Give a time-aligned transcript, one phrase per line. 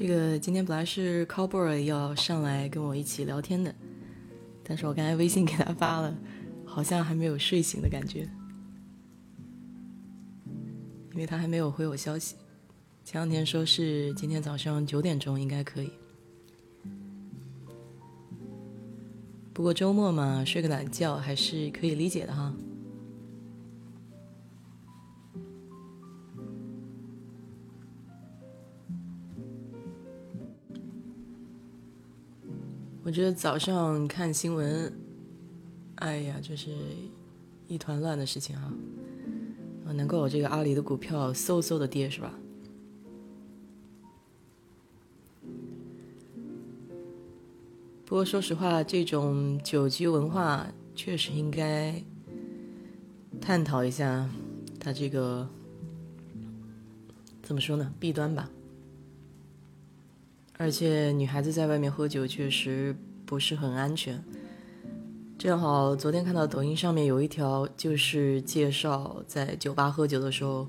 [0.00, 3.74] 这个今天本来是 Cowboy 要上来跟我一起聊天的，
[4.64, 6.16] 但是我刚才微信给他发了，
[6.64, 8.26] 好像还没有睡醒的感觉，
[11.12, 12.34] 因为他还没有回我消息。
[13.04, 15.90] 前两天说是今天早上九点钟应该可以，
[19.52, 22.54] 不过周末嘛，睡个懒觉还是可以理解的哈。
[33.10, 34.92] 我觉得早上看新闻，
[35.96, 36.70] 哎呀，就是
[37.66, 38.72] 一团乱的事情啊！
[39.84, 42.32] 啊，难怪我这个阿里的股票嗖嗖的跌，是吧？
[48.04, 52.00] 不过说实话，这种酒局文化确实应该
[53.40, 54.30] 探讨一下
[54.78, 55.48] 它这个
[57.42, 57.92] 怎么说呢？
[57.98, 58.48] 弊端吧。
[60.60, 62.94] 而且女孩子在外面喝酒确实
[63.24, 64.22] 不是很安全。
[65.38, 70.68] 正好昨天看到抖音上面有一条，就是介绍在酒吧喝酒的时候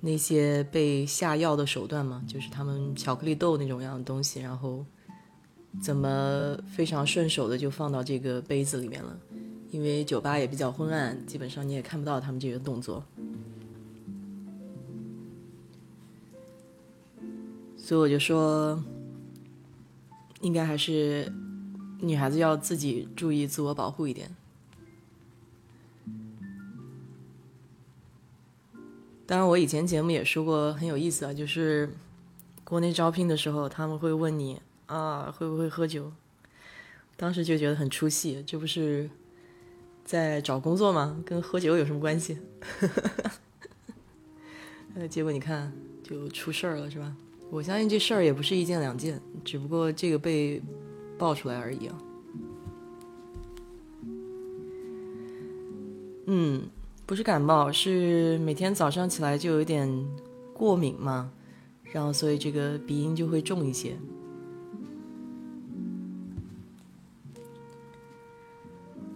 [0.00, 4.84] 那些被下药的手段嘛，就是他们巧克力豆那种样的东西，然后
[5.80, 9.18] 怎么非常顺手的就放到这个杯子里面了。
[9.70, 13.02] 因为酒吧也比较昏暗，基本上你也看不到他们这个动作。
[17.76, 18.80] 所以我就说，
[20.40, 21.32] 应该还是
[22.00, 24.34] 女孩子要自己注意自我保护一点。
[29.26, 31.88] 当然，我以前节目也说过很有意思啊，就是
[32.64, 36.12] 国内招聘的时候，他们会问你啊会不会喝酒，
[37.16, 39.08] 当时就觉得很出戏，这不是
[40.04, 41.22] 在找工作吗？
[41.24, 42.38] 跟喝酒有什么关系？
[44.96, 45.72] 呃，结果你看
[46.02, 47.14] 就出事儿了，是吧？
[47.50, 50.62] 我相信这事儿也不是一件两件，只不过这个被
[51.18, 51.98] 爆出来而已啊。
[56.26, 56.62] 嗯，
[57.06, 59.92] 不是感冒，是每天早上起来就有点
[60.54, 61.32] 过敏嘛，
[61.82, 63.96] 然后所以这个鼻音就会重一些。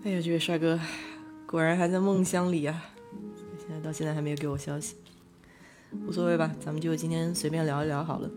[0.03, 0.79] 哎呀，这位帅哥
[1.47, 2.83] 果然还在梦乡里啊！
[3.59, 4.97] 现在到现在还没有给我消息。
[6.07, 8.31] 无所谓吧，咱们就今天随便聊一聊好了。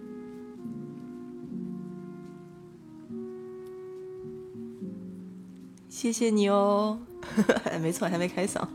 [5.89, 6.99] 谢谢你哦，
[7.81, 8.67] 没错，还没开嗓。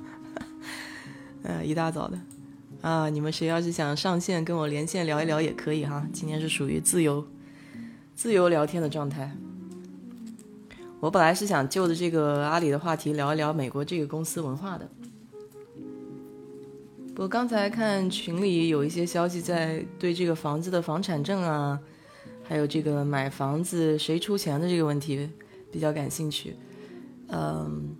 [1.42, 2.18] 呃，一大早的
[2.80, 7.24] 啊，你们谁要是想上线跟我连线聊一聊也可以哈，今天是属于自由
[8.14, 9.36] 自由聊天的状态。
[11.00, 14.88] 我本来是想就着这个阿里的话题聊一聊美国这个公司文化的。
[17.16, 21.78] 我刚才看群里有一些消息，在对这个房子的房产证啊，
[22.42, 25.28] 还有这个买房子谁出钱的这个问题
[25.70, 26.56] 比较感兴趣。
[27.28, 27.94] 嗯，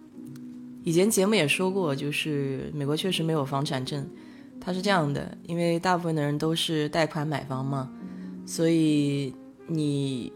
[0.83, 4.09] 以前节目也说过，就是美国确实没有房产证。
[4.59, 7.93] 它是这样的，因为大部分的人都是贷款买房嘛，
[8.47, 9.35] 所以
[9.67, 10.33] 你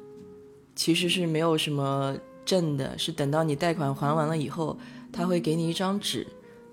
[0.75, 2.15] 其实是没有什么
[2.45, 4.77] 证的，是等到你贷款还完了以后，
[5.11, 6.27] 他会给你一张纸。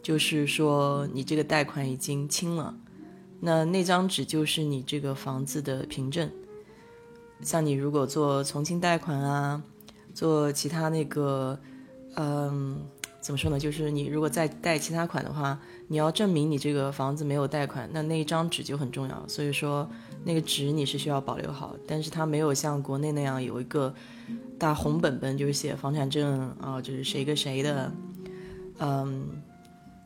[0.03, 2.75] 就是说，你这个贷款已经清了，
[3.39, 6.29] 那那张纸就是你这个房子的凭证。
[7.41, 9.63] 像你如果做重新贷款啊，
[10.13, 11.57] 做其他那个，
[12.15, 12.81] 嗯，
[13.21, 13.57] 怎么说呢？
[13.57, 19.27] 就是你如果再贷其他款的话，你要证明你这个房子没有贷款，那那一张纸就很重要。
[19.27, 19.89] 所以说，
[20.25, 23.93] 那个纸你是需要保留好，但是它没有像国内那样有一个
[24.59, 27.89] 大红本本，就是写房产证啊，就是谁跟谁的，
[28.79, 29.41] 嗯。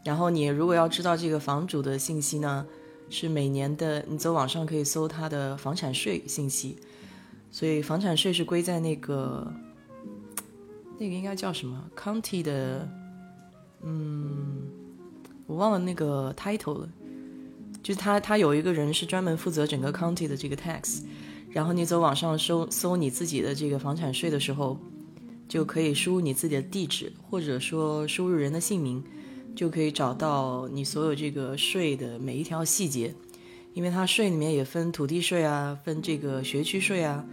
[0.04, 2.66] 然后你如果要知道这个房主的信息呢，
[3.10, 6.78] 是每年的，你走网上可以搜他的房产税信息，
[7.52, 9.54] 所以房产税是归在那个，
[10.98, 12.88] 那个应该叫什么 county 的，
[13.82, 14.64] 嗯，
[15.46, 16.90] 我忘了那个 title 了，
[17.84, 21.02] 就是他他有一个人是专门负责整个 county 的这个 tax，
[21.50, 24.78] 然后你走网上搜搜你自己的这个房产税的时候，
[25.50, 29.04] 就可以输入你自己的地址，或者说输入人的姓名。
[29.58, 33.16] 就可以找到你所有这个税的每一条细节，
[33.74, 37.26] 因为它税里面也分土地税啊，分这个学区税啊，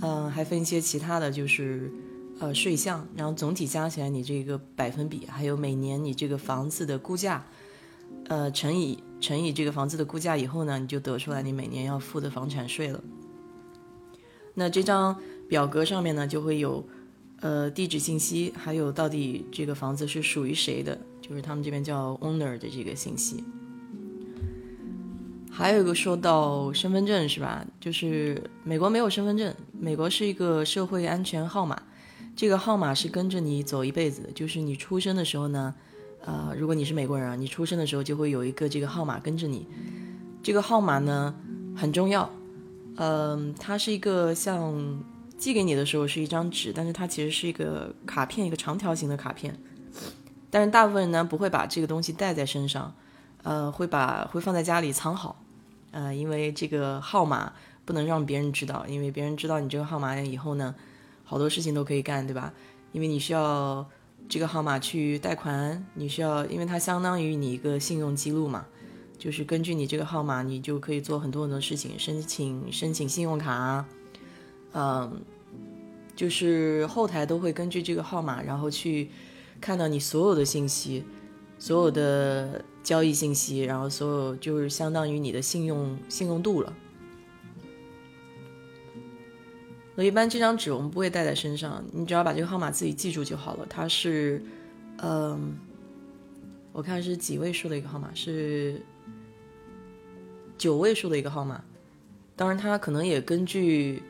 [0.00, 1.90] 嗯，还分一些其他的就是
[2.38, 7.44] 呃税项，然后总体加起来你这个百分比，还有每年你这个房子的估价，
[8.28, 13.02] 呃乘以乘以这个房子的估价以后呢，你就得出来你每年要付的房产税了。
[14.54, 16.86] 那这张表格上面呢就会有
[17.40, 20.96] 呃地址信息，还有到底这个房子是属于谁的。
[21.26, 23.42] 就是他们这边叫 owner 的这个信息。
[25.50, 27.64] 还有一个说到身份证是吧？
[27.80, 31.80] 就是美国没有身份证，美国是一个社会安全号码，
[32.36, 34.32] 这个号码是跟着你走一辈子的。
[34.32, 35.74] 就是你出生的时候呢，
[36.24, 39.66] 呃，如果你是美国人啊，你出生的时候就会有一个这个号码跟着你。
[40.42, 41.34] 这个号码呢
[41.74, 42.28] 很重要，
[42.96, 45.02] 嗯，它是一个像
[45.38, 49.56] 寄给你的时候是一张纸，但是它其实是一个卡片，一个长条形的卡片。
[50.54, 52.94] 但是大部分人呢不会把这个东西带在身上，
[53.42, 55.34] 呃，会把会放在家里藏好。
[55.90, 57.52] 呃，因为这个号码
[57.84, 60.72] 不能让别人知道，因为别人知道你这个号码以后呢，
[61.24, 62.52] 好多事情都可以干，对吧？
[62.92, 63.84] 因为你需要
[64.28, 68.64] 这个号码去贷款，你需要，因为它相当于你一个信用记录嘛，
[69.18, 73.84] 就是根据你这个号码，你就可以做很多很多事情，申请申请信用卡，
[74.72, 75.20] 嗯，
[76.14, 79.10] 就是后台都会根据这个号码，然后去
[79.64, 81.02] 看到你所有的信息，
[81.58, 82.62] 所有的。
[82.84, 86.70] 交易信息，然后所有就是相当于你的信用信用度了。
[89.94, 93.66] 我一般这张纸我们不会带在身上，你只要把这个号码自己记住就好了。
[93.70, 94.42] 它是，
[94.98, 95.56] 嗯，
[96.72, 98.82] 我看是几位数的一个号码，是
[100.58, 101.64] 九位数的一个号码。
[102.36, 104.02] 当然，它可能也根据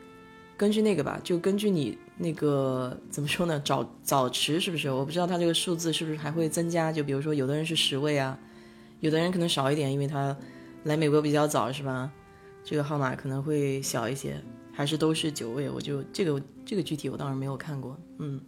[0.57, 1.97] 根据那个吧，就根据你。
[2.17, 3.61] 那个怎么说呢？
[3.65, 4.89] 早早迟是不是？
[4.89, 6.91] 我不知道它这个数字是不是还会增加。
[6.91, 8.37] 就比如说，有的人是十位啊。
[9.01, 10.35] 有的人可能少一点，因为他
[10.83, 12.09] 来美国比较早，是吧？
[12.63, 14.41] 这个号码可能会小一些，
[14.71, 15.69] 还是都是九位？
[15.69, 18.41] 我就这个这个具体我倒是没有看过，嗯。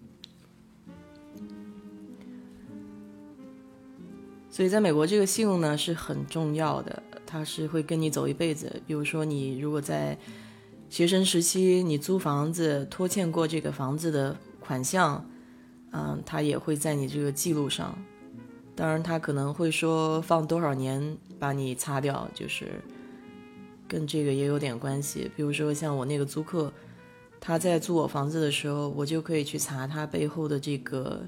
[4.49, 8.81] 所以在美国，这个信用呢是很重要的，它是会跟你走一辈子。
[8.87, 10.17] 比如说，你如果在
[10.89, 15.25] 学生时期你租房子拖欠过这个房子的款项，
[15.91, 17.97] 嗯，它也会在你这个记录上。
[18.75, 22.67] 当然，他可能会说放多少年把你擦掉，就是
[23.87, 25.31] 跟这个也有点关系。
[25.35, 26.71] 比如说像我那个租客，
[27.39, 31.21] 他在租我房子的时候，我就可以去查他背后的这个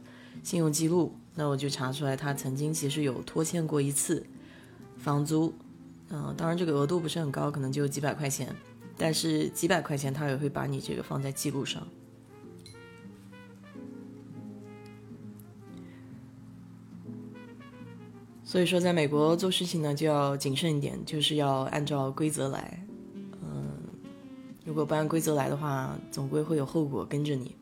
[0.44, 4.24] 信用记录，那我就查出来他曾经其实有拖欠过一次
[4.98, 5.52] 房租。
[6.12, 8.56] 嗯，当然这个额度不是很高，可能就几百块钱，
[9.00, 11.88] 但是几百块钱他也会把你这个放在记录上。
[18.44, 22.86] 所以说，在美国做事情呢，就要谨慎一点，就是要按照规则来。
[23.42, 23.78] 嗯，
[24.66, 27.56] 如果不按规则来的话，总归会有后果跟着你。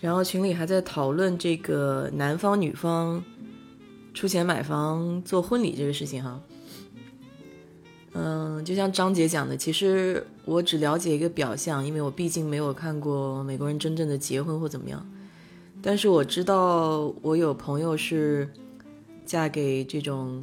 [0.00, 3.24] 然后群里还在讨论这个男方女方
[4.16, 6.40] 出钱买房做婚礼这个事情哈。
[8.14, 15.06] 嗯，就像张姐讲的，其实我只了解一个表象，因为我毕竟没有看过美国人真正的结婚或怎么样。
[15.82, 18.48] 但是我知道，我有朋友是
[19.26, 20.42] 嫁给这种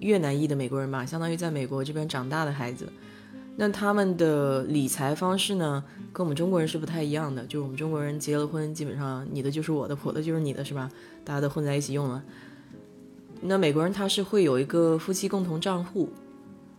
[0.00, 2.92] 越南裔的美国人吧，相当于在美国这边长大的孩子。
[3.54, 7.44] 那他们的理财方式呢，跟我们中国人是不太一样的。
[7.44, 10.90] 就是我们中国人结了婚，基本上你的就是我的，我的就是你的，是吧？
[11.24, 12.20] 大家都混在一起用了。
[13.42, 16.08] 那美国人他是会有一个夫妻共同账户。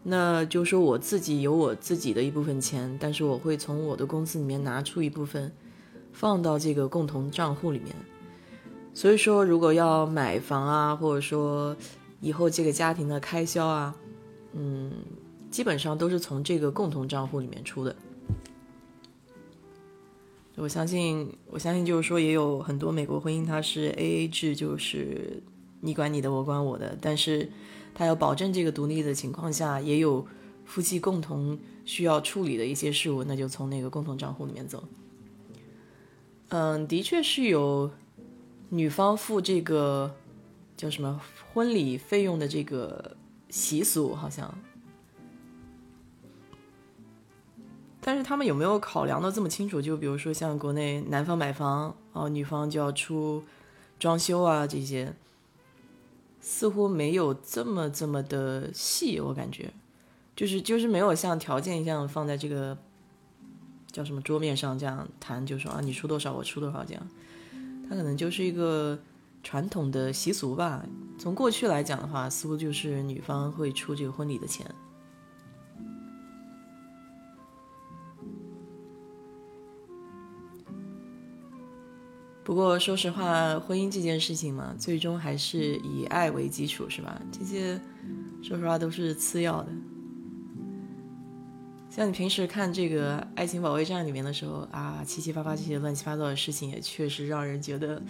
[0.05, 5.49] 那就说我自己有我自己的一部分钱，但是我会从我的工资里面拿出一部分，
[6.11, 7.95] 放到这个共同账户里面。
[8.93, 11.75] 所以说，如果要买房啊，或者说
[12.19, 13.95] 以后这个家庭的开销啊，
[14.51, 14.91] 嗯，
[15.49, 17.95] 基本上都是从这个共同账户里面出的。
[20.55, 25.41] 我相信，我相信就是说，也有很多美国婚姻它是 A A 制，就是
[25.83, 27.51] 你管你的，我管我的，但是。
[27.95, 30.25] 他要保证这个独立的情况下，也有
[30.65, 34.83] 夫妻共同需要处理的一些事务，那就从那个共同账户里面走。
[36.49, 37.91] 嗯，的确是有
[38.69, 40.15] 女方付这个
[40.75, 41.21] 叫什么
[41.53, 43.15] 婚礼费用的这个
[43.51, 44.51] 习俗，好像。
[48.01, 49.79] 但是他们有没有考量的这么清楚？
[49.79, 53.43] 就比如说像国内男方买房，哦，女方就要出
[53.99, 55.13] 装修啊这些。
[56.45, 59.73] 似乎没有这么这么的细，我感觉，
[60.35, 62.77] 就是就是没有像条件一样放在这个
[63.89, 67.07] 叫什么桌面上这样谈，就说啊你出多少我出多少这样，
[67.87, 68.99] 它可能就是一个
[69.41, 70.85] 传统的习俗吧。
[71.17, 74.69] 从过去来讲的话，似乎就是女方会出这个婚礼的钱。
[82.43, 87.21] 不过说实话，婚姻这件事情嘛，最终还是以爱为基础，是吧？
[87.31, 87.79] 这些
[88.41, 89.69] 说实话都是次要的。
[91.89, 98.01] 像你平时看这个《爱情保卫战》里面的时候啊，七七八八这些乱七八糟的事情，也确实让人觉得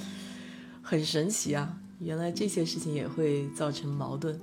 [0.81, 1.77] 很神奇啊。
[1.99, 4.39] 原来这些事情也会造成矛盾。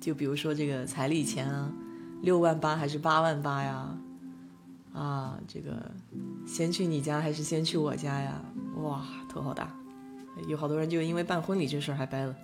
[0.00, 1.72] 就比如说这个彩礼钱啊，
[2.22, 3.96] 六万八还是八万八呀？
[4.96, 5.92] 啊，这个
[6.46, 8.40] 先去你家还是先去我家呀？
[8.76, 9.70] 哇，头好大！
[10.48, 12.34] 有好多人就因为办婚礼这事儿还掰了。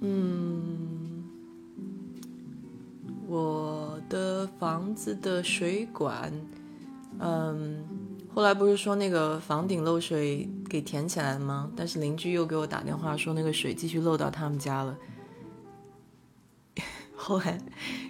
[0.00, 1.24] 嗯，
[3.26, 6.32] 我的房子的水管，
[7.18, 7.84] 嗯，
[8.34, 11.70] 后来不是说那个房顶漏水给填起来了吗？
[11.74, 14.96] 但是邻居又给我打电话说那个水继续漏到他们家了。
[17.16, 17.58] 后来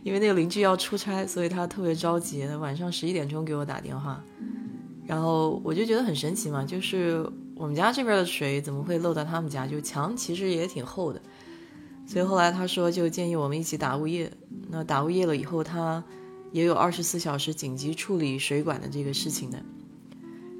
[0.02, 4.22] 因为那个邻居要出差，所以他特别着急，晚上十一点钟给我打电话，
[5.06, 9.66] 然后我就觉得很神奇嘛，就是我们家这边的水怎么会漏到他们家？
[9.66, 11.22] 就墙其实也挺厚的。
[12.06, 14.30] 所以后来他说就建议我们一起打物业，
[14.68, 16.04] 那打物业了以后，他
[16.52, 19.58] 也有二十四小时紧急处理水管的这个事情的。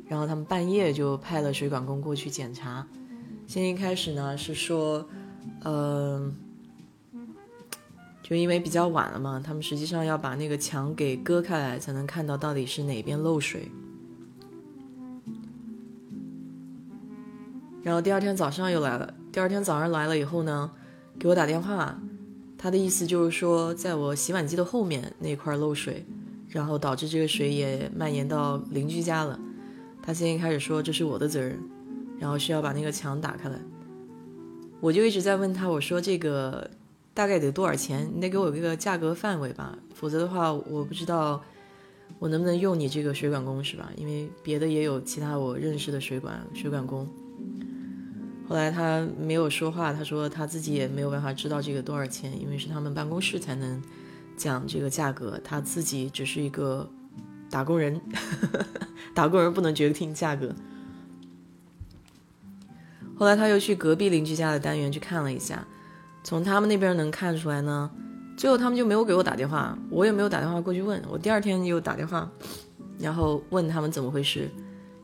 [0.08, 2.86] 然后他们半夜就派了水管工过去检查。
[3.46, 5.06] 先一开始呢是说，
[5.62, 6.32] 呃，
[8.22, 13.70] 就因为比较晚了嘛，他们实际上要把那个墙给割开来，才能看到到底是哪边漏水。
[17.82, 20.70] 然后第二天早上又来了，第二天早上来了以后呢。
[21.18, 22.00] 给我打电话，
[22.56, 26.06] 他的意思就是说，在我洗碗机的后面那块漏水，
[26.46, 29.36] 然后导致这个水也蔓延到邻居家了。
[30.08, 31.62] 他先一开始说这是我的责任，
[32.18, 33.58] 然后需要把那个墙打开来。
[34.80, 36.70] 我就一直在问他，我说这个
[37.12, 38.10] 大概得多少钱？
[38.14, 41.44] 你得给我一个价格范围吧，否则的话我不知道
[42.18, 43.92] 我能不能用你这个水管工是吧？
[43.96, 47.06] 因为别的也有其他我认识的水管水管工。
[48.48, 53.82] 后来他没有说话，他说他自己也没有办法知道这个多少钱，因为是他们办公室才能
[54.38, 56.88] 讲这个价格，他自己只是一个
[57.50, 58.00] 打工人，
[59.14, 60.54] 打工人不能决定价格。
[63.16, 65.66] 后来他又去隔壁邻居家的单元去看了一下，
[66.22, 67.90] 从他们那边能看出来呢，
[68.36, 72.30] 最后他们就没有给我打电话，我也没有打电话过去问，我第二天又打电话，
[72.98, 74.48] 然后问他们怎么回事。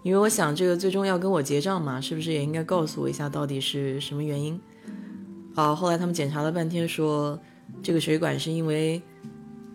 [0.05, 4.61] 因为我想，这个最终要跟我结账嘛，是不是也应该告诉我一下到底是什么原因？
[5.55, 7.41] 啊，后来他们检查了半天，说
[7.83, 9.03] 这个水管是因为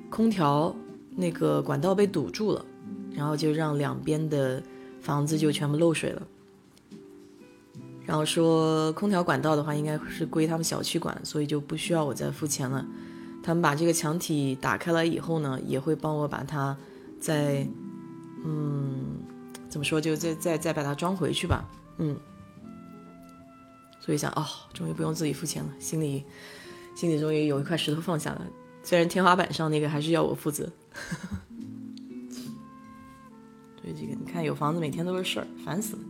[0.10, 0.74] 空调
[1.20, 2.66] 那个管道被堵住了，
[3.14, 4.64] 然后就让两边的
[5.02, 6.22] 房子就全部漏水了。
[8.06, 12.86] 然后说空调管道的话，应该是归他们小区管，所以就不需要我再付钱了。
[13.44, 16.76] 他们把这个墙体打开来以后呢，也会帮我把它
[17.20, 17.68] 再
[18.44, 19.18] 嗯。
[19.70, 20.02] 怎么说？
[20.02, 21.64] 就再再再把它装回去吧。
[22.00, 22.18] 嗯，
[24.00, 26.24] 所以想，哦，终于不用自己付钱了，心里
[26.96, 28.42] 心里终于有一块石头放下了。
[28.82, 30.68] 虽然天花板上那个还是要我负责。
[33.82, 36.02] 对这个，你看有房子每天都是事儿，烦死了。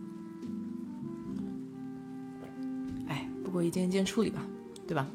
[3.08, 4.42] 哎，不过一件一件处理吧，
[4.88, 5.08] 对吧？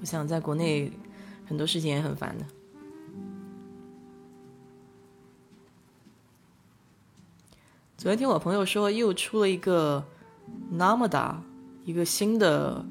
[0.00, 0.92] 我想在国内
[1.46, 2.46] 很多事情也很烦的。
[7.96, 10.04] 昨天听我朋友说，又出了一个
[10.72, 11.36] Namada，
[11.84, 12.84] 一个新的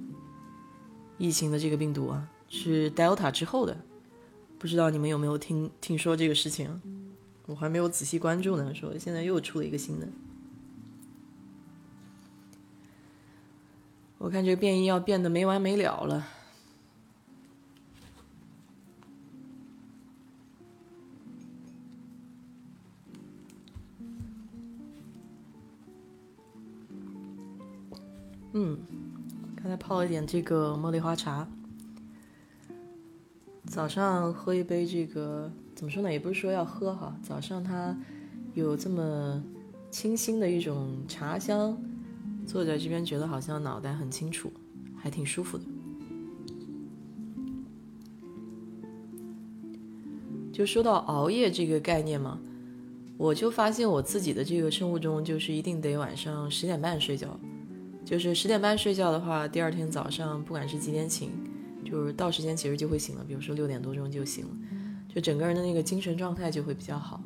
[1.17, 3.75] 疫情的这个病毒啊，是 Delta 之后的，
[4.62, 6.80] 不知道你们有没有听听说这个事情？
[7.48, 8.75] 我还没有仔细关注呢。
[8.75, 10.08] 说现在又出了一个新的，
[14.20, 16.27] 我看这个变异要变得没完没了了。
[28.53, 28.77] 嗯，
[29.56, 31.48] 刚才泡了点这个茉莉花茶，
[33.71, 36.11] 早上喝一杯这个，怎么说呢？
[36.11, 37.97] 也不是说要喝哈，早上它
[38.53, 39.41] 有这么
[39.89, 41.77] 清新的一种茶香，
[42.45, 44.51] 坐在这边觉得好像脑袋很清楚，
[44.97, 45.63] 还挺舒服的。
[50.51, 52.37] 就说到熬夜这个概念嘛，
[53.15, 57.39] 我就发现我自己的这个生物钟就是一定得晚上十点半睡觉。
[58.03, 61.31] 就是十点半睡觉的话，第二天早上不管是几点醒，
[61.91, 63.25] 就是到时间其实就会醒了。
[63.27, 64.51] 比如说六点多钟就醒了，
[65.13, 67.21] 就整个人的那个精神状态就会比较好。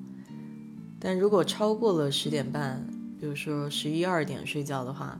[1.00, 2.84] 但如果超过了十点半，
[3.20, 5.20] 比如说十一二点睡觉的话，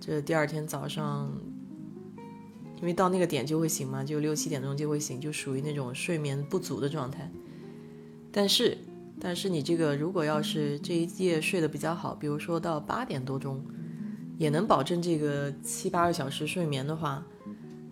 [0.00, 1.32] 这第二天早上，
[2.80, 7.30] 因为到那个点就会醒嘛，就六七点钟就会醒，就属于那种睡眠不足的状态。
[8.32, 8.76] 但是，
[9.20, 13.64] 但是你这个如果要是这一夜睡得比较好，比如说到八点多钟。
[14.38, 17.26] 也能保证这个七八个小时睡眠的话，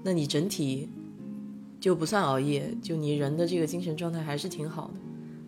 [0.06, 0.88] 那你整体
[1.80, 5.00] 就不算熬夜，就你人的这个精神状态还是挺好的。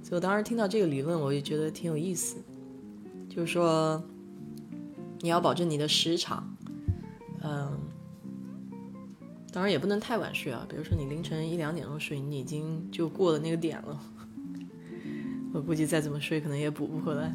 [0.02, 2.38] 所以我当时听到这个理论，我就觉得挺有意思，
[3.28, 4.02] 就是说
[5.20, 6.56] 你要保证你的时长，
[7.40, 7.70] 嗯，
[9.52, 10.66] 当然也不能太晚睡啊。
[10.68, 14.00] 比如说你凌晨一两点钟睡，你已经就过了那个点了，
[15.54, 17.32] 我估计再怎么睡可能也补不回来。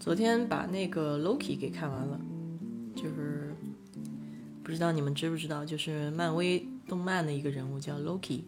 [0.00, 2.18] 昨天把那个 Loki 给看完了，
[2.96, 3.54] 就是
[4.64, 8.40] 不知道你们知不知道，就是漫威动漫的一个人物叫 Loki，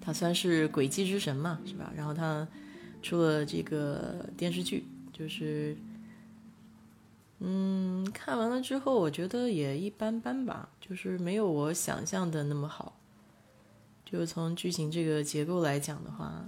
[0.00, 1.92] 他算是诡计之神嘛，是吧？
[1.94, 2.48] 然后他
[3.02, 5.76] 出了这个电视剧，就是
[7.40, 12.98] 嗯，看完了之后我觉得也一般般吧，就是没有我想象的那么好，
[14.02, 16.42] 就是从剧情这个结构来讲的话。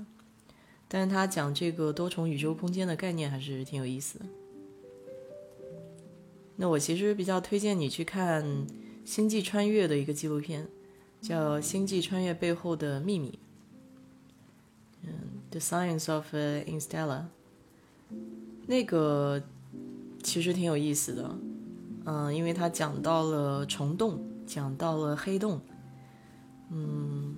[0.88, 4.26] 但是他讲这个多重宇宙空间的概念还是挺有意思的。
[6.56, 8.44] 那我其实比较推荐你去看
[9.04, 10.66] 《星际穿越》的一个纪录片，
[11.20, 13.30] 叫《星际穿越背后的秘密》。
[15.02, 15.12] 嗯，
[15.50, 17.24] 《The Science of Interstellar》
[18.66, 19.42] 那个
[20.22, 21.38] 其实挺有意思的。
[22.04, 25.60] 嗯，因为它讲到了虫洞，讲到了黑洞。
[26.70, 27.34] 嗯。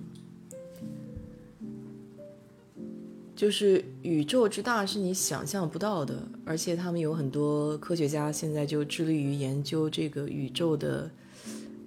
[3.39, 11.09] 就是宇宙之大是你想象不到的，而且他们有很多科学家现在就致力于研究这个宇宙的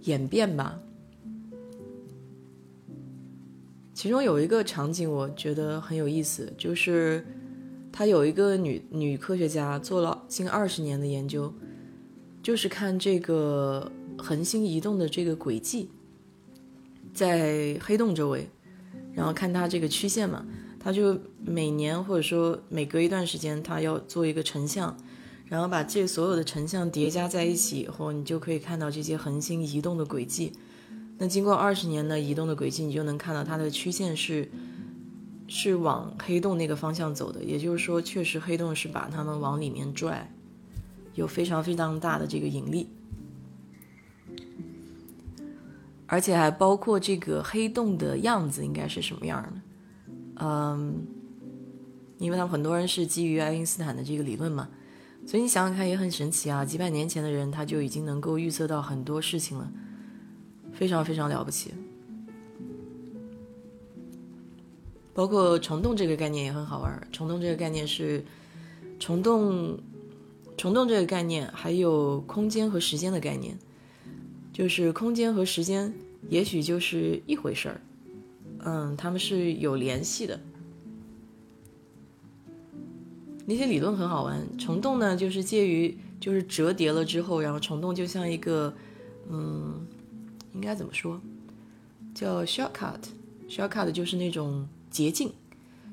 [0.04, 0.80] 演变吧。
[3.92, 7.22] 其中有一个场景我觉得很有意思，就是
[7.92, 11.52] 他有一个女女科学家做了近二十年的研究，
[12.42, 15.90] 就是看这个恒星移动的这个轨迹，
[17.12, 18.48] 在黑洞周围，
[19.12, 20.46] 然后看它这个曲线嘛。
[20.82, 24.96] 他就每年或者说每隔一段时间，他要做一个成像，
[25.46, 30.52] 然后把这所有的成像叠加在一起以后，你就可以看到这些恒星移动的轨迹。
[31.18, 34.50] 那经过二十年的移动的轨迹，你就能看到它的曲线是
[35.46, 37.44] 是往黑洞那个方向走的。
[37.44, 40.32] 也就是说，确实黑洞是把它们往里面拽，
[41.14, 42.88] 有非常非常大的这个引力，
[46.06, 49.52] 而且还包括这个黑洞的样子应该是什么样的。
[50.44, 51.06] 嗯，
[52.18, 54.68] 因为他们很多人是基于爱因斯坦的这个理论嘛，
[55.24, 56.64] 所以你想想看也很神奇啊！
[56.64, 59.70] 几百年前的人他就已经能够预测到很多事情了，
[60.72, 61.72] 非常非常了不起。
[65.14, 67.08] 包括虫洞这个概念也很好玩。
[67.12, 68.24] 虫洞这个概念是
[68.98, 69.78] 虫洞，
[70.56, 73.56] 虫洞这个概念还有空间和时间的概念，
[74.52, 75.94] 就是空间和时间
[76.28, 77.80] 也许就是一回事儿。
[78.64, 80.38] 嗯，他们是有联系的。
[83.44, 84.40] 那些理论很好玩。
[84.56, 88.72] 虫洞呢，就是介于就是折叠了之后，然后虫洞就像一个，
[89.28, 89.84] 嗯，
[90.54, 91.20] 应该怎么说？
[92.14, 95.32] 叫 shortcut，shortcut 就是那种捷径。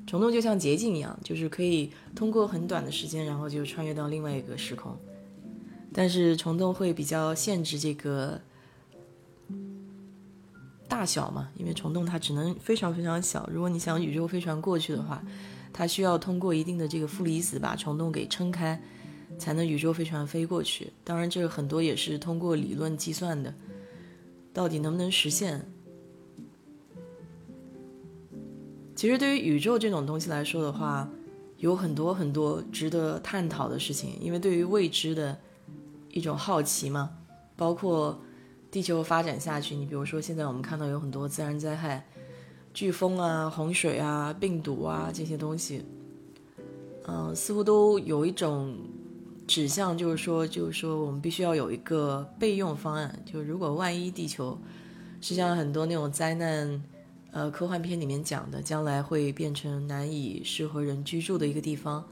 [0.06, 4.96] 虫洞就像捷径一样，就是可以通过很短的时间，然后就穿越到另外一个时空。
[5.92, 8.40] 但是虫洞会比较限制这个。
[10.90, 13.48] 大小嘛，因为虫洞它只能非常非常小。
[13.50, 15.22] 如果你想宇宙飞船过去的话，
[15.72, 18.78] 它需要通过一定的这个负离子把虫洞给撑开，
[19.38, 20.92] 才能宇宙飞船飞过去。
[21.04, 23.54] 当然，这个很多也是通过理论计算的，
[24.52, 25.64] 到底能不能实现？
[28.96, 31.08] 其实对于宇宙这种东西来说的话，
[31.58, 35.38] 有很多很多值得探讨的事情，因为对于未知的
[36.10, 37.10] 一种好奇嘛，
[37.56, 38.20] 包括。
[38.70, 42.06] 地球发展下去，你比如说现在我们看到有很多自然灾害，
[42.72, 45.84] 飓风啊、洪水啊、病毒啊这些东西，
[47.06, 48.76] 嗯，似乎都有一种
[49.48, 54.56] 指向，就是说，就是说我们必须要有一个备用方案，就如果万一地球，
[55.20, 56.80] 实际上很多那种灾难，
[57.32, 62.04] 呃，科幻片里面讲的，将来会变成难以适合人居住的一个地方，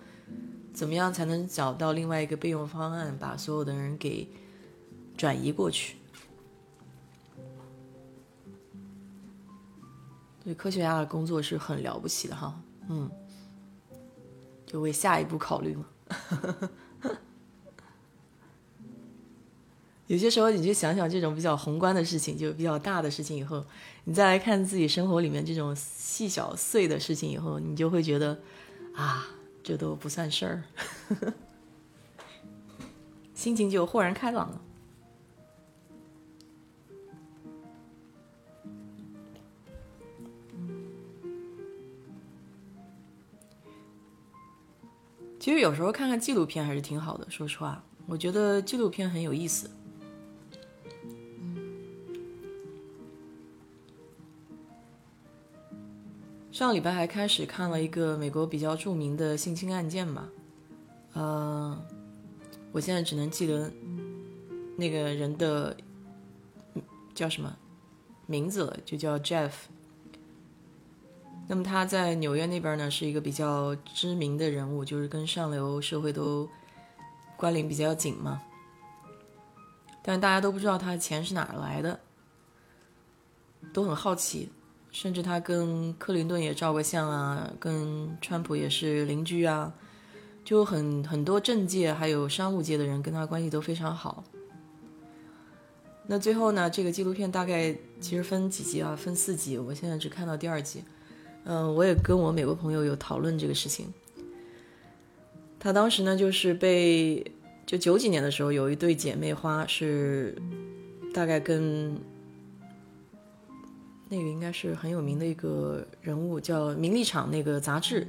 [0.73, 4.29] 怎么样才能找到另外一个备用方案，把所有的人给
[5.16, 5.97] 转移过去？
[10.44, 13.11] 对科学家的工作是很了不起的哈，嗯，
[14.66, 15.85] 就为下一步考虑嘛。
[20.07, 23.62] 有些时候，你就想想这种比较宏观的事情，就比较大的事情以后，
[24.05, 28.38] 你再来看自己生活里面这种细小碎的事情以后，你就会觉得
[28.94, 29.27] 啊，
[29.62, 30.64] 这都不算事儿，
[33.35, 34.62] 心情就豁然开朗了。
[45.48, 49.70] 其实有时候看看纪录片还是挺好的，说实话，我觉得纪录片很有意思。
[56.52, 60.28] 上礼拜还开始看了一个美国比较著名的性侵案件吧，
[61.14, 61.82] 呃，
[62.70, 63.72] 我现在只能记得
[64.76, 65.74] 那个人的
[67.14, 67.56] 叫什么
[68.26, 69.52] 名字了，就叫 Jeff。
[71.50, 76.46] 那么他在纽约那边呢，是一个比较知名的人物，就是跟上流社会都
[77.38, 78.42] 关联比较紧嘛。
[80.02, 81.98] 但大家都不知道他的钱是哪来的，
[83.72, 84.50] 都很好奇。
[84.90, 89.72] 甚至他跟克林顿也照过相啊，跟川普也是邻居啊，
[90.44, 94.24] 就很很多政界还有商务界的人跟他关系都非常好。
[96.06, 98.96] 那最后呢，这个纪录片大概其实分几集啊？
[98.96, 100.82] 分四集，我现在只看到第二集。
[101.50, 103.92] 嗯，我也跟我美国朋友有讨论这个事情。
[105.58, 107.24] 他当时呢，就是被
[107.64, 110.37] 就九几年的时候，有一对姐妹花是
[111.12, 111.98] 大概跟。
[114.11, 118.08] 那个应该是很有名的一个人物，叫《名利场》那个杂志，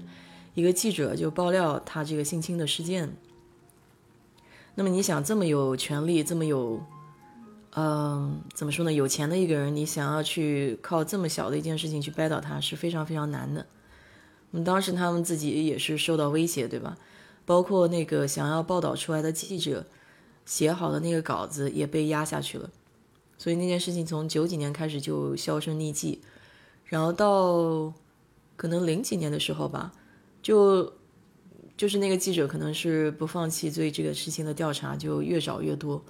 [0.53, 3.13] 一个记者就爆料他这个性侵的事件。
[4.75, 6.81] 那么你想，这么有权利、这么有，
[7.75, 8.91] 嗯，怎么说呢？
[8.91, 13.65] 有钱的一个人，你想要去靠这么小的一件事情去掰倒他，是非常非常难的。
[14.51, 16.97] 我们当时他们自己也是受到威胁，对吧？
[17.45, 19.85] 包括那个想要报道出来的记者
[20.45, 22.69] 写好的那个稿子也被压下去了。
[23.37, 26.21] 所以那件事情从九几年开始就销声匿迹，
[26.85, 27.93] 然后到
[28.55, 29.91] 可能零几年的时候吧，
[30.41, 30.91] 就
[31.77, 36.03] 就是那个记者可能是不放弃对这个事情的调查，就越找越多。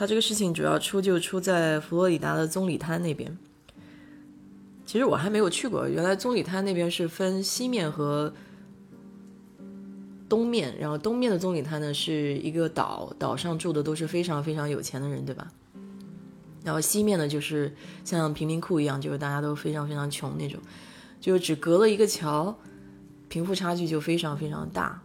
[0.00, 3.36] 他这个事情主要出就出在佛罗里达的棕榈滩那边。
[4.86, 8.32] 其实我还没有去过，原来棕榈滩那边是分西面和。
[10.26, 15.46] 东面，然后东面的棕榈滩呢是一个岛，岛上住的都是非常非常有钱的人，对吧？
[16.64, 20.58] 然后西面呢就是像贫民窟一样，就是大家都非常非常穷那种，
[21.20, 22.58] 就只隔了一个桥，
[23.28, 25.02] 贫富差距就非常非常大。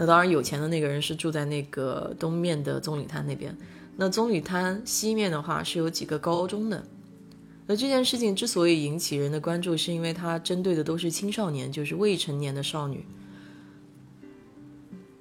[0.00, 3.52] 那当然有钱的那个人是住在那个东面的棕榈滩那边，
[3.96, 6.80] 那棕榈滩西面的话是有几个高中的。
[7.66, 13.04] 那这件事情之所以引起人的关注，是因为它针对的都是青少年，就是未成年的少女。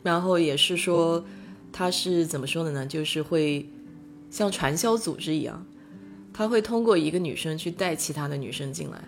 [0.03, 1.25] 然后也是说，
[1.73, 2.85] 他是怎么说的呢？
[2.85, 3.67] 就是会
[4.29, 5.65] 像传销组织一样，
[6.31, 9.03] 他会通过一个女生去带其他的女生进来，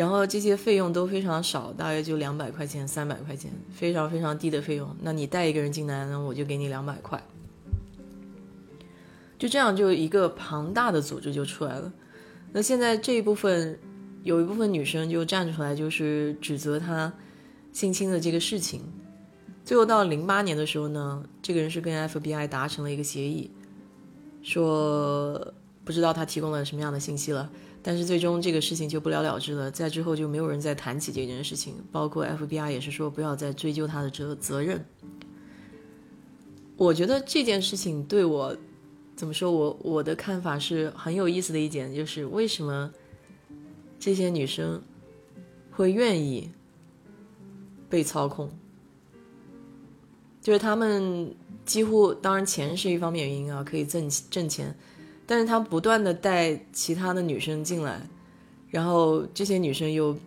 [0.00, 4.96] 然后这些费用都非常少，大约就两百块钱、三百块钱，非常非常低的费用。
[5.02, 7.22] 那你带一个人进来，那我就给你两百块。
[9.38, 11.92] 就这样，就一个庞大的组织就出来了。
[12.52, 13.78] 那现在这一部分，
[14.22, 17.12] 有一部分女生就站出来，就是指责他
[17.70, 18.80] 性侵的这个事情。
[19.66, 23.50] 最后到零八年的时候呢，这个人是跟 FBI 达成了一个协议，
[24.42, 25.52] 说
[25.84, 27.50] 不知道他提供了什么样的信息了，
[27.82, 29.70] 但是最终这个事情就不了了之了。
[29.70, 34.84] 在之后就没有人再谈起这件事情，包括 FBI 也是说不要再追究他的责责任。
[36.76, 38.56] 我觉得这件事情对我
[39.14, 42.90] 怎么说，我我的看法是很有意思的一点，就是为什么
[43.98, 44.82] 这些女生
[45.70, 46.50] 会愿意
[47.88, 48.50] 被操控。
[50.40, 51.34] 就是他们
[51.66, 54.74] 几乎，当然钱是一方面原因啊，可以挣挣钱，
[55.30, 58.04] 但是他不断的带其他的女生进来，
[58.68, 60.18] 然后这些女生又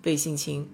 [0.00, 0.64] 被性侵，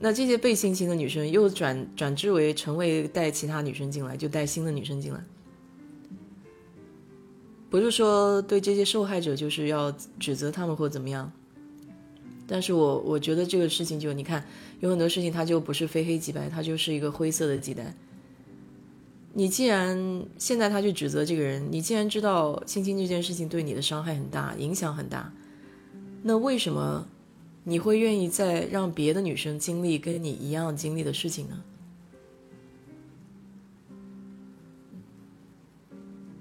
[0.00, 5.24] 那这些被性侵的女生又转转之为成为带其他女生进来，就带新的女生进来，
[7.70, 11.30] 不是说对这些受害者就是要指责他们或怎么样，
[12.44, 14.44] 但是我我觉得这个事情就你看，
[14.80, 17.94] 有很多事情它就不是非黑即白，它就是一个灰色的地带。
[19.38, 25.30] 你既然现在他去指责这个人，你既然知道性侵这件事情对你的伤害很大，影响很大，
[26.22, 27.06] 那为什么
[27.62, 31.62] 你会愿意再让别的女生经历跟你一样经历的事情呢？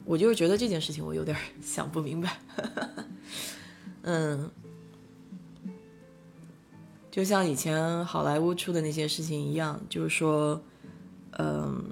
[0.06, 2.40] 我就是觉得这件事情我有点 想不明白。
[4.04, 4.50] 嗯，
[7.12, 10.64] 就像以前好莱坞出的那些事情一样，就是说，
[11.32, 11.84] 嗯。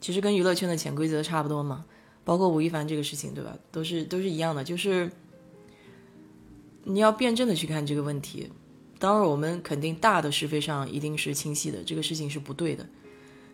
[0.00, 1.84] 其实跟娱乐圈的潜规则差不多嘛，
[2.24, 3.56] 包括吴亦凡这个事情，对吧？
[3.70, 5.10] 都是都是一样的，就是
[6.84, 8.50] 你要辩证的去看这个问题。
[8.98, 12.86] 当然，我们肯定大的是非上一定是清晰的，这个事情是不对的。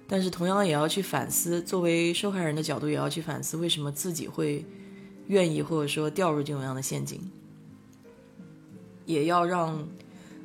[0.09, 4.65] 但是同样也要去反思，作为受害人的角度也要去反思，为什么自己会
[5.27, 7.21] 愿意或者说掉入这种样的陷阱。
[9.05, 9.89] 也要让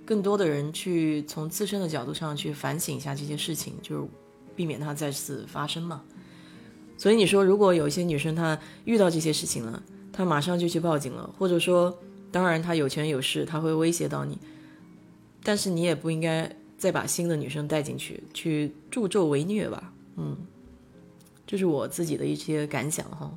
[0.06, 4.08] 更多的人去从自身的角度上去反省一下这些事情，就是。
[4.56, 6.04] 避免它再次发生嘛。
[6.98, 9.82] 所以你说，如果有一些女生她遇到这些事情了，
[10.14, 11.98] 她马上就去报警了，或者说，
[12.32, 14.38] 当然她有权有势，她会威胁到你，
[15.44, 19.92] 但是你也不应该再把新的女生带进去，去助纣为虐吧。
[20.16, 20.38] 嗯，
[21.48, 23.32] 这是我自己的一些感想哈。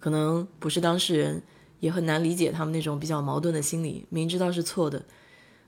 [0.00, 1.42] 可能不是当事人，
[1.80, 5.04] 也很难理解他们那种比较矛盾的心理，明知道是错的，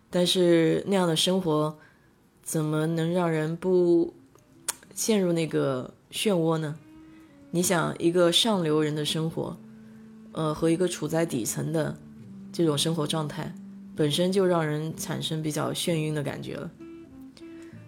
[0.09, 1.77] 但是那样的生活，
[2.43, 4.15] 怎么能让人不
[5.01, 6.77] 陷入那个漩涡呢？
[7.53, 9.57] 你想，一个上流人的生活，
[10.33, 11.97] 呃，和一个处在底层的
[12.53, 13.51] 这种生活状态，
[13.97, 16.71] 本身就让人产生比较眩晕的感觉了，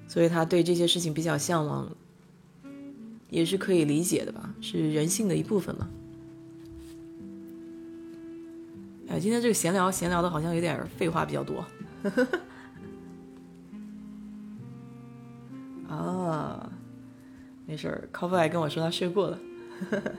[0.09, 1.87] 所以他对这些事情比较向往，
[3.29, 5.87] 也是可以理解的吧，是人性的一部分嘛。
[9.09, 11.63] 哎，今天这个闲聊闲聊的好像有点废话比较多。
[15.91, 16.73] 啊，
[17.73, 19.39] 没事儿，Coffee 还跟我说他睡过了。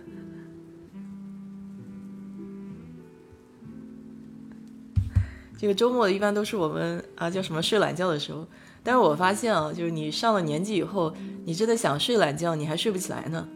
[5.56, 8.48] 这个周末一般都是我们啊叫什么睡懒觉的时候，
[8.82, 11.14] 但是我发现啊，就是你上了年纪以后，
[11.46, 13.48] 你真的想睡懒觉，你还睡不起来呢。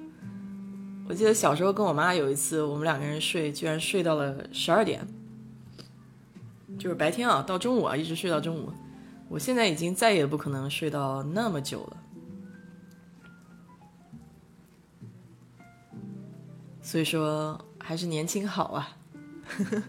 [1.10, 5.08] 我记得小时候跟我妈有一次，我们两个人睡，居然睡到了十二点，
[6.78, 8.72] 就是白天啊，到中午啊，一直睡到中午。
[9.28, 11.98] 我现在已经再也不可能睡到那么久了，
[16.88, 18.96] 所以说还是年轻好啊。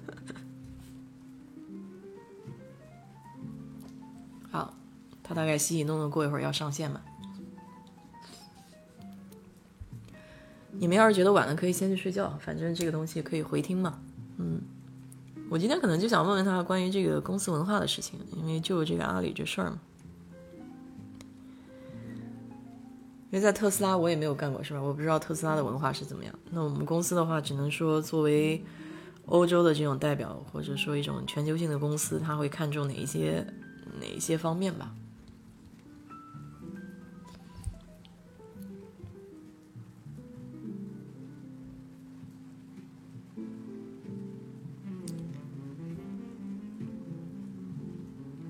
[4.50, 4.74] 好，
[5.22, 7.00] 他大概洗洗弄弄，过一会儿要上线嘛。
[10.72, 14.00] 你们要是觉得晚了，可以先去睡觉，反正这个东西可以回听嘛。
[14.38, 14.60] 嗯，
[15.48, 19.78] 我今天可能就想问问他关于这个公司文化的事情，因为就这个阿里这事儿嘛。
[23.30, 24.80] 因为在特斯拉我也没有干过，是吧？
[24.80, 26.34] 我不知道特斯拉的文化是怎么样。
[26.50, 28.64] 那我们公司的话，只能说作为
[29.26, 33.46] 欧洲的这种代表，或者说一种全球性的公司，他会看重哪一些
[34.00, 34.94] 哪一些方面吧。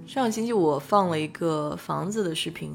[0.06, 2.72] 上个星期我放了一个房子的视频，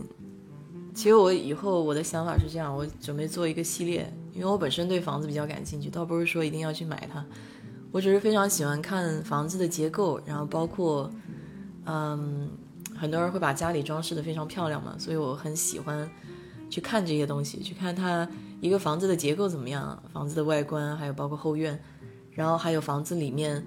[0.93, 7.25] 其实我以后我的想法是这样，我准备做一个系列，因为我本身对房子比较感兴趣，倒不是说一定要去买它，
[7.91, 11.09] 我只是非常喜欢看房子的结构，然后包括，
[11.85, 12.47] 嗯，
[12.95, 16.09] 很多人会把家里装饰的非常漂亮嘛，所以我很喜欢
[16.69, 18.29] 去看这些东西，去看它
[18.61, 21.77] 一个房子的结构怎么样，房子的外观，还有包括后院，
[22.31, 23.65] 然后还有房子里面。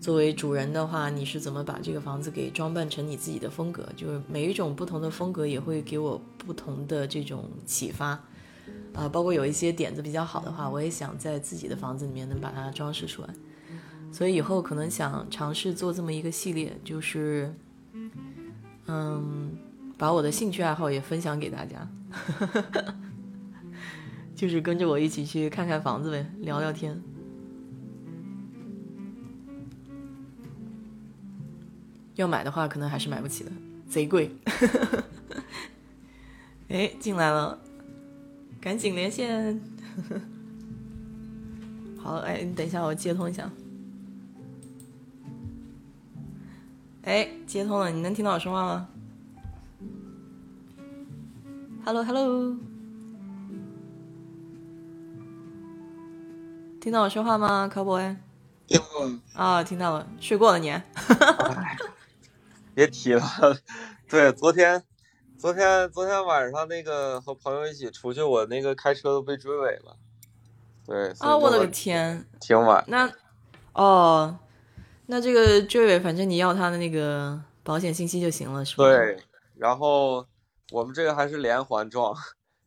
[0.00, 3.88] 作为主人的话，你是怎么把这个房子给装扮成你自己的风格？
[3.96, 8.08] 就是每一种不同的风格也会给我不同的这种启发，
[8.94, 13.28] 啊，包括有一些点子比较好的话，我也想在自己的房子里面能把它装饰出来。
[14.12, 17.52] 所以以后可能想尝试做这么一个系列，就是，
[18.86, 19.50] 嗯，
[19.98, 21.88] 把我的兴趣爱好也分享给大家，
[24.36, 27.02] 就是跟着我一起去看看房子呗，聊聊天。
[32.16, 33.52] 要买的话，可能还是买不起的，
[33.88, 34.34] 贼贵。
[36.68, 37.58] 哎，进来了，
[38.60, 39.60] 赶紧连线。
[42.02, 43.50] 好，哎，你等一下，我接通一下。
[47.02, 48.88] 哎，接通了，你能听到我说话吗
[51.84, 52.56] ？Hello，Hello，
[56.80, 58.16] 听到我说话吗，Cowboy？
[58.66, 59.20] 听到了。
[59.34, 60.72] 啊，听到了，睡过了你。
[62.76, 63.22] 别提了，
[64.06, 64.84] 对，昨天，
[65.38, 69.96] 昨天，昨天晚上那个和朋友一起出去，我那个开车都被追尾了。
[70.84, 72.84] 对啊，我的个天，挺晚。
[72.86, 73.10] 那，
[73.72, 74.38] 哦，
[75.06, 78.84] 那这个追尾，反正你要他的那个保险信息就行了，是吧？
[78.84, 79.22] 对，
[79.54, 80.26] 然后
[80.70, 82.14] 我们这个还是连环撞，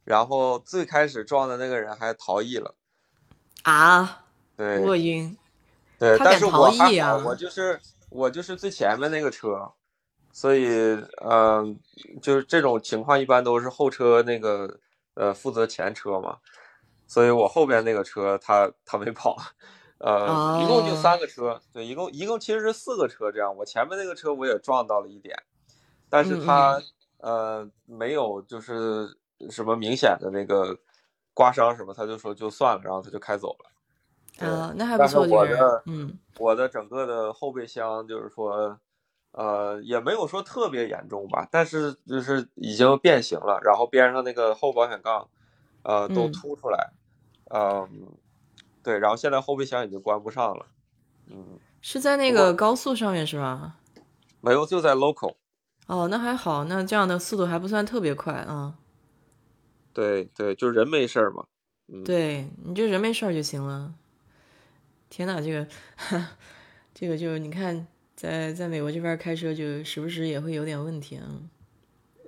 [0.06, 2.74] 然后最开始撞的那个人还逃逸了。
[3.62, 4.24] 啊？
[4.58, 5.38] 对，我晕。
[6.00, 9.72] 对，但是我还好，我就是我就是最前面那个车。
[10.32, 10.68] 所以，
[11.24, 11.78] 嗯，
[12.22, 14.80] 就是这种情况一般都是后车那个，
[15.16, 16.38] 呃，负责前车嘛。
[17.08, 19.36] 所以我后边那个车他他没跑，
[19.98, 23.54] 呃，一共就三个车，对，一共一共其实是四个车这样。
[23.58, 25.36] 我前面那个车我也撞到了一点，
[26.10, 26.80] 但是他
[27.18, 29.18] 呃没有就是
[29.50, 30.78] 什么明显的那个
[31.34, 34.48] 刮伤什么，他就说就算了，然后他就开走了。
[34.48, 35.26] 啊，那还不错。
[35.28, 38.80] 我的，嗯，我的整个的后备箱就是说。
[39.32, 45.28] 呃，也没有说特别严重吧，但是就是已经变形了，然后边上那个后保险杠，
[45.84, 46.92] 呃，都嗯凸出来，
[47.54, 47.88] 嗯，
[48.84, 50.66] 对，然后现在后备箱已经关不上了，
[51.28, 53.76] 嗯，是在那个高速上面是吧？
[54.42, 55.36] 没有，就在 local，
[55.88, 58.76] 哦，那还好，那这样的速度还不算特别快啊。
[59.94, 61.46] 对对，就人没事儿嘛，
[61.88, 63.94] 嗯，对，你就人没事儿就行了。
[65.10, 65.68] 天呐，这个，
[66.94, 67.86] 这个就你看，
[68.20, 71.24] 在在美国这边开车就时不时也会有点问题啊。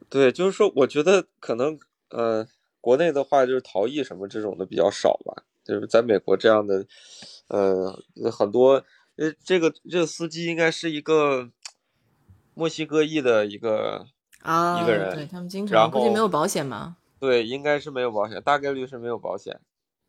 [0.08, 1.78] 对，就是说，我觉得可能，
[2.12, 2.48] 呃，
[2.80, 6.88] 国内的话就是逃逸什么这种的比较少吧，就是在美国这样的，
[7.50, 8.02] 呃，
[8.32, 8.82] 很多，
[9.18, 11.50] 呃，这个这个司机应该是一个
[12.54, 14.06] 墨西哥裔的一个
[14.44, 16.96] 啊，一个人对他们经常估计没有保险吧？
[17.20, 19.60] 对，应该是没有保险，大概率是没有保险。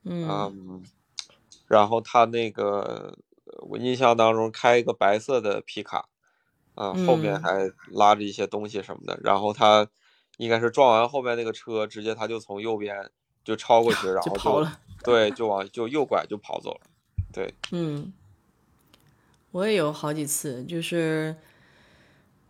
[0.05, 0.83] 嗯，嗯，
[1.67, 3.19] 然后他那个，
[3.69, 6.09] 我印象当中开一个白色的皮卡，
[6.75, 9.19] 啊，后面嗯还拉着一些东西什么的。
[9.23, 9.87] 然后他
[10.39, 13.11] 应该是撞完后面那个车，直接他就从右边
[13.45, 14.81] 就超过去， 然后就跑了。
[15.05, 16.81] 对，就往就右拐就跑走了。
[17.33, 18.13] 对，嗯，
[19.51, 21.35] 我也有好几次，就是，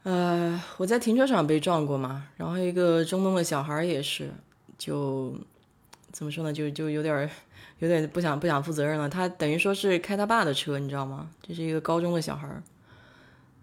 [0.02, 4.30] 呃，我在停车场被撞过嘛，然后一个中东的小孩也是，
[4.76, 5.34] 就
[6.10, 7.30] 怎么说呢，就就有点儿
[7.82, 9.08] 有点不想不想负责任了。
[9.08, 11.28] 他等于说是开他爸的车，你知道吗？
[11.42, 12.62] 这是一个高中的小孩儿，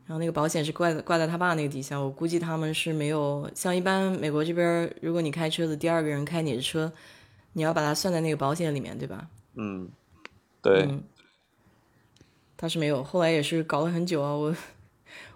[0.06, 6.92] 然后那个保险是挂在挂在他爸那个底下，我估计他们是没有像一般美国这边，如果你开车子第二个人开你的车，
[7.54, 9.30] 你要把它算在那个保险里面，对吧？
[9.56, 9.90] 嗯，
[10.62, 11.02] 对，嗯，
[12.58, 14.54] 他是没有，后来也是搞了很久啊，我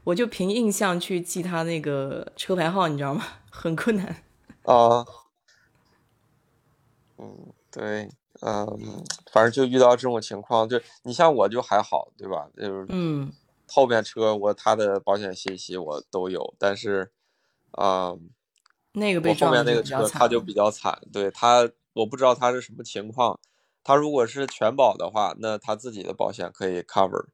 [0.03, 3.23] 我就凭印象去记他那个车牌号，你知道吗？
[3.49, 4.07] 很困难。
[4.63, 5.05] 啊，
[7.17, 8.09] 嗯，对，
[8.45, 12.47] 嗯，反正就遇到这种情况，就你像我就还好，对吧？
[12.57, 13.31] 就是嗯
[13.67, 17.11] 后面车我他的保险信息我都有，但是，
[17.71, 18.13] 啊、
[18.91, 23.39] 那个被撞的面那个车他就比较惨，对他，我不知道他是什么情况。
[23.83, 27.25] 他如果是全保的话，那他自己的保险可以 cover，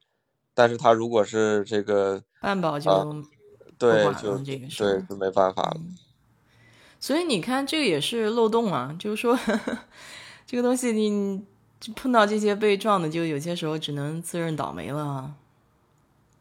[0.54, 3.06] 但是他如果是这个，半保就啊
[3.76, 5.02] 对，就这个对。
[5.08, 5.80] 就没办法了。
[6.98, 9.38] 所以你看，这个也是漏洞啊，就是说
[10.50, 11.40] 这个东西你
[11.78, 15.36] 就碰到这些被撞的，就有些时候只能自认倒霉了啊。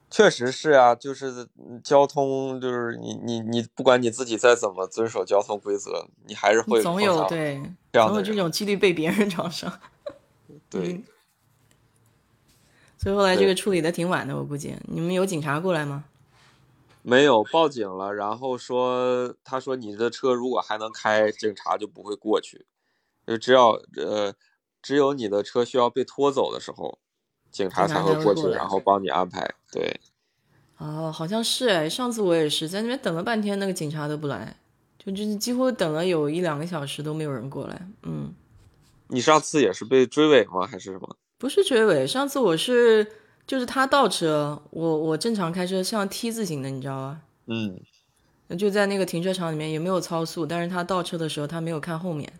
[0.09, 7.61] 确实是啊，就是嗯交通，就是你你你，不管你自己再怎么遵守交通规则，你还是会总有对，
[7.93, 8.33] 总有这。
[8.33, 9.71] 种几率被别人撞上。
[10.71, 11.03] 对，嗯
[12.97, 16.05] 所以后来这个处理的挺晚的，我估计你们有警察过来吗？
[17.03, 22.65] 没有报警了，然后说他说你的车如果还能开，警察就不会过去，
[23.29, 24.33] 就只要呃
[24.81, 26.97] 只有你的车需要被拖走的时候，
[27.51, 29.47] 警察才会过去，然后帮你安排。
[29.71, 29.99] 对，
[30.77, 34.55] 哦，好像是哎，上次我也是在那边等了半天，那个警察都不来，
[34.97, 37.87] 就就是几乎等了有一两个小时都没有人过来。
[38.01, 38.33] 嗯，
[39.09, 40.65] 你上次也是被追尾吗？
[40.65, 41.15] 还是什么？
[41.37, 43.05] 不是追尾，上次我是
[43.45, 47.19] 就是他倒车，我我正常开车像 T 字形的，你知道吧？
[47.45, 47.79] 嗯，
[48.57, 52.31] 就在那个停车场里面也没有超速，但是他倒车的时候他没有看后面，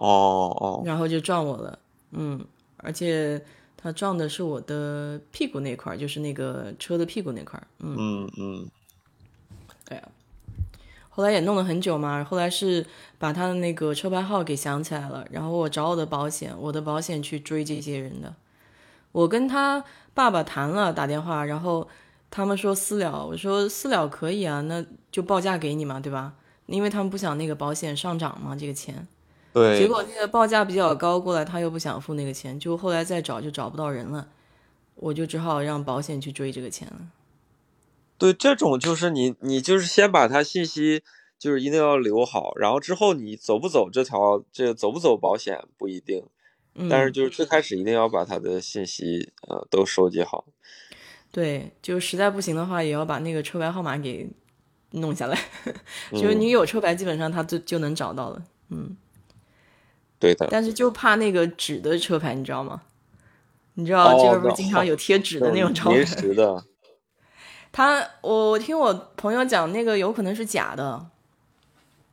[0.00, 1.78] 哦哦，然后就撞我了。
[2.12, 2.42] 嗯，
[2.78, 3.40] 而且
[3.76, 7.66] 他撞的是我的屁股那块儿，就是那个车的屁股那块儿。
[7.78, 8.68] 嗯，嗯嗯
[9.84, 10.08] 对啊。
[11.10, 12.86] 后来也弄了很久嘛，后来是
[13.18, 18.34] 把他的那个车牌号给想起来了，然后我找我的保险，我的保险去追这些人的。
[19.12, 19.84] 我跟他
[20.14, 21.86] 爸爸谈了打电话，然后
[22.30, 26.34] 他们说私了，我说私了可以啊，那就报价给你嘛，对吧？
[26.66, 29.06] 因为他们不想那个保险上涨嘛，这个钱。
[29.52, 34.28] 对，结果那个报价比较高，过来他又不想付那个钱，就后来再找就找不到人了，
[34.94, 37.08] 我就只好让保险去追这个钱了。
[38.16, 41.02] 对，这种就是你，你就是先把他信息
[41.38, 46.22] 就是一定要留好，然后之后你走不走这条，这个走不走保险不一定，
[46.74, 50.44] 嗯，但是就是最开始一定要把他的信息呃都收集好。
[51.32, 54.30] 对，就实在不行的话，也要把那个车牌号码给
[54.90, 55.36] 弄下来。
[55.64, 55.74] 嗯
[56.20, 58.42] 就是你有车牌，基本上他就就能找到了。
[60.20, 62.82] 对的，但是就怕那个纸的车牌，你知道吗？
[63.74, 66.14] 你知道哦这边不是经常有贴纸的那种招临牌？
[67.72, 71.06] 他我听我朋友讲，那个有可能是假的。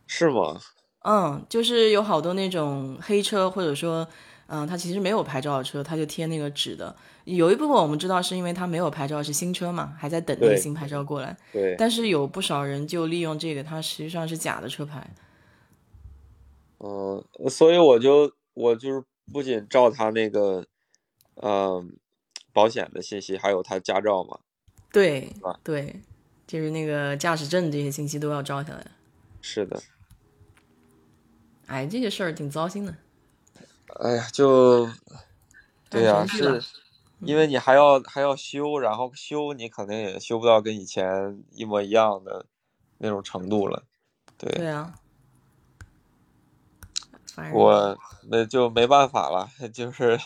[0.06, 0.62] 是吗？
[1.04, 4.08] 嗯，就是有好多那种黑车，或者说，
[4.46, 6.96] 嗯，他其实没有牌照的车，他就贴那个纸的。
[7.26, 11.36] 有一部分我们知道是因为他没有牌照，是新车嘛，还在等那个新牌照过来。
[11.52, 15.06] 对，但是有不少人就利用这个，它实际上是假的车牌。
[16.80, 20.66] 嗯、所以我就我就是不仅照他那个，
[21.36, 21.98] 嗯、
[22.54, 24.40] 保险的信息，还有他驾照嘛。
[24.92, 26.02] 对对，
[26.46, 28.86] 就是那个驾驶证这些信息都要照下来。
[29.42, 29.82] 是的，
[31.66, 32.96] 哎，这个事儿挺糟心的。
[34.00, 34.88] 哎呀，就
[35.90, 36.62] 对呀、是
[37.20, 42.46] 因为你还要还要修，然后修你肯定也修不到跟以前一模一样的
[43.00, 43.84] 那种程度了。
[44.38, 44.94] 对，对啊，
[47.38, 47.96] 反正我
[48.32, 50.20] 那就没办法了，就是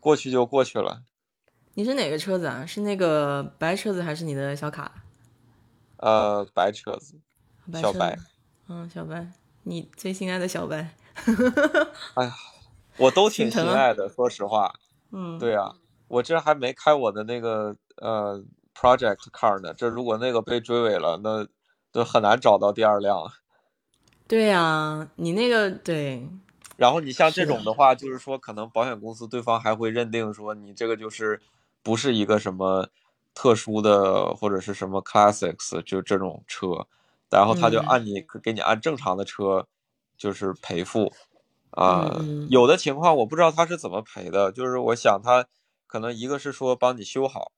[0.00, 1.00] 过去就过去了。
[1.74, 2.66] 你是哪个车子啊？
[2.66, 4.90] 是那个白车子还是你的小卡？
[5.98, 7.20] 呃，白车子，
[7.72, 8.18] 白车子小白。
[8.68, 9.30] 嗯，小白，
[9.62, 10.96] 你最心爱的小白。
[12.14, 12.34] 哎呀
[12.96, 14.74] 我都 挺心爱的，说实话。
[15.12, 15.72] 嗯，对啊，
[16.08, 18.42] 我这还没开我的那个呃
[18.74, 21.46] project car 呢，这如果那个被追尾了，那
[21.92, 23.30] 就很难找到第二辆。
[24.34, 26.28] 对呀、你那个对，
[26.76, 31.40] 然后你像这种的话，就是说可能保险公司对方还会认定说你这个就是
[31.84, 32.88] 不是一个什么
[33.32, 36.84] 特殊的或者是什么 classics 就这种车，
[37.30, 37.82] 然后他就嗯。
[37.86, 39.68] 按你给你按正常的车
[40.16, 41.12] 就是赔付
[41.70, 42.10] 啊、
[42.48, 45.46] 有的情况我不知道他是怎么赔的，就是我想他
[45.86, 47.52] 可能一个是说帮你修好，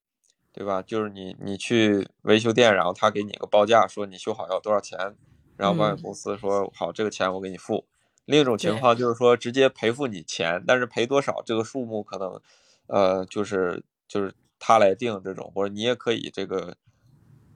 [0.53, 0.83] 对吧？
[0.83, 5.17] 就是你你去维修店，然后他给你个报价，说你修好要多少钱，
[5.57, 7.85] 然后保险嗯公司说好这个钱我给你付。
[8.25, 12.41] 另一种情况就是说直接赔付你钱，但是赔多少这个数目可能，
[12.89, 16.77] 呃，就是就是他来定这种，或者你也可以这个，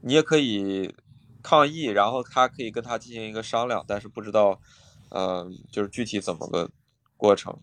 [0.03, 0.95] 你也可以
[1.43, 4.61] 抗议，然后他可以跟他进行一个商量，但是不知道，
[5.09, 6.71] 呃，就是具体怎么个
[7.17, 7.59] 过程。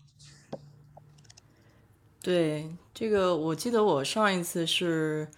[2.20, 5.28] 对，这个我记得我上一次是，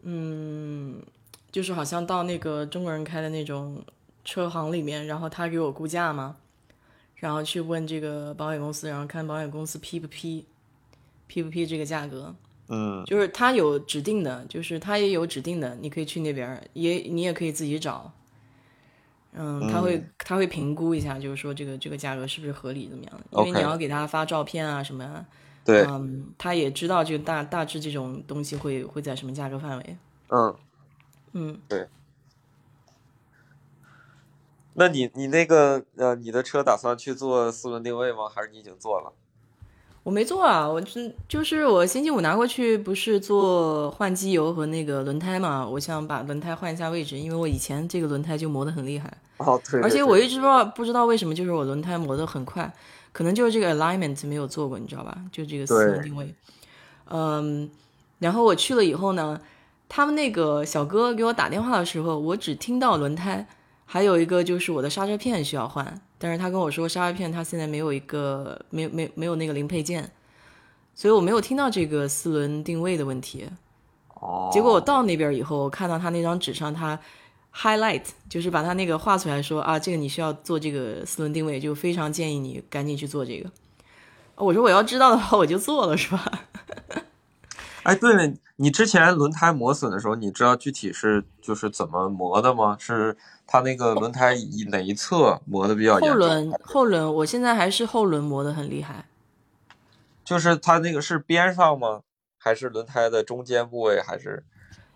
[0.00, 1.04] 嗯，
[1.52, 3.84] 就是好像到那个中国人开的那种
[4.26, 6.36] 车行里面，然后他给我估价嘛，
[7.14, 10.44] 然后去问这个保险公司，然后看保险公司批不批，
[11.26, 12.34] 批不批这个价格。
[12.68, 13.02] 嗯。
[13.06, 18.12] 就是他有指定的，就是他也有指定的，你可以去那边儿，也你也可以自己找。
[19.38, 23.12] 嗯，他会他会评估一下，就是说这个这个价格是不是合理怎么样。
[23.12, 25.24] 的，因为你要给他发照片啊什么啊，
[25.64, 29.96] 对，嗯，他也知道这个大大致这种东西会会在什么价格范围。
[30.28, 30.56] 嗯，
[31.32, 31.60] 嗯，
[34.78, 38.28] 那你你那个呃，你的车打算去做四轮定位吗？
[38.32, 39.12] 还是你已经做了？
[40.02, 49.12] 我没做啊，我就就是我星期五拿过去，不是做换机油和那个轮胎嘛，我想把轮胎换一下位置，因为我以前这个轮胎就磨得很厉害。
[49.38, 52.72] 哦，对而且我一直不知道不知道为什么，就是我轮胎磨得很快，
[53.12, 55.18] 可能就是这个 alignment 没有做过，你知道吧？
[55.32, 56.32] 就这个四轮定位。
[57.10, 57.68] 嗯，
[58.20, 59.40] 然后我去了以后呢，
[59.88, 63.44] 他们那个小哥给我打电话的时候，我只听到轮胎，
[63.88, 70.10] 还有一个就是我的刹车片需要换，但是他跟我说刹车片他现在没有一个没有没有没有那个零配件，
[70.94, 73.48] 所以我没有听到这个四轮定位的问题。
[74.14, 76.98] 哦，结果我到那边以后，我看到他那张纸上他
[77.54, 83.48] highlight，就是把他那个画出来说啊，这个你需要做这个四轮定位，就非常建议你赶紧去做这个。
[84.34, 86.30] 我说我要知道的话，我就做了，是吧？
[87.84, 92.76] 哎，对了，你之前轮胎磨损的时候，你知道具体是就是怎么磨的吗？
[92.80, 93.16] 是
[93.46, 96.10] 它那个轮胎以哪一侧磨的比较严重？
[96.10, 99.06] 后轮后轮，我现在还是后轮磨的很厉害。
[100.24, 102.02] 就是它那个是边上吗？
[102.38, 104.00] 还是轮胎的中间部位？
[104.00, 104.42] 还是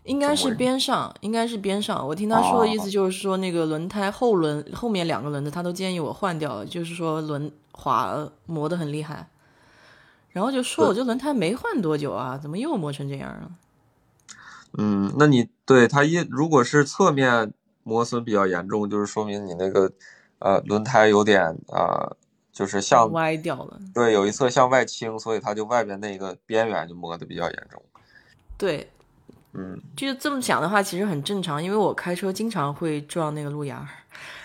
[0.05, 2.07] 应该是边上，应该是边上。
[2.07, 9.29] 我听他说的意哦思就是说，那个轮胎后轮后面两个轮子，他都建议我换掉了，就是说轮滑磨得很厉害。
[10.31, 13.51] 然后就说我这轮胎没换多久啊，怎么又磨成这样了？
[14.79, 17.53] 嗯，那你对它一如果是侧面
[17.91, 19.91] 磨损比较严重，就是说明你那个
[20.39, 22.17] 呃轮胎有点啊、呃
[22.53, 23.81] 就是向歪掉了。
[23.95, 27.83] 对有一侧向外倾，所以它就外边那个边缘就磨得比较严重。
[28.59, 28.89] 对，
[29.55, 33.89] 嗯，就是这么想的话，其实很正常，因为我开车经常会撞那个路牙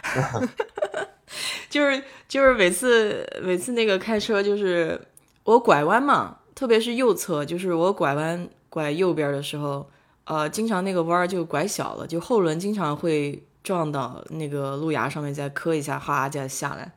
[0.04, 0.48] 儿，
[1.70, 5.00] 就是就是每次每次那个开车，就是
[5.44, 9.86] 我拐弯嘛，特别是右侧，就是我拐弯拐右边的时候，
[10.26, 16.94] 呃，经常那个弯儿就拐小了，就后轮经常会撞到那个路牙上面，再磕一下，哈再下来。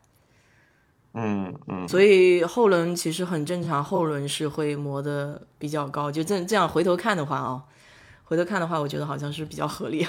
[1.14, 6.12] 嗯嗯，所以后轮其实很正常，后轮是会磨的比较高。
[6.12, 7.64] 就这这样回头看的话啊、
[8.24, 10.06] 回头看的话，我觉得好像是比较合理。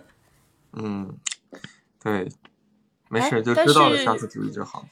[0.72, 1.14] 嗯，
[2.02, 2.28] 对，
[3.08, 4.86] 没哎事，就知道了，下次注意就好。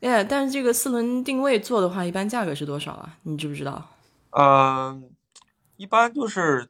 [0.00, 3.16] 哎，但是这个四轮定位做的话，一般价格是多少啊？
[3.22, 3.90] 你知不知道？
[4.30, 5.08] 嗯，
[5.76, 6.68] 一般就是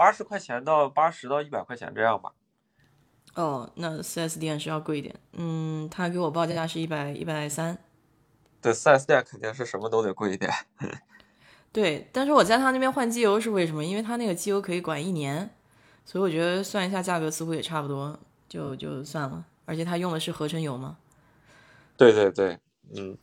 [0.00, 2.32] 八十块钱到八十到一百块钱这样吧。
[3.34, 5.14] 哦，那 4S 店是要贵一点。
[5.34, 7.76] 嗯，他给我报价是一百一百三。
[8.62, 10.50] 对，4S 店肯定是什么都得贵一点。
[11.70, 13.84] 对，但是我在他那边换机油是为什么？
[13.84, 15.50] 因为他那个机油可以管一年，
[16.06, 19.44] 所以我觉得算一下价格似乎也差不多，就就算了。
[19.66, 20.96] 而且他用的是合成油嘛。
[21.98, 22.58] 对对对，
[22.96, 23.18] 嗯，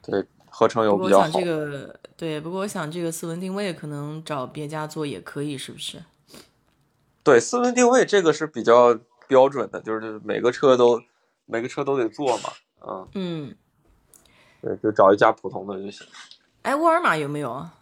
[0.00, 1.26] 对，合成油比较好。
[1.26, 6.04] 我想这个对，不过我想这个四轮定位可能找别家做也可以，是不是？
[7.22, 8.94] 对，四轮定位这个是比较
[9.26, 11.02] 标准的，就是每个车都
[11.46, 12.50] 每个车都得做嘛，
[12.86, 13.56] 嗯，嗯，
[14.60, 16.06] 对，就找一家普通的就行。
[16.60, 17.72] 哎，沃尔玛有没有啊？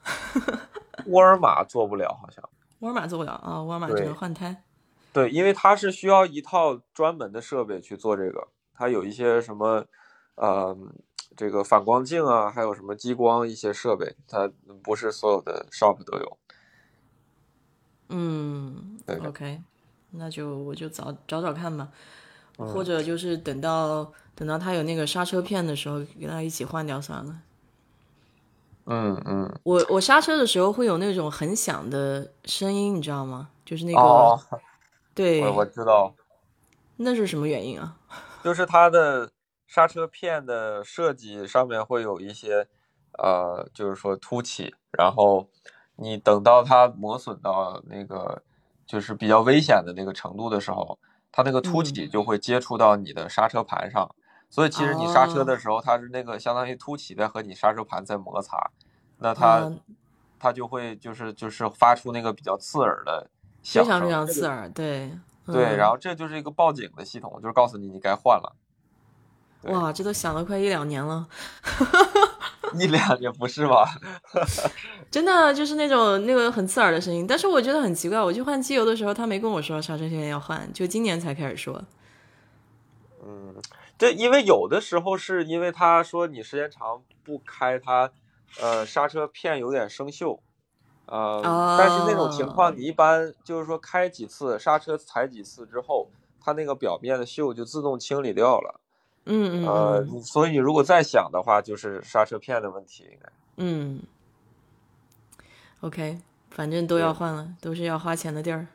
[1.06, 2.48] 沃尔玛做不了，好像。
[2.78, 4.62] 沃尔玛做不了啊，沃尔玛只对能换胎。
[5.12, 9.84] 对，因为它是需要一套专门的设备去做这个，它有一些什么，
[10.36, 10.78] 呃，
[11.38, 14.50] 这个反光镜啊，还有什么激光一些设备，它
[14.82, 16.38] 不是所有的 shop 都有。
[18.08, 19.62] 嗯，OK，
[20.10, 21.90] 那就我就找找找看吧，
[22.58, 27.40] 嗯或者就是等到等到它有那个刹车片的时候，跟它一起换掉算了。
[28.86, 29.60] 嗯嗯。
[29.62, 33.50] 我我刹车的时候会有那种很响的声音，你知道吗？
[33.64, 34.40] 就是那个、哦，
[35.14, 36.12] 对，我我知道，
[36.96, 37.96] 那是什么原因啊？
[38.42, 39.30] 就是它的
[39.68, 42.66] 刹车片的设计上面会有一些，
[43.18, 45.48] 呃，就是说凸起，然后
[45.94, 48.42] 你等到它磨损到那个
[48.84, 50.98] 就是比较危险的那个程度的时候，
[51.30, 54.12] 它那个凸起就会接触到你的刹车盘上，
[54.50, 58.70] 所以其实你刹车的时候，它是那个相当于凸起在和你刹车盘在摩擦，
[59.18, 59.80] 那它、嗯。
[60.40, 63.28] 它就会就是就是发出那个比较刺耳的
[63.60, 64.02] 响声，非常。
[64.02, 65.10] 非常刺耳，对
[65.44, 68.54] 对，嗯然后这就是一个报警的系统，就是告诉你你该换了。
[69.62, 71.26] 对哇，这都想了快一两年了，
[72.78, 73.84] 一两年不是吧？
[75.10, 77.26] 真的就是那种那个很刺耳的声音。
[77.26, 81.82] 但是我觉得很奇怪，我去换机油的时候，他没跟我说刹车片要换，就今年才开始说。
[83.24, 83.54] 嗯，
[83.98, 88.10] 这因为有的时候是因为他说你时间长不开它，
[88.60, 90.38] 呃，刹车片有点生锈，
[91.06, 91.42] 呃，
[91.76, 96.08] 但是那种情况哦你一般就是说开几次刹车踩几次之后，
[96.40, 98.80] 它那个表面的锈就自动清理掉了。
[99.28, 103.30] 嗯嗯所以你如果再想的话，就是刹车片的问题应该。
[103.58, 104.02] 嗯
[105.80, 106.18] ，OK，
[106.50, 108.66] 反正都要换了，都是要花钱的地儿。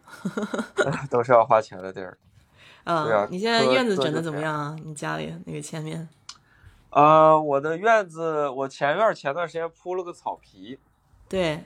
[1.09, 2.17] 都是要花钱的地儿。
[2.83, 4.75] 啊，对啊你现在院子整的怎么样啊？
[4.83, 6.07] 你家里那个前面？
[6.89, 10.77] 呃，我的院子，我前院前段时间铺了个草皮，
[11.27, 11.63] 对，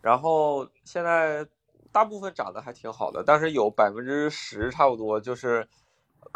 [0.00, 1.46] 然后现在
[1.92, 5.68] 大部分长得还挺好的，但是有百分之十差不多，就是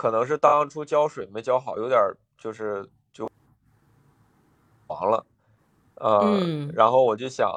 [0.03, 3.31] 可能是当初浇水没浇好，有点儿就是就
[4.89, 5.25] 黄了，
[5.95, 7.49] 呃，嗯然后我就想，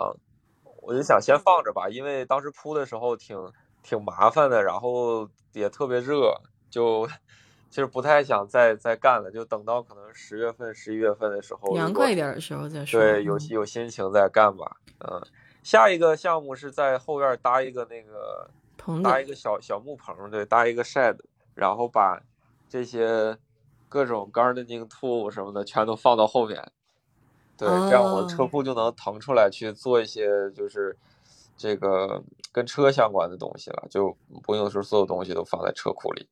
[0.84, 3.36] 我就想先放着吧，因为当时铺的时候挺
[3.82, 6.39] 挺麻烦的，然后也特别热，
[6.70, 7.08] 就
[7.72, 13.00] 其实不太想再再干了，就等到可能十月份、十一月份的时候，凉快一点的时候再说。
[13.00, 14.78] 对，有嗯有心情再干吧。
[15.00, 15.20] 嗯，
[15.64, 21.18] 下一个项目是在后院搭一个那个棚，搭一个小小木棚，对，搭一个 shed，
[21.56, 22.22] 然后把
[22.76, 23.38] 这些
[23.88, 26.61] 各种 gardening tool 什么的全都放到后面。
[27.55, 30.93] 对，这样我车哦库就能腾出来去做一些就是
[31.55, 32.21] 这个
[32.51, 34.13] 跟车相关的东西了，就
[34.43, 36.28] 不用说所有东西都放在车库里。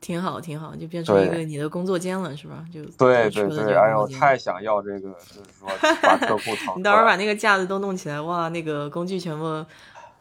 [0.00, 2.64] 挺好挺好，就变成一个你的工作间了，是吧？
[2.72, 5.68] 就对对对，哎呦，太想要这个，就是说
[6.00, 7.16] 把车库腾你到时候把。
[7.16, 9.66] 那个架子都弄起来，哇，那个工具全部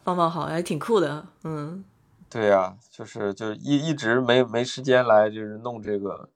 [0.03, 1.23] 放放好，还挺酷的。
[1.43, 1.85] 嗯，
[2.31, 6.29] 对呀、就是就是一一直没没时间来就是弄这个，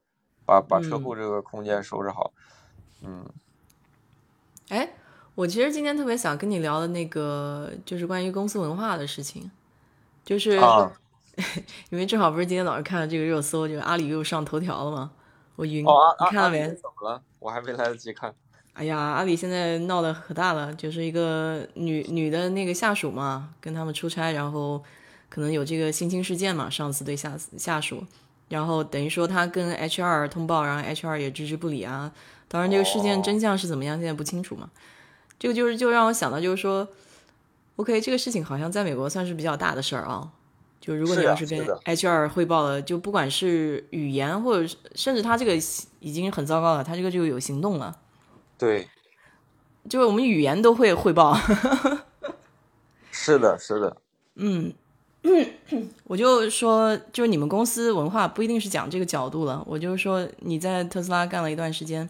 [0.45, 2.33] 把把车库嗯这个空间收拾好。
[3.01, 3.25] 嗯
[4.67, 4.89] 哎，
[5.35, 9.49] 我其实今天特别想跟你聊的那个，就是关于公司文化的事情，
[10.25, 10.91] 就是啊
[11.89, 15.11] 因为正好不是今天早上看了这个热搜，就是阿里又上头条了嘛，
[15.55, 16.67] 我晕，你看了没？
[16.67, 17.21] 怎么了？
[17.39, 18.33] 我还没来得及看。
[18.73, 24.83] 哎呀，阿里现在闹得可大了，就是一个女女的那个下属嘛，跟他们出差，然后
[25.35, 28.01] 可能有这个性侵事件嘛，上司对下下属，
[28.47, 32.09] 然后等于说他跟 HR 通报，然后 HR 也置之不理啊。
[32.47, 34.69] 当然，这个事件哦真相是怎么样，现在不清楚嘛。
[35.37, 36.87] 这个就是就让我想到，就是说
[37.75, 40.31] ，OK，这个事情好像在美国算是比较大的事儿啊。
[40.79, 45.53] 就如果你要是跟 HR 汇报了，就不管是语言，或者是甚至他这个
[45.99, 47.99] 已经很糟糕了，他这个就有行动了。
[48.57, 48.87] 对，
[49.89, 51.37] 就是我们语言都会汇报，
[53.11, 53.97] 是的，是的。
[54.35, 54.73] 嗯，
[56.05, 62.07] 我就说，就是你们公司文化不一定是讲这个角度了，我就是说你在特斯拉干了一段时间，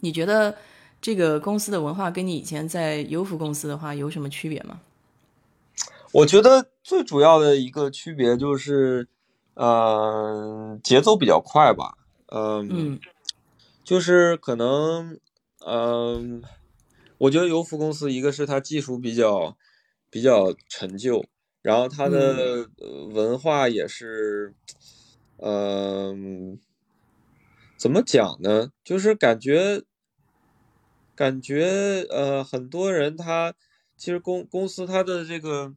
[0.00, 0.56] 你觉得
[1.00, 4.80] 这个公司的文化跟你以前在优福公司的话有什么区别吗？
[6.12, 9.06] 我觉得最主要的一个区别就是，
[9.54, 11.96] 嗯、节奏比较快吧。
[12.28, 13.00] 嗯，嗯
[13.84, 15.18] 就是可能，
[15.64, 16.42] 嗯、
[17.18, 19.56] 我觉得优服公司一个是它技术比较
[20.10, 21.24] 比较陈旧，
[21.66, 22.68] 然后它的
[23.12, 24.54] 文化也是，
[25.38, 26.60] 嗯，
[27.76, 28.70] 怎么讲呢？
[28.84, 29.82] 就是感觉
[31.16, 33.52] 感觉呃，很多人他
[33.96, 35.74] 其实公公司他的这个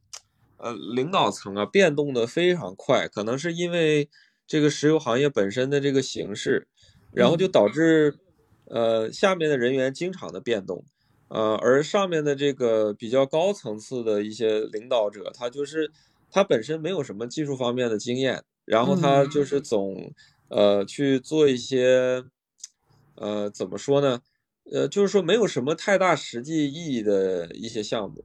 [0.58, 4.08] 呃领导层啊变动的非常快，可能是因为
[4.46, 6.68] 这个石油行业本身的这个形势，
[7.12, 8.14] 然后就导致
[8.66, 10.84] 呃下面的人员经常的变动。
[11.30, 15.90] 呃，而上面的这个比较高层次的一些领导者，他就是
[16.28, 20.12] 他本身没有什么技术方面的经验，然后他就是总
[20.48, 22.24] 呃去做一些
[23.14, 24.20] 呃怎么说呢？
[24.72, 28.24] 呃，就是说没有什么太大实际意义的一些项目，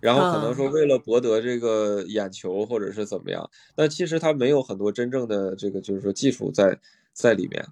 [0.00, 6.78] 然后可能说为了博得这个眼球或者是怎么样，但其实他没有很多真正的这个就是说技术在
[7.12, 7.62] 在里面。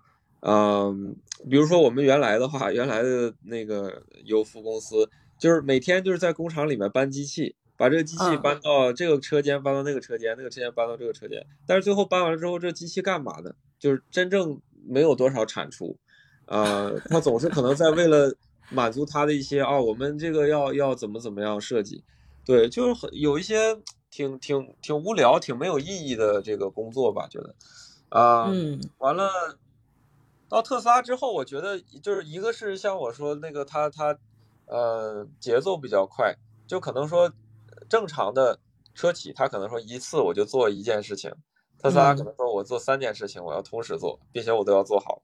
[0.49, 1.17] 嗯，
[1.51, 11.45] 比如说我们原来的话，原来的那个油服公司，就是每天就是在工厂里面搬机器，把这个机器搬到这个车间，搬到那个车间，那个车间搬到这个车间。
[11.67, 13.51] 但是最后搬完了之后，这机器干嘛呢？
[13.77, 15.99] 就是真正没有多少产出。
[16.47, 18.33] 呃，他总是可能在为了
[18.71, 22.05] 满足他的一些啊，我们这个要要怎么怎么样设计，
[22.45, 23.77] 对，就是很有一些
[24.13, 27.53] 挺挺挺无聊、挺没有意义的这个工作吧，觉得
[28.11, 29.59] 啊，嗯，完了。
[30.49, 34.17] 到特斯拉之后，我觉得就是一个是像我说那个，它它，
[34.67, 36.35] 呃，节奏比较快，
[36.67, 37.31] 就可能说
[37.89, 38.59] 正常的
[38.95, 41.33] 车企，它可能说一次我就做一件事情，
[41.79, 45.21] 特斯拉可能说我做三件事情，我要同时做，并且我都要做好，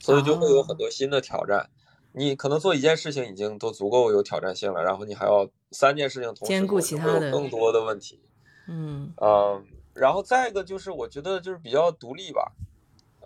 [0.00, 1.70] 所以就会有很多新的挑战。
[2.12, 8.20] 你可能做一件事情已经都足够有挑战性了，然后你还要三件事情同时兼顾其他的，更多的问题。
[8.68, 9.64] 嗯嗯，
[9.94, 12.50] 然后再一个就是我觉得就是比较独立吧。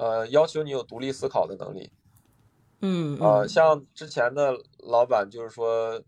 [0.01, 1.93] 呃，要求你有独立思考的能力。
[2.81, 6.03] 嗯，呃，像之前的老板就是说，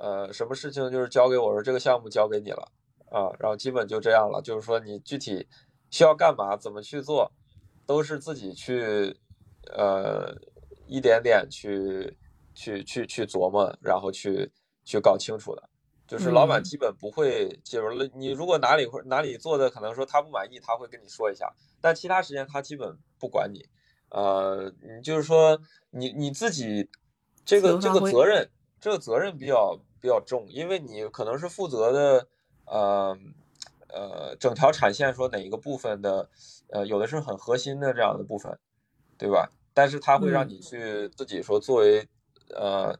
[0.00, 2.72] 呃，什么事情就是交给我说这个项目交给你了
[3.12, 5.46] 啊，然后基本就这样了，就是说你具体
[5.92, 7.30] 需要干嘛，怎么去做，
[7.86, 9.16] 都是自己去
[9.72, 10.34] 呃
[10.88, 12.18] 一点点去
[12.52, 14.50] 去去去琢磨，然后去
[14.84, 15.62] 去搞清楚的。
[16.06, 18.08] 就是老板基本不会介入了。
[18.14, 21.52] 你如果哪里会哪里做的可能说他不满意，他会跟你说一下。
[21.80, 23.66] 但其他时间他基本不管你。
[24.10, 25.58] 呃，你就是说
[25.90, 26.88] 你你自己
[27.44, 28.48] 这个这个责任，
[28.80, 32.28] 这个责任比较比较重，因为你可能是负责的
[32.66, 33.18] 呃
[33.88, 36.28] 呃整条产线说哪一个部分的
[36.68, 38.58] 呃有的是很核心的这样的部分，
[39.16, 39.50] 对吧？
[39.72, 42.06] 但是他会让你去自己说作为
[42.50, 42.98] 呃。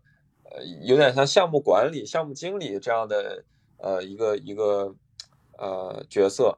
[0.56, 3.44] 呃，有点像项目管理、项目经理这样的
[3.78, 4.94] 呃一个一个
[5.58, 6.56] 呃角色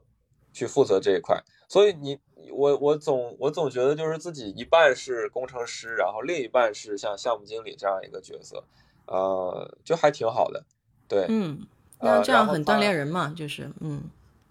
[0.53, 2.19] 去负责这一块，所以你
[2.51, 8.63] 我我总我总觉得就是自己一半是工程师，然后另一半是像项目经理这样一个角色，
[9.07, 10.63] 呃，就还挺好的，
[11.07, 11.65] 对，嗯，
[11.99, 14.03] 那这样很锻炼人嘛，就是嗯，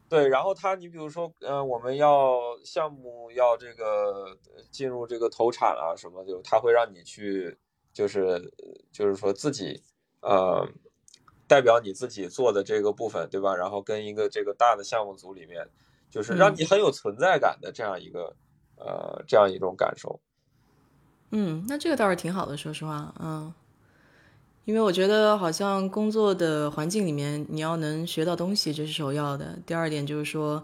[0.08, 4.36] 对，然后他你比如说呃，我们要项目要这个
[4.72, 7.56] 进入这个投产啊什么，就他会让你去。
[7.96, 8.52] 就是
[8.92, 9.82] 就是说自己，
[10.20, 10.68] 呃，
[11.48, 13.56] 代表你自己做的这个部分，对吧？
[13.56, 15.66] 然后跟一个这个大的项目组里面，
[16.10, 18.36] 就是让你很有存在感的这样一个，
[18.76, 20.20] 呃，这样一种感受。
[21.30, 23.50] 嗯，那这个倒是挺好的，说实话，嗯，
[24.66, 29.58] 因为我觉得好像工作的环境里面，你要能学到东西，这是首要的。
[29.64, 30.62] 第二点就是说，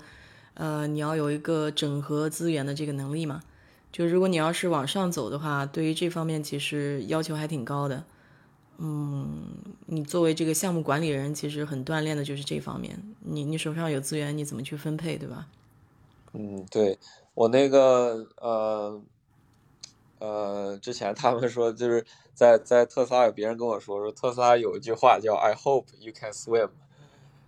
[0.53, 3.41] 呃，你要有一个整合资源的这个能力嘛。
[3.93, 8.03] 就如果你要是往上走的话，对于这方面其实要求还挺高的。
[8.79, 9.49] 嗯，
[9.87, 12.99] 你作为这个项目管理人，其实很锻炼的就是这方面。
[13.21, 15.47] 你你手上有资源，你怎么去分配，对吧？
[16.33, 16.99] 嗯，对
[17.35, 19.03] 我那个呃
[20.19, 26.71] 呃，之前他们说就是在在特斯拉有别人跟我说说特斯拉有一句话叫 "I hope you can swim"，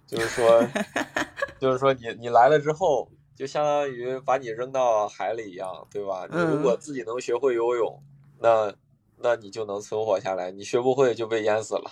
[0.06, 0.62] 就是说
[1.58, 3.08] 就是说你你来了之后。
[3.34, 6.26] 就相当于把你扔到海里一样，对吧？
[6.30, 8.02] 你如果自己能学会游泳，
[8.40, 8.72] 那
[9.18, 10.50] 那你就能存活下来。
[10.50, 11.90] 你学不会就被淹死了。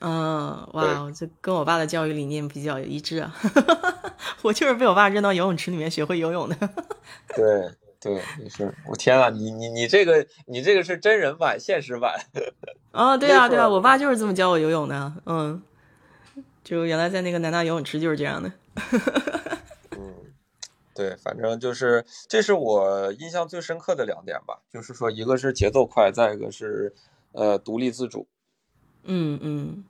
[0.00, 3.34] 嗯，哇，这跟我爸的教育理念比较一致啊。
[4.42, 6.56] 我就是被我爸扔到游泳池里面学会游泳的。
[7.34, 7.68] 对
[8.00, 8.72] 对，没事。
[8.86, 12.14] 我天啊，你你你这个你这个是真人版、现实版。
[12.92, 15.12] 哦，对啊对啊，我爸就是这么教我游泳的。
[15.26, 15.60] 嗯，
[16.62, 18.52] 就原来在那个南大游泳池就是这样的。
[20.98, 26.92] 对，反正就是这是我印象最深刻的两点吧，就是说一个是节奏快，再一个是
[27.30, 28.26] 呃独立自主。
[29.04, 29.84] 嗯嗯，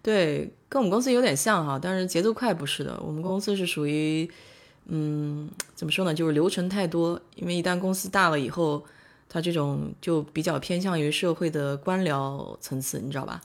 [0.00, 4.30] 对，跟我们公司有点像哈，但是节奏快不是的，我们公司是属于
[4.84, 8.84] 嗯怎么说呢，就是流程太多，因为一旦公司大了以后，
[9.28, 13.40] 他这种就比较偏向于社会的官僚层次，你知道吧？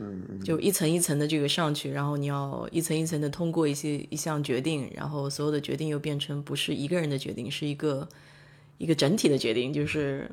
[0.00, 8.08] 嗯就一层一层的这个上去，然后你要一层一层的通过一些一项决定，然后所有的决定又变成不是一个人的决定，是一个
[8.78, 9.72] 一个整体的决定。
[9.72, 10.30] 就是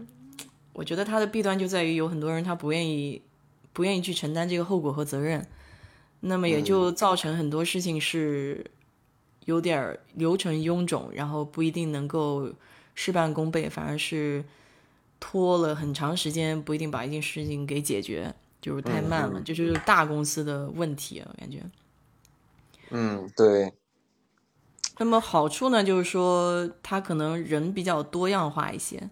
[0.73, 3.21] 我觉得它的弊端就在于有很多人他不愿意
[3.73, 5.45] 不愿意去承担这个后果和责任，
[6.21, 8.65] 那么也就造成很多事情是
[9.45, 12.51] 有点流程臃肿，然后不一定能够
[12.95, 14.45] 事半功倍，反而是
[15.19, 18.33] 拖了很长时间，不一定把一件事情给解决。
[18.67, 21.63] 就是太慢了，这就是大公司的问题，我感觉。
[22.89, 23.73] 嗯，对。
[24.97, 29.09] 那么好处呢，就是说他可能人比较多样化一些。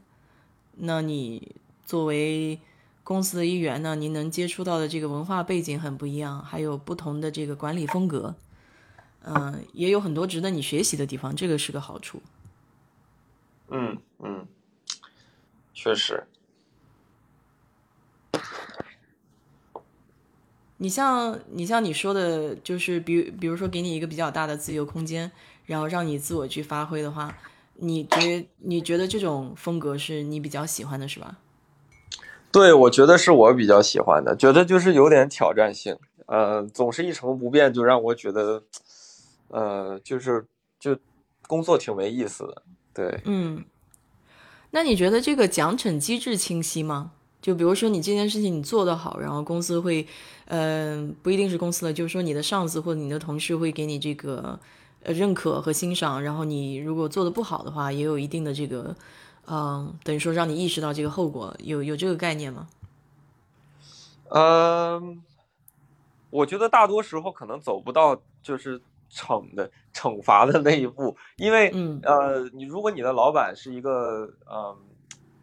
[0.74, 2.60] 那你作为
[3.02, 8.36] 公司的一员呢，你能接触到的这个文化背景很不一样，还有不同的这个管理风格，
[9.24, 12.22] 嗯，也有很多值得你学习的地方，这个是个好处。
[13.70, 14.46] 嗯嗯，
[15.74, 16.26] 确实。
[20.78, 25.32] 你像你像你说的，就是比比如说给你一个比较大的自由空间，
[25.66, 27.38] 然后让你自我去发挥的话，
[27.76, 31.38] 你觉你觉得这种风格是你比较喜欢的，是吧？
[32.52, 38.64] 对，我觉得是我比较喜欢的，觉得就是有点挑战性，呃，总是一成不变，就让我觉得，
[39.50, 40.46] 呃，就是
[40.80, 40.98] 就
[41.48, 42.62] 工作挺没意思的。
[42.94, 43.66] 对，嗯，
[44.72, 47.12] 那你觉得这个奖惩机制清晰吗？
[47.46, 50.08] 就比如说你这件事情你做得好，然后公司会，
[50.46, 54.60] 嗯，不一定是公司的，就是说你的上司或者你的同事会给你这个
[55.04, 58.96] 呃认可和欣赏，然后你如果做的不好的话，也有一定的这个，
[59.46, 62.68] 嗯，等于说让你意识到这个后果，有有这个概念吗？
[64.30, 65.22] 嗯，
[66.32, 68.82] 我觉得大多时候可能走不到就是
[69.12, 74.76] 惩的惩罚的那一步，因为嗯呃，你如果你的老板是一个嗯。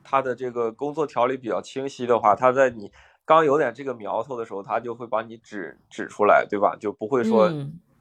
[0.02, 2.90] 他的这个工作条理比较清晰的话，他在你
[3.24, 6.76] 刚有点这个苗头的时候，他就会把你指指出来，对吧？
[6.78, 7.48] 就不会说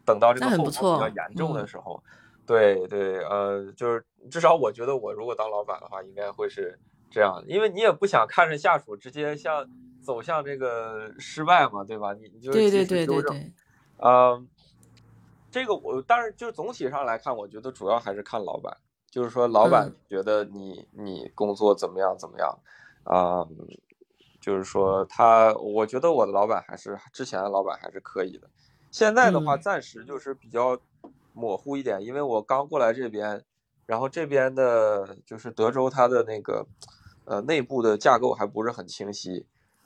[0.06, 2.04] 等到这个后果比较严重的时候，
[2.46, 6.78] 对对，呃，就是至少我觉得我如果当老板的话，应该会是
[7.10, 9.70] 这样，因为你也不想看着下属直接向
[10.02, 12.14] 走向这个失败嘛，对吧？
[12.14, 13.52] 你你就及时纠正，
[13.98, 14.48] 嗯，
[15.52, 18.76] 这个我但是就是总体上来看，我觉得主要还是看老板。
[19.12, 22.58] 就是说，老板觉得你你工作怎么样怎么样，
[23.04, 23.46] 啊，
[24.40, 28.48] 就是说他，我觉得我的老板还是之前的老板还是可以的，
[28.90, 30.80] 现在的话暂时就是比较
[31.34, 33.44] 模糊一点，因为我刚过来这边，
[33.86, 36.66] 然后这边的就是德州它的那个
[37.26, 39.46] 呃内部的架构还不是很清晰，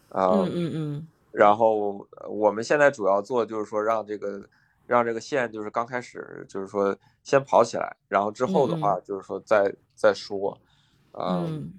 [0.09, 4.47] 啊，嗯嗯嗯，然后我们现在主要做就是说让这个。
[4.87, 10.57] 让这个线就是刚开始就是说先跑起来，然后之后的话就是说再再说，
[11.13, 11.73] 嗯，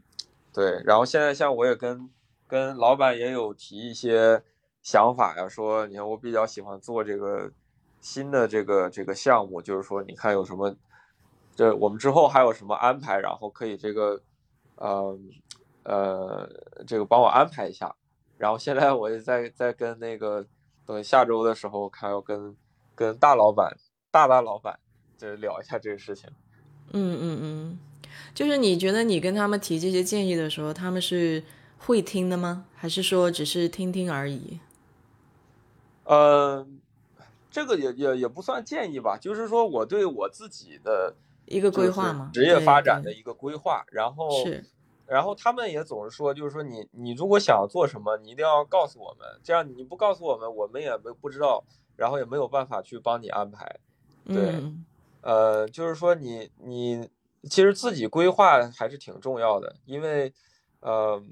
[0.53, 0.83] 对。
[0.85, 2.11] 然后现在像我也跟
[2.49, 4.43] 跟老板也有提一些
[4.83, 7.51] 想法呀，说你看我比较喜欢做这个
[8.01, 10.75] 新的这个这个项目，就是说你看有什么，
[11.55, 14.21] 这我们之后还有什么安排，然后可以这个，
[14.75, 15.19] 呃
[15.85, 16.51] 呃，
[16.87, 17.95] 这个帮我安排一下。
[18.37, 20.45] 然后现在我也在在跟那个
[20.85, 22.57] 等下周的时候还要跟。
[22.97, 23.77] 跟大老板、
[24.11, 24.81] 大大老板，
[25.19, 26.31] 就是聊一下这个事情。
[26.93, 27.79] 嗯嗯嗯，
[28.35, 31.45] 就是你觉得你跟他们提这些建议的时候，他们是
[31.79, 32.65] 会听的吗？
[32.75, 34.61] 还是说只是听听而已？
[36.05, 36.67] 呃，
[37.51, 43.85] 这个也也也不算建议吧，就是说我对我自己的一个规划嘛，职业发展的一个规划。
[43.91, 44.65] 然后是，
[45.07, 51.63] 然后他们也总是说，就是说你你如果想做什么，你一定要告诉我们，这样你不告诉我们，我们也不不知道。
[51.97, 53.79] 然后也没有办法去帮你安排，
[54.27, 54.63] 对，
[55.23, 57.09] 呃，就是说你你
[57.45, 60.33] 其实自己规划还是挺重要的，因为，
[60.81, 61.23] 呃，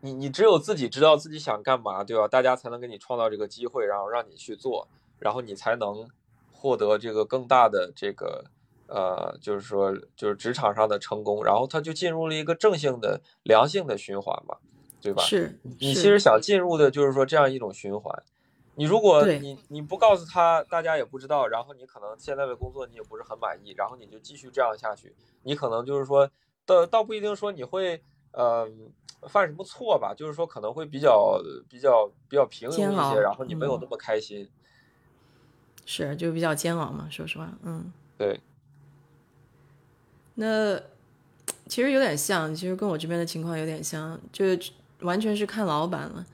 [0.00, 2.26] 你你只有自己知道自己想干嘛，对吧？
[2.26, 6.08] 大家才能给你创造这个机会，然后让你去做，然后你才能
[6.50, 8.44] 获得这个更大的这个，
[8.86, 14.56] 呃，就是说就是职场上的成功，然后他就进入了一个正性的良性的循环嘛，
[15.00, 15.22] 对吧？
[15.22, 18.22] 是你其实想进入的就是说这样一种循环。
[18.78, 26.30] 你如果你你不告诉他，大家也不知道，然后你可能现在的工作你也不是很满意，然后你就继续这样下去，你可能就是说，
[26.66, 28.02] 倒倒不一定说你会
[28.32, 28.68] 呃
[29.28, 34.48] 犯什么错吧，就是说可能会比较比较比较平庸一些，然后你没有那么开心。
[35.86, 38.38] 是，就比较煎熬嘛，说实话，嗯，对。
[40.34, 40.78] 那
[41.66, 44.44] 其实有点像，其实跟我这边的情况有点像，就
[45.00, 46.26] 完全是看老板了。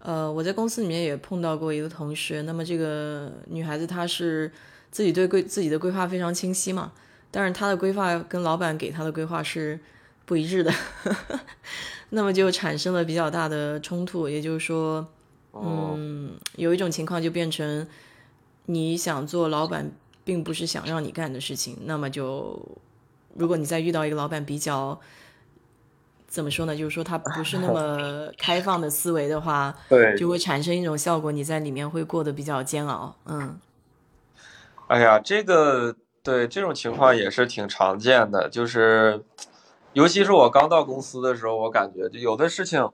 [0.00, 4.50] 呃，我在公司里面也碰到过一个同事，那么这个女孩子她是
[4.90, 6.92] 自己对规自己的规划非常清晰嘛，
[7.30, 9.78] 但是她的规划跟老板给她的规划是
[10.24, 10.72] 不一致的，
[12.10, 14.28] 那么就产生了比较大的冲突。
[14.28, 15.06] 也就是说，
[15.52, 17.86] 嗯，有一种情况就变成
[18.66, 19.90] 你想做老板，
[20.24, 21.76] 并不是想让你干的事情。
[21.84, 22.60] 那么就，
[23.34, 25.00] 如果你再遇到一个老板比较
[26.28, 26.76] 怎么说呢？
[26.76, 33.16] 就是说他不是那 么开放的思维的话， 对，就会产生一种效果，你在里面会过得比较煎熬。
[33.26, 33.58] 嗯，
[34.86, 39.24] 哎呀，这个对这种情况也是挺常见的，就是。
[39.94, 42.88] 尤其是我刚到公司的时候，我感觉就有的事情，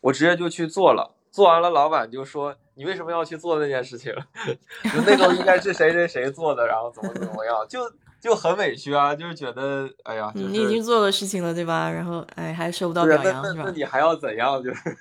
[0.00, 4.12] 我直接就去做了，做完了，老板就说你为什么要去做那件事情？
[4.92, 7.80] 就那都应该是谁谁谁做的，然后怎么怎么样，就
[8.20, 11.90] 就很委屈啊，就是觉得哎呀，你已经做了事情了，对吧？
[11.90, 13.62] 然后哎，还收不到表扬，是吧？
[13.64, 14.62] 那你还要怎样？
[14.62, 14.96] 就是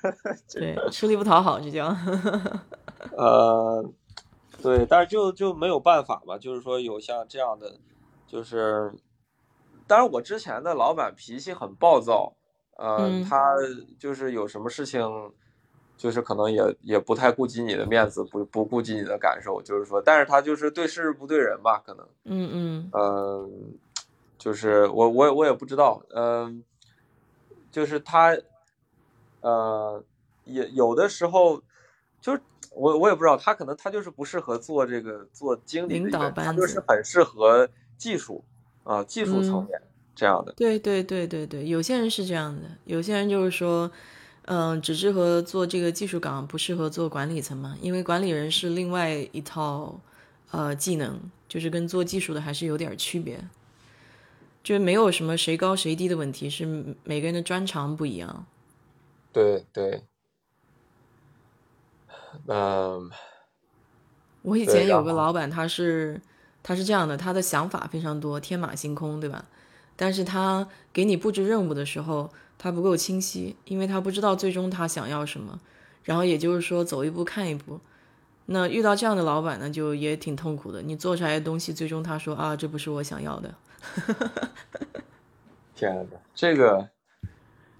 [0.53, 1.95] 对，吃力不讨好，这叫。
[3.15, 3.83] 呃，
[4.61, 7.77] 对，但是就就没有办法嘛，就是说有像这样的，
[8.25, 8.93] 就是。
[9.87, 12.35] 当然，我之前的老板脾气很暴躁，
[12.77, 13.55] 呃，他
[13.97, 15.01] 就是有什么事情，
[15.99, 23.73] 就是可能也也不太顾及你的面子，不不顾及你的感受，就是说，但是他就是对事不对人吧，可能，嗯嗯，嗯，
[24.37, 26.63] 就是我我我也不知道，嗯，
[27.69, 28.33] 就是他，
[29.41, 30.01] 呃，
[30.45, 31.61] 也有的时候，
[32.21, 32.41] 就是
[32.71, 38.43] 我我也不知道，他可能他就是不适合做这个做经理，领导班他，就是很适合技术。
[38.85, 39.79] 啊，技术层面
[40.15, 43.91] 这样的，对对对对对，有些人是这样的，有些人就是说，
[44.51, 49.99] 嗯，只适合做这个技术岗，不适合做管理层嘛，因为管理人是另外一套
[50.49, 53.39] 呃技能，就是跟做技术的还是有点区别，
[54.63, 56.65] 就没有什么谁高谁低的问题，是
[57.03, 58.47] 每个人的专长不一样。
[59.31, 60.01] 对对，
[62.47, 63.11] 嗯，
[64.41, 66.19] 我以前有个老板，他是。
[66.61, 69.45] 他是这样的，他的想法非常多，天马行空，对吧？
[69.95, 72.29] 但是他给你布置任务的时候，
[72.59, 75.59] 他不够清晰，因为他不知道最终他想要什么。
[76.03, 77.79] 然后也就是说，走一步看一步。
[78.45, 80.81] 那遇到这样的老板呢，就也挺痛苦的。
[80.83, 83.55] 你做出来的东西，最终他说啊，这不是我想要的。
[85.75, 86.89] 天哪，这个，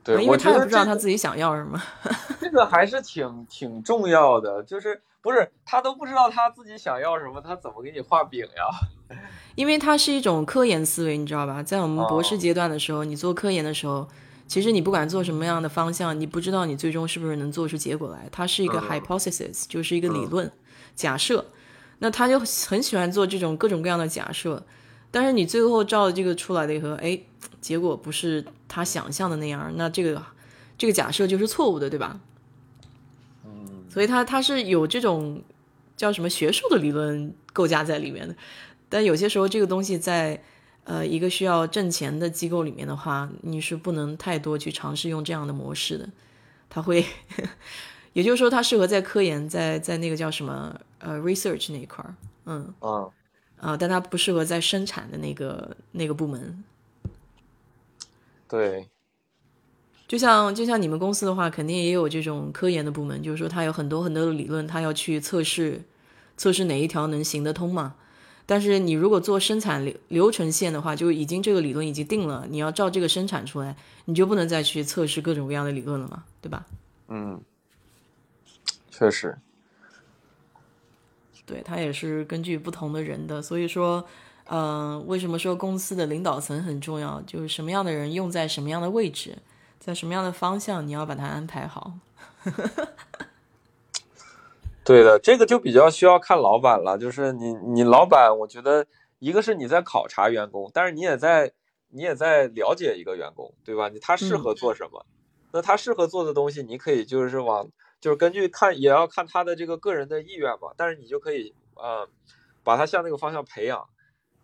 [0.04, 1.80] 对，因为他也不知道他自己想要什么。
[2.42, 5.04] 这个还是挺挺重要的，就是。
[5.22, 9.18] 不是他都不知道他自己想要什么，他怎么给你画饼呀？
[9.56, 11.62] 因为它是一种科研思维，你知道吧？
[11.62, 14.08] 在我们博士阶段的时候，你做科研的时候，
[14.50, 18.28] 其实你不管做什么样的方向，你不知道你最终是不是能做出结果来。
[18.30, 20.52] 它是一个 hypothesis，就是一个理论
[20.96, 21.46] 假设。
[22.00, 24.66] 那他就很喜欢做这种各种各样的假设，
[25.12, 27.20] 但是你最后照这个出来的以后，哎，
[27.60, 30.24] 结果不是他想象的那样，那这个
[30.78, 32.20] 这个假设就是错误的，对吧？
[33.90, 35.44] 所以他他是有这种
[35.98, 38.34] 叫什么学术的理论构架在里面的，
[38.88, 40.42] 但有些时候这个东西在
[40.84, 46.10] 呃一个需要挣钱的机构里面的话，你是不能太多去尝试用这样的模式的。
[46.70, 47.04] 他会，
[48.14, 52.16] 也就是说，它适合在科研，在在那个叫什么呃 research 那一块儿，
[52.46, 53.10] 嗯啊
[53.60, 56.64] 啊，但它不适合在生产的那个那个部门。
[58.48, 58.88] 对。
[60.08, 65.84] 就像就像你们公司的话，肯定也有这种科研的部门，就是说它有很多很多的理论，它要去测试，
[66.36, 67.94] 测试哪一条能行得通嘛。
[68.50, 73.76] 但是你如果做生产流流程线的话，就已经这个理论已经定了，你要照这个生产出来，
[74.06, 76.66] 你就不能再去测试各种各样的理论了嘛，对吧？
[77.10, 77.40] 嗯，
[78.90, 79.38] 确实。
[81.46, 84.04] 对他也是根据不同的人的，所以说，
[84.46, 87.22] 嗯，为什么说公司的领导层很重要？
[87.22, 89.38] 就是什么样的人用在什么样的位置。
[89.80, 91.94] 在什么样的方向，你要把它安排好。
[94.90, 96.98] 对的，这个就比较需要看老板了。
[96.98, 98.88] 就是你，你老板，我觉得
[99.20, 101.52] 一个是你在考察员工，但是你也在，
[101.90, 103.88] 你也在了解一个员工，对吧？
[103.90, 105.06] 你他适合做什么？
[105.52, 107.70] 那他适合做的东西，你可以就是往，
[108.02, 110.70] 就是根据看，也要看他的这个个人的意愿嘛。
[110.76, 112.10] 但是你就可以，呃，
[112.64, 113.88] 把他向那个方向培养，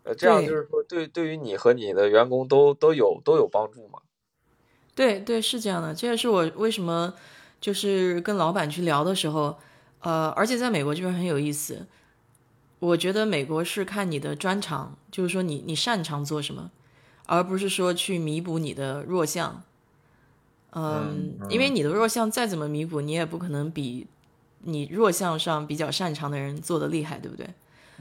[0.04, 3.98] 呃，这样就是说，对，对于你和你的员工都都有都有帮助嘛。
[4.94, 7.12] 对对是这样的，这也是我为什么
[7.60, 9.58] 就是跟老板去聊的时候，
[10.06, 11.84] 呃，而且在美国这边很有意思。
[12.78, 16.70] 我觉得美国是看你的专长，就是说你你擅长做什么，
[17.26, 19.64] 而不是说去弥补你的弱项。
[20.70, 24.06] 嗯，因为你的弱项再怎么弥补，你也不可能比
[24.60, 27.48] 你弱项上比较擅长的人做的厉害，对不对？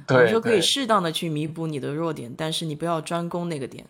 [0.06, 3.88] 对，你说可以适当的去弥补你的弱点，但是你不要专攻那个点。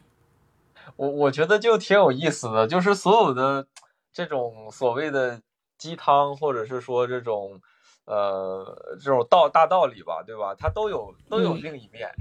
[0.95, 3.68] 我我觉得就挺有意思的，就是所有的
[4.13, 5.41] 这种所谓的
[5.78, 7.59] 鸡汤，或者是说这种
[8.06, 10.56] 呃这种道大道理吧，对吧？
[10.56, 12.12] 它都有都有另一面。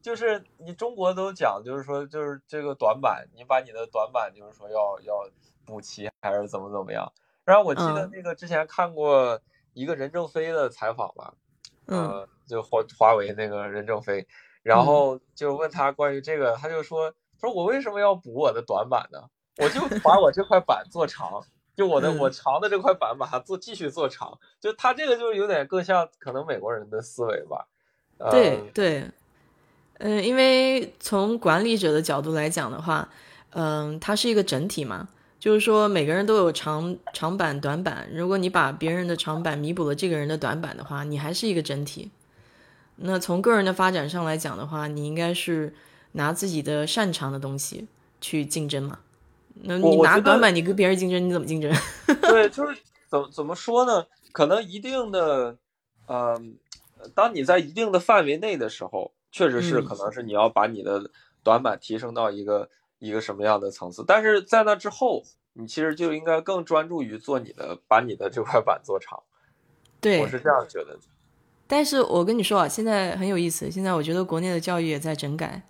[0.00, 5.28] 就是你中国都讲，就是说就是这个短板，你把你的短板就是说要要
[5.66, 7.12] 补齐，还是怎么怎么样？
[7.44, 9.40] 然后我记得那个之前看过
[9.74, 11.34] 一个任正非的采访吧，
[11.86, 14.26] 嗯，就华华为那个任正非，
[14.62, 19.28] 然后就问他关于这个，他就说说我为什么要补我的短板呢？
[19.58, 21.44] 我就把我这块板做长。
[21.78, 27.68] 就我的我长的这块板把它做继续做长，就他这个就是有点更像可能美国人的思维吧。
[28.32, 29.08] 对对，
[29.98, 33.08] 嗯，因为从管理者的角度来讲的话，
[33.50, 35.08] 嗯，它是一个整体嘛，
[35.38, 42.10] 就是说每个人都有长长板短板，如果你把别人的长板弥补了这个人的短板的话，你还是一个整体。
[42.96, 45.72] 那从个人的发展上来讲的话，你应该是
[46.10, 47.86] 拿自己的擅长的东西
[48.20, 48.98] 去竞争嘛。
[49.62, 51.72] 那你拿短板，你跟别人竞争，你怎么竞争？
[52.22, 52.78] 对，就是
[53.08, 54.06] 怎怎么说呢？
[54.32, 55.56] 可能一定的，
[56.06, 56.40] 呃，
[57.14, 61.10] 当你在一定的范围内的时候，确实是可能是你要把你的
[61.42, 64.04] 短板提升到一个一个什么样的层次。
[64.06, 69.20] 但是在那之后，你其实就应该更专注于做你的，把你的这块板做长。
[70.00, 70.96] 对，我是这样觉得。
[71.66, 73.70] 但是我跟你说啊，现在很有意思。
[73.70, 75.62] 现在我觉得国内的教育也在整改。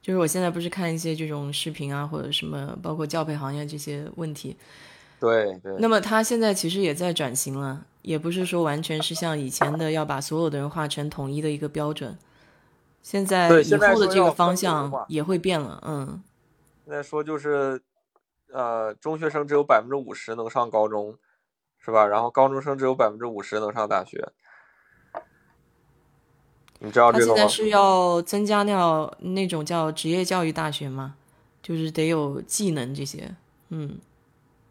[0.00, 4.56] 就是我现在不是看一些这种视频啊，或者什么，包括教培行业这些问题。
[5.20, 5.76] 对对。
[5.78, 12.16] 那么他现在其实也在转型了，也不是说完全是像以前的要把所有的人划成统一的一个标准。
[13.02, 16.22] 现在以后的这个方向也会变了，嗯。
[16.84, 17.82] 现在说就是，
[18.52, 21.16] 呃，中学生只有百分之五十能上高中，
[21.78, 22.06] 是吧？
[22.06, 24.28] 然后高中生只有百分之五十能上大学。
[26.80, 27.32] 你知道这个吗？
[27.34, 31.16] 他现在是要增加那那种叫职业教育大学吗？
[31.60, 33.34] 就是得有技能这些。
[33.70, 33.98] 嗯，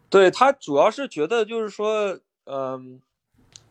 [0.08, 3.00] 对他主要是觉得就是说，嗯，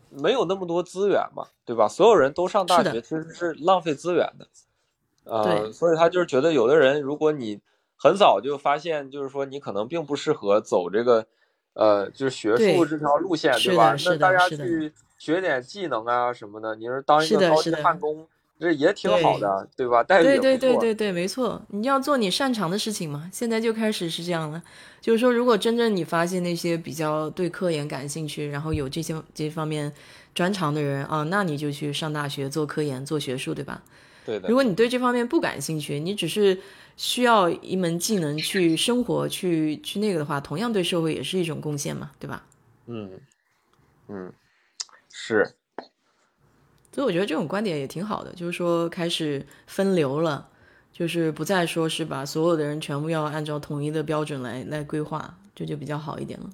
[0.08, 1.88] 没有那么多资源嘛，对吧？
[1.88, 4.46] 所有人都上大学其实是浪费资源的。
[5.24, 7.60] 呃，所以他就是觉得有的人，如果你
[7.96, 11.26] 很早就发现，就是说你可能并不适合走这个，
[11.74, 13.94] 呃，就是学术这条路线，对吧？
[14.06, 14.92] 那大家去。
[15.18, 18.26] 学点技能啊什么的，你说当一个高级焊工，
[18.58, 20.02] 这也挺好的，对吧？
[20.02, 23.28] 待遇对对对对对，没错，你要做你擅长的事情嘛。
[23.32, 24.62] 现在就开始是这样了，
[25.00, 29.92] 就是说，如果真正你发现那些比较对科研感兴趣，然后有这些这方面
[30.34, 33.82] 专长的人啊，那你就去上大学做科研、做学术，对吧？
[34.24, 34.48] 对的。
[34.48, 36.58] 如果你对这方面不感兴趣，你只是
[36.96, 42.44] 需要一门技能去生活、去去那个的话，同样对社会也是一种贡献嘛，对吧？
[42.86, 43.10] 嗯
[44.08, 44.32] 嗯。
[45.20, 45.44] 是，
[46.92, 50.48] 所以我觉得这种观点也挺好的，就是说开始分流了，
[50.92, 56.48] 就是不再说是把所有的人全部要按照统一的标准来来规划，这就比较好一点了。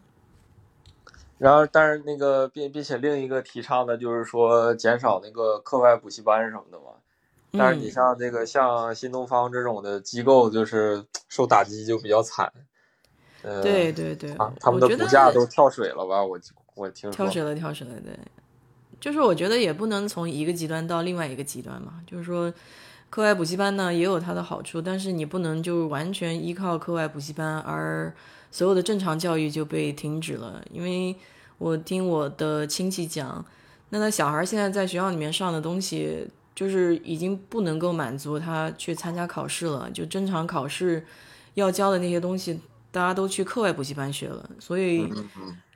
[1.37, 6.87] 然后，但是那个并并且另一个提倡的就是说减少那个课外补习班什么的嘛。
[7.53, 12.51] 但是你像这个像新东方这种的机构，就是受打击就比较惨。
[13.43, 16.25] 呃，对对对，他们的股价都跳水了吧？
[16.25, 16.41] 我
[16.75, 18.19] 我听跳水了，跳水了，对。
[19.05, 22.01] 就是我觉得也不能从一个极端到另外一个极端嘛。
[22.07, 22.51] 就是说，
[23.11, 28.11] 课外补习班呢也有它的好处，但是你不能就完全依靠课外补习班，而
[28.51, 30.65] 所有的正常教育就被停止了。
[30.73, 31.15] 因为
[31.59, 33.45] 我听我的亲戚讲，
[33.91, 39.91] 那他小孩现在在学校里面上的东西，就是已经不能够满足他去参加考试了。
[39.91, 41.05] 就正常考试
[41.53, 42.59] 要教的那些东西，
[42.91, 45.13] 大家都去课外补习班学了，所以。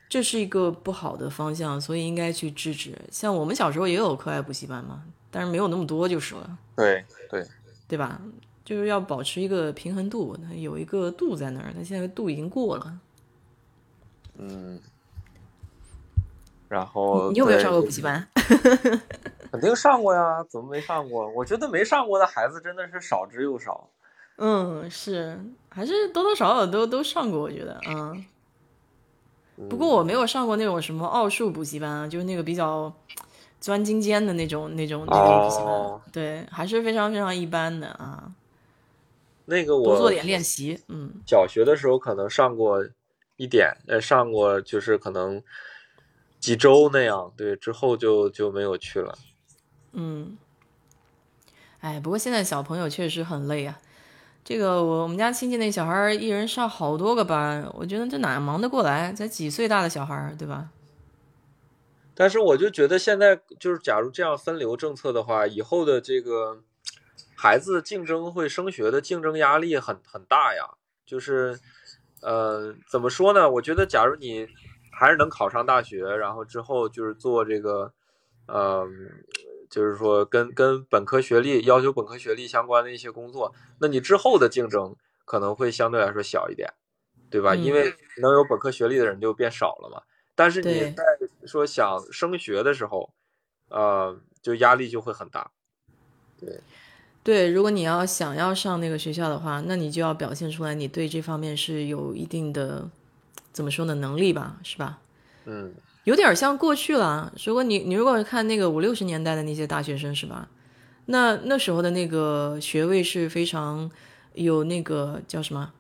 [0.09, 2.99] 这是一个不好的方向，所以应该去制止。
[3.11, 6.59] 像我们小时候也有课外补习班嘛，但是没有那么多就是了。
[6.75, 7.47] 对对
[7.87, 8.21] 对吧？
[8.65, 12.99] 就是要保持一个平衡度，它有一个度在那儿，它现在度已经过了。
[14.37, 14.81] 嗯。
[16.69, 18.29] 然后你有没有上过补习班？
[19.51, 21.27] 肯定上过呀，怎么没上过？
[21.31, 23.89] 我觉得没上过的孩子真的是少之又少。
[24.37, 25.41] 嗯，是，
[25.71, 28.25] 还是多多少少都都上过，我觉得，嗯。
[29.69, 32.93] 不过我没有上过那种什么奥数补习班啊，就是那个比较
[33.61, 38.33] 钻精尖的那种、那种、那种补习班，对，还是非常非常一般的啊。
[39.47, 41.11] 那个我多做点练习，嗯。
[41.27, 42.87] 小学的时候可能上过
[43.37, 45.43] 一点，呃，上过就是可能
[46.39, 49.19] 几周那样，对，之后就就没有去了。
[49.93, 50.37] 嗯。
[51.81, 53.81] 哎，不过现在小朋友确实很累啊。
[54.45, 59.13] 这个我我们家亲戚那小孩一人上好多个班，我觉得这哪忙得过来？
[59.13, 60.71] 才几岁大的小孩，对吧？
[62.15, 66.63] 但是我就觉得现在就是，假如这样分流政策的话，以后的这个
[67.37, 70.71] 孩子竞争会升学的竞争压力很很大呀。
[71.07, 71.61] 就是，
[72.21, 73.49] 呃，怎么说呢？
[73.49, 74.49] 我觉得，假如你
[74.91, 77.93] 还是能考上大学，然后之后就是做这个，
[78.47, 78.85] 呃，
[79.69, 86.73] 就是说跟跟本科学历要求本科学历相关的一些工作，那你之后的竞争可能会相对来说小一点，
[87.31, 87.55] 对吧？
[87.55, 87.93] 因为
[88.23, 90.03] 能有本科学历的人就变少了嘛。
[90.35, 91.05] 但是你在
[91.47, 93.13] 说想升学的时候，
[93.69, 95.51] 呃，就压力就会很大。
[96.41, 96.61] 对，
[97.23, 102.89] 对，如果你要想要上那个学校的话，那你就要表现出来你对这方面是有一定的
[103.53, 105.01] 怎么说呢能力吧，是吧？
[105.45, 105.75] 嗯。
[106.09, 107.31] 有点像过去了。
[107.45, 110.49] 如果你你如果看那个五六十年代的那些大学生是吧？
[111.05, 113.91] 那那时候的那个学位是非常
[114.33, 115.71] 有那个叫什么？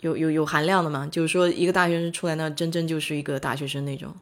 [0.00, 1.06] 有有有含量的嘛？
[1.06, 4.12] 就是说一个大学生出来，那真正就是一个大学生那种。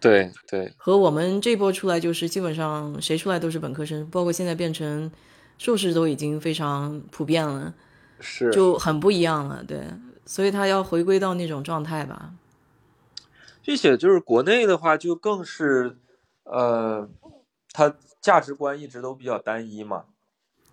[0.00, 0.72] 对对。
[0.78, 5.12] 和我们这波出来，就是基本上谁出来都是本科生，包括现在变成
[5.58, 7.74] 硕士都已经非常普遍了，
[8.20, 9.62] 是就很不一样了。
[9.68, 9.82] 对，
[10.24, 12.32] 所以他要回归到那种状态吧。
[13.64, 15.96] 并且就是国内的话，就更是，
[16.44, 17.08] 呃，
[17.72, 20.04] 它价值观一直都比较单一嘛。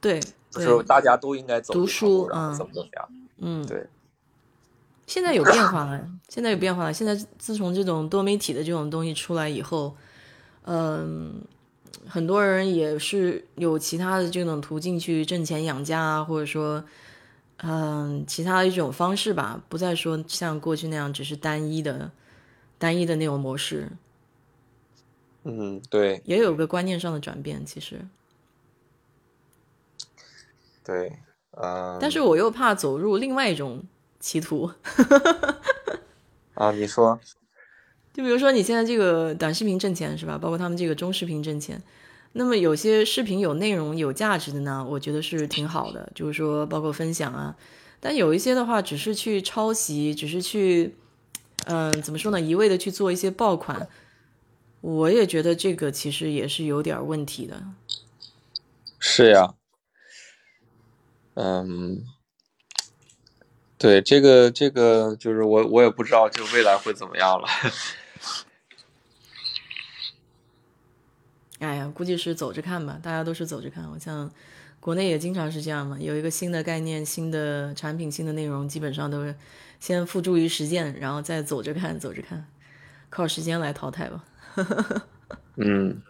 [0.01, 0.19] 对，
[0.49, 3.09] 就是大家都应该走读书，嗯，怎么怎么样？
[3.37, 3.87] 嗯，对。
[5.07, 6.93] 现在有变化了，现在有变化了。
[6.93, 9.95] 现在自从这种多媒体的这种东西出来以后，
[10.63, 11.41] 嗯，
[12.07, 16.83] 很多人也是有其他的这种途径去挣钱养家啊，或者说，
[17.57, 22.11] 嗯，其他的一种方式吧，不再说像过去那样只是单一的。
[22.81, 23.91] 单一的那种模式，
[25.43, 28.07] 嗯，对，也有个观念上的转变，其实，
[30.83, 31.19] 对，
[31.51, 33.83] 嗯，但是我又怕走入另外一种
[34.19, 34.71] 歧途，
[36.55, 37.19] 啊，你说，
[38.13, 40.39] 就比如说你现在这个短视频挣钱是吧？
[40.39, 41.79] 包括他们这个中视频挣钱，
[42.31, 47.55] 那么有些视频有内容、有价值的呢，我觉得是挺好的，就是说包括分享啊，
[47.99, 50.95] 但有一些的话，只是去抄袭，只是去。
[51.65, 52.41] 嗯，怎么说呢？
[52.41, 53.87] 一味的去做一些爆款，
[54.81, 57.63] 我也觉得这个其实也是有点问题的。
[58.99, 59.53] 是呀，
[61.35, 62.03] 嗯，
[63.77, 67.47] 对，这个这个就是我我也不知道，就未来会怎么样了。
[71.59, 73.87] 哎呀，估计是走着看吧，大家都是走着看。
[73.91, 74.31] 我像
[74.79, 79.35] 国内也经常是这样嘛，有一个新的概念、新的产品、新的内容，基本上都是。
[79.81, 82.45] 先付诸于实践，然后再走着看，走着看，
[83.09, 84.23] 靠时间来淘汰吧。
[85.57, 86.01] 嗯，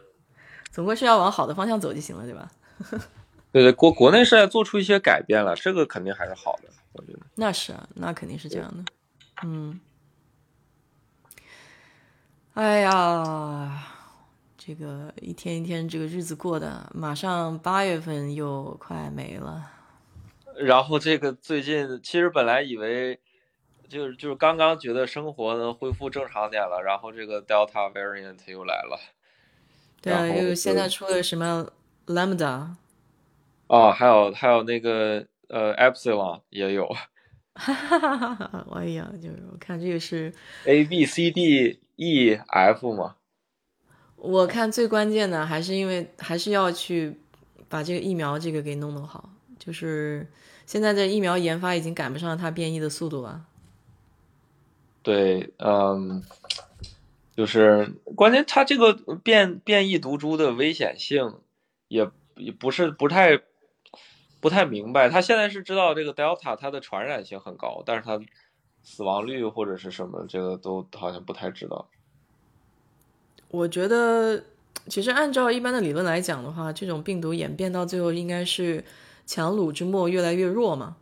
[0.69, 2.51] 总归是要往好的方向走就行了，对吧？
[3.53, 7.19] 对对，国国内是在做出一些改变了，这个肯定还是好的，我觉得。
[7.35, 8.83] 那是啊，那肯定是这样的。
[9.43, 9.79] 嗯。
[12.53, 13.87] 哎呀，
[14.57, 19.71] 这个一天一天这个日子过的，马上八月份又快没了。
[20.57, 23.17] 然后这个最近其实本来以为。
[23.91, 28.97] 就是就是刚刚觉得生活能恢复正常点了，然后这个 Delta variant 又来了。
[30.01, 31.67] 对啊，又现在出了什么
[32.07, 32.69] Lambda？
[33.67, 36.87] 哦，还有还有那个呃 Epsilon 也有。
[37.53, 38.65] 哈哈哈哈哈！
[38.75, 40.33] 哎呀，就是我看这个是
[40.65, 43.17] A B C D E F 嘛。
[44.15, 47.19] 我看最关键的还是因为还是要去
[47.67, 49.29] 把这个疫苗这个给弄弄好，
[49.59, 50.25] 就是
[50.65, 53.45] 现在的疫苗研发已经赶不上它变异的速度了。
[55.03, 56.21] 对，嗯，
[57.35, 61.39] 就是关键，它这个变变异毒株的危险性
[61.87, 63.41] 也也不是不太
[64.39, 65.09] 不太明白。
[65.09, 68.19] 他现在是知道这个 Delta 它的传染性很高，但是它
[68.83, 71.87] 死亡率或者是什么，这个都好像不太知道。
[73.47, 74.43] 我觉得，
[74.87, 78.83] 其实按照一般的理论来讲的话，这种病毒演变到最后应该是
[79.25, 80.95] 强弩之末，越来越弱嘛。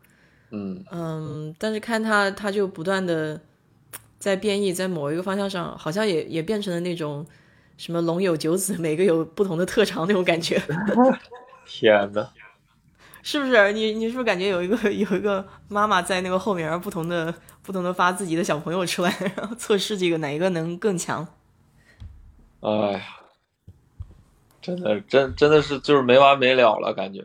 [0.51, 3.41] 嗯嗯，但是看他他就不断的。
[4.19, 7.25] 在变异，在某一个方向上，好像也也变成了那种
[7.77, 10.61] 什么龙有九子，每个有不同的特长那种感觉。
[11.65, 12.29] 天呐，
[13.23, 13.71] 是不是？
[13.71, 17.33] 你你是不是感觉有一个有一个妈妈在那个后面，不同的
[17.63, 21.25] 不同的发自己的小朋友出来，然后测试这个哪一个能更强？
[22.59, 23.01] 哎呀，
[24.61, 27.23] 真的真真的是就是没完没了了，感觉。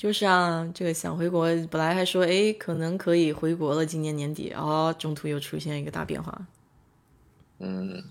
[0.00, 6.46] 就是啊，这个想回国，本来还说哎，可能可以回国了，今年年底，哦，中途又出现一个大变化。
[7.58, 8.02] 嗯，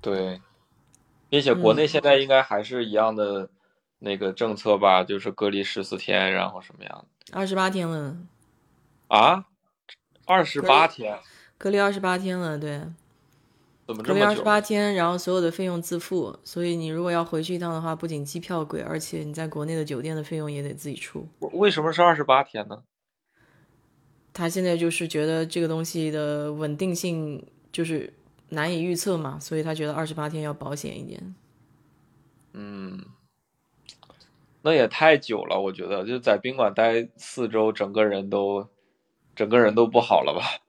[0.00, 0.40] 对，
[1.28, 3.50] 并且国内现在应该还是一样的
[3.98, 7.38] 那个政策吧，就是隔离十四天，然后什么样的？
[7.38, 8.16] 二十八天了。
[9.08, 9.44] 啊？
[10.24, 11.18] 二十八天？
[11.58, 12.80] 隔离二十八天了，对。
[13.86, 21.28] 隔离二十八天，然后所有的费用自付，所以你如果要回去一趟的话，不仅机票贵，而且你在国内的酒店的费用也得自己出。
[21.52, 22.82] 为什么是二十八天呢？
[24.32, 28.12] 他现在就是觉得这个东西的稳定性，就是
[28.48, 31.34] 难以预测嘛，所以他觉得二十八天要保险一点。
[32.54, 33.04] 嗯，
[34.62, 38.66] 那也太久了，我觉得就在宾馆待四周，整个人都
[39.36, 40.63] 整个人都不好了吧？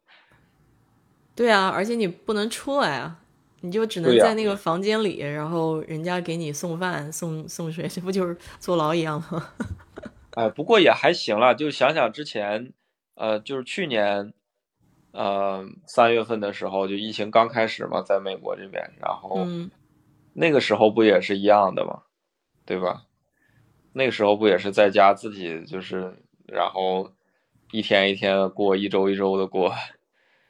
[1.36, 3.20] 对啊，而且你不能出来啊，
[3.62, 9.50] 你就只能在那个房间里，然后人家给你送饭、送送水， 这不就是坐牢一样吗？
[10.32, 12.72] 哎，不过也还行了，就想想之前，
[13.16, 14.34] 呃，就是去年，
[15.12, 19.46] 呃，三月份的时候，就疫情刚开始嘛，在美国这边，然后
[20.34, 22.04] 那个时候不也是一样的吗？
[22.66, 23.04] 对吧？
[23.94, 26.18] 那个时候不也是在家自己就是，
[26.48, 27.12] 然后
[27.72, 29.74] 一天一天过，一周一周的过。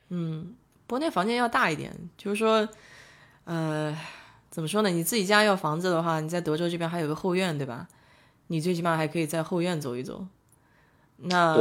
[0.09, 0.55] 嗯，
[0.87, 2.67] 不过那房间要大一点，就是说，
[3.45, 3.97] 呃，
[4.49, 4.89] 怎么说呢？
[4.89, 7.87] 你自己家要房子的话，你在德州这边还有个后院，对吧？
[8.47, 10.27] 你最起码还可以在后院走一走。
[11.17, 11.57] 那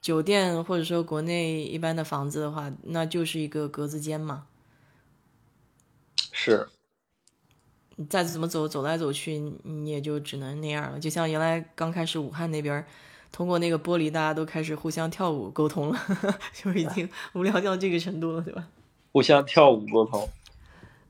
[0.00, 4.46] 酒店或者说国内一般的房子的话，那就是一个格子间嘛。
[6.32, 6.68] 是。
[7.96, 11.00] 你再怎么走，走来走去，你也就只能那样了。
[11.00, 12.86] 就像原来刚开始武汉那边，
[13.30, 15.98] 通过那个玻璃，大家都开始互相跳舞沟通了，
[16.52, 18.66] 就已经无聊到这个程度了，对吧？
[19.12, 20.28] 互相跳舞沟通。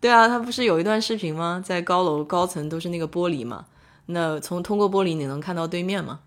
[0.01, 1.63] 对啊，他不是有一段视频吗？
[1.65, 3.67] 在高楼高层都是那个玻璃嘛。
[4.07, 6.21] 那从通过玻璃你能看到对面吗？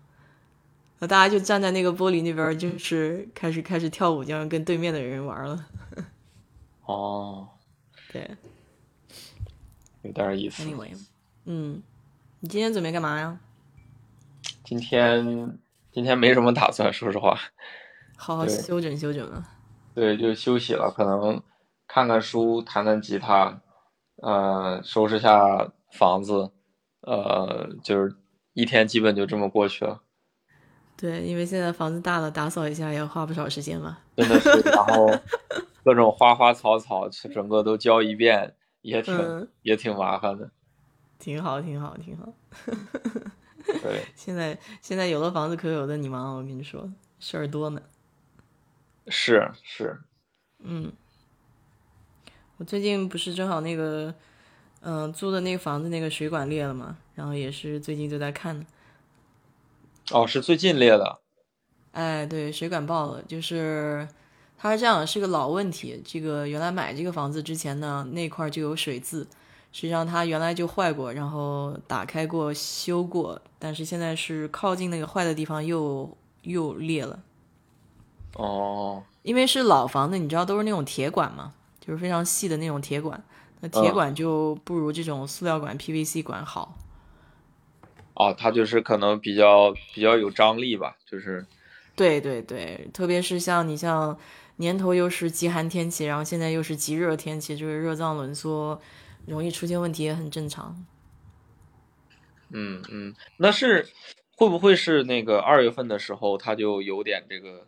[0.98, 5.66] 那大家就站在那个玻璃那边，就是开始开始跳舞，就像跟对面的人玩了。
[6.84, 7.48] 哦，
[8.12, 8.36] 对，
[10.02, 10.62] 有点意思。
[10.62, 10.96] Anyway，
[11.46, 11.82] 嗯，
[12.40, 13.38] 你今天准备干嘛呀？
[14.64, 15.58] 今天
[15.92, 17.38] 今天没什么打算，说实话。
[18.16, 19.46] 好好休整休整啊。
[19.94, 21.42] 对，就休息了，可能
[21.86, 23.60] 看看书，弹弹吉他，
[24.22, 26.52] 呃，收拾下房子。
[27.02, 28.14] 呃，就是
[28.52, 30.00] 一天基本就这么过去了。
[30.96, 33.98] 对，因为现在房子大了，打扫一下也要花不少时间嘛。
[34.16, 35.10] 真的是，然后
[35.84, 40.48] 各种花花草草，整个都浇一遍，也挺也挺麻烦的。
[41.18, 42.32] 挺好，挺好，挺好。
[43.66, 47.82] 对， 现在现在有了房子可有的你忙，我跟你说，事儿多呢。
[49.08, 50.00] 是是，
[50.60, 50.92] 嗯，
[52.56, 54.14] 我最近不是正好那个。
[54.84, 58.66] 嗯，租的那个房子那个水管裂了嘛，然后也是最近就在看呢。
[60.10, 61.20] 哦，是最近裂的。
[61.92, 64.08] 哎，对，水管爆了，就是
[64.58, 66.02] 它是这样，是个老问题。
[66.04, 69.24] 这个原来买这个房子之前呢，那块就有水渍，
[69.72, 77.18] 实际上它原来就坏过，然后打开过修过，但是现在是靠近那个坏的地方又又裂了。
[78.34, 83.22] 哦，因为是老房子，你知道都是那种铁管嘛，就是非常细的那种铁管。
[83.60, 86.76] 那铁管就不如这种塑料管 PVC 管好。
[88.14, 91.46] 哦，它就是可能比较比较有张力吧，就是。
[91.94, 94.16] 对对对，特别是像你像
[94.56, 98.80] 年头又是极寒天气，然后现在又是极热天气，就是热胀冷缩，
[99.26, 100.84] 容易出现问题也很正常。
[102.50, 103.88] 嗯嗯，那是
[104.36, 107.66] 会不会是那个二月份的时候它就有点这个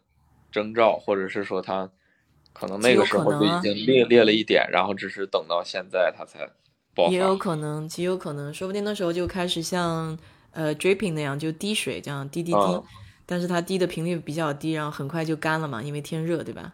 [0.50, 1.90] 征兆，或者是说它？
[2.52, 6.48] 可能那个时候就已经裂裂了一点，然后只是等到现在它才
[6.94, 7.10] 爆发。
[7.10, 10.16] 也有可能，极有可能，说不定那时候就开始像
[10.52, 12.82] 呃 dripping 那样就滴水，这样滴滴滴。
[13.26, 16.72] 但是它滴的频率比较低，然后很快就干了嘛，因为天热，对吧？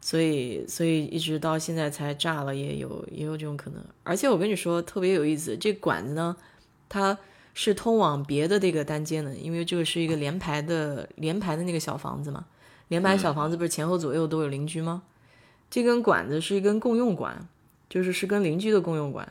[0.00, 3.84] 所以所以一直到现在才炸了，也有也有这种可能。
[4.04, 6.36] 而且我跟你说特别有意思，这管子呢，
[6.88, 7.18] 它
[7.54, 12.46] 是通往别的这个单间的，因为这个是一个连排的连排的那个小房子嘛。
[12.88, 15.02] 连排小房子不是前后左右都有邻居吗？
[15.68, 17.46] 这根管子是一根共用管，
[17.90, 19.30] 就是是跟邻居的共用管。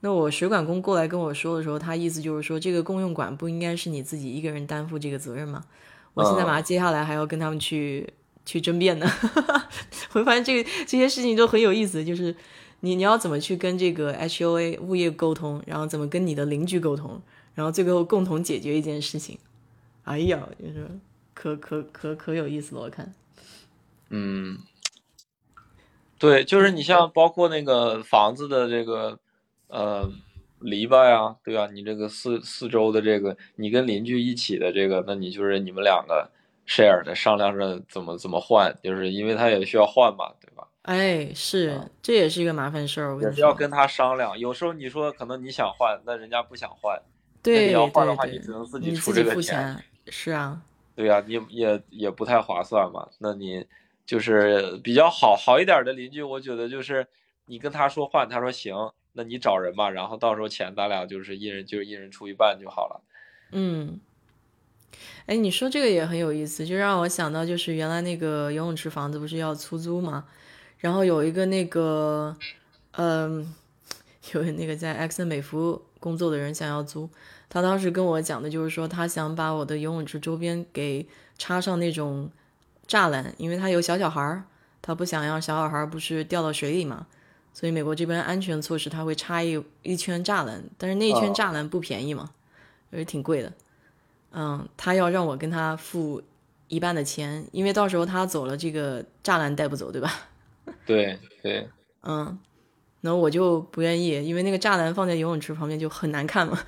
[0.00, 5.64] 那我水管工过来跟我说的时候，他意思就是说，这个共用管不应该是你自己一个人担负这个责任吗？
[6.12, 8.08] 我现在马上接下来还要跟他们去
[8.44, 9.06] 去争辩呢。
[10.12, 12.34] 我发现这个这些事情都很有意思，就是
[12.80, 17.20] 你你要怎么去跟这个 HOA 物业沟通，然后怎么跟你的邻居沟通，
[17.54, 19.38] 然后最后共同解决一件事情。
[20.04, 20.88] 哎呀，就是。
[21.36, 23.12] 可可可可有意思了，我看。
[24.08, 24.56] 嗯，
[26.16, 29.18] 对，就是你像包括那个房子的这个
[29.66, 30.08] 呃
[30.60, 31.68] 篱笆呀，对吧？
[31.74, 36.30] 你这个四四周的这个，你跟邻居一起的这个，那你就是你们两个
[36.66, 40.66] share 的，商量着怎么怎么换，就是因为他也需要换嘛，对吧？
[40.82, 44.38] 哎，是，这也是一个麻烦事儿，也是要跟他商量。
[44.38, 47.00] 有时候你说可能你想换，那人家不想换，
[47.42, 49.82] 对，你要换的话，你只能自己出这个钱。
[50.08, 50.60] 是啊。
[50.94, 53.08] 对呀，你也也不太划算嘛。
[53.18, 53.66] 那你
[54.06, 57.06] 就是比较好好一点的邻居，我觉得就是
[57.46, 58.74] 你跟他说换，他说行，
[59.14, 63.00] 那你找人吧，然后到时候钱咱俩就是一人就一人出一半就好了。
[63.52, 63.98] 嗯，
[65.26, 70.24] 哎，你说这个也很有意思，就让我想到就是原来那个游泳池房子不是要出租吗？
[70.78, 72.36] 然后有一个那个，
[72.92, 73.54] 嗯，
[74.34, 77.08] 有那个在埃克森美孚工作的人想要租，
[77.48, 81.08] 他当时跟我讲的就是说，他想把我的游泳池周边给
[81.38, 82.30] 插上那种
[82.86, 84.44] 栅栏，因为他有小小孩儿，
[84.82, 87.06] 他不想让小小孩儿不是掉到水里嘛，
[87.54, 92.30] 所以美国这边安全措施他会插一一圈栅栏，但是那一圈栅栏不便宜嘛，
[92.90, 93.50] 也挺贵的。
[94.36, 96.20] 嗯，他要让我跟他付
[96.68, 100.12] 一半的钱，因为到时候他走了，这个栅栏带不走，对吧？
[100.84, 101.68] 对对，
[102.02, 102.36] 嗯，
[103.00, 106.58] 然后我就不愿意，因为那个栅栏放在游泳池旁边就很难看嘛，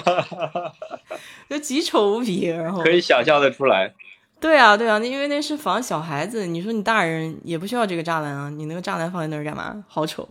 [1.48, 2.46] 就极丑无比。
[2.46, 3.94] 然后可以想象的出来。
[4.40, 9.84] 对啊，对啊，那因为那是防小孩子，你说你大人也不需要这个栅栏啊，你那个栅栏放在那儿干嘛？
[9.88, 10.28] 好丑。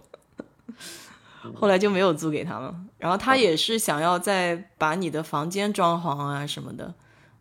[1.56, 2.76] 后来就没有租给他了。
[2.98, 6.94] 然后他也是想要再把你的房间装潢啊什么的，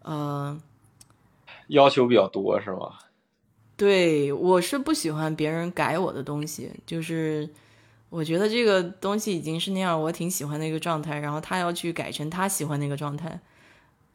[0.02, 0.58] 呃，
[1.68, 2.98] 要求比较多是吗？
[3.76, 7.48] 对，我是不喜欢别人改我的东西，就是
[8.10, 13.40] 我觉得这个东西已经是那样，我挺喜欢的一个状态，然后他要去改成他喜欢那个状态，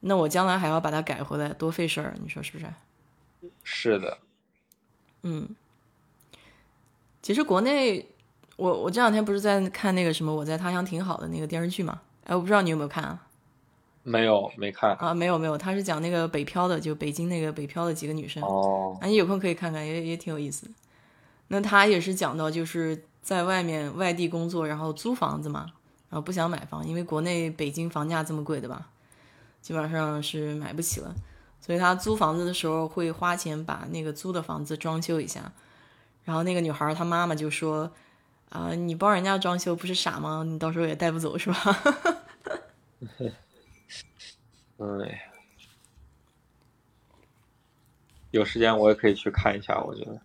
[0.01, 2.65] 那我将来还要把它改回来，多费事儿，你说是不是？
[3.63, 4.17] 是的，
[5.23, 5.49] 嗯，
[7.21, 8.05] 其实国内，
[8.55, 12.01] 我我这两天不是在看那个什么《我在他乡挺好的》那个电视剧嘛？
[12.25, 13.19] 哎，我不知道你有没有看啊？
[14.03, 18.43] 没有，没看啊，没有没有，他是讲那个北漂的，就北京那个北漂的几个女生。
[18.43, 20.71] 哦，啊，你有空可以看看，也也挺有意思的。
[21.47, 25.67] 那他也是讲到，就是在外面外地工作，然后租房子嘛，
[26.09, 28.89] 然后不想买房，因为国内北京房价这么贵的吧，
[29.61, 31.15] 基本上是买不起了。
[31.61, 35.53] 所以他租房子的时候会花钱把那个租的房子装修一下。
[36.25, 37.89] 然后那个女孩她妈妈就说
[38.53, 40.43] ：“啊，你帮人家装修不是傻吗？
[40.45, 41.57] 你到时候也带不走是吧？”
[44.77, 45.31] 哎，
[48.31, 50.21] 有时间我也可以去看一下，我觉得。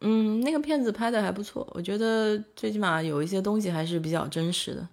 [0.00, 4.88] 嗯，那个片子拍的还不错，我觉得最起码有一些东西还是比较真实的，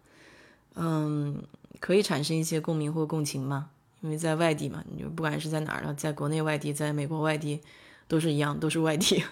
[0.76, 1.44] 嗯，
[1.80, 3.70] 可以产生一些共鸣或共情嘛。
[4.02, 7.62] 因为在外地嘛，你就不管是在哪儿了，在国内外地，在美国外地，
[8.08, 9.24] 都是一样，都是外地。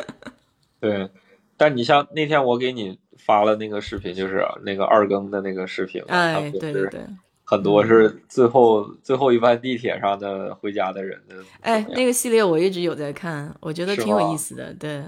[0.80, 1.10] 对，
[1.58, 7.00] 但你像那天我给你发了那个视频，就是那个二更的那个视频，哎，对对对。
[7.44, 11.36] 很多是最后最后一班地铁上的回家的人的。
[11.62, 14.74] 哎，那个系列我一直有在看，我觉得挺有意思的。
[14.74, 15.02] 对，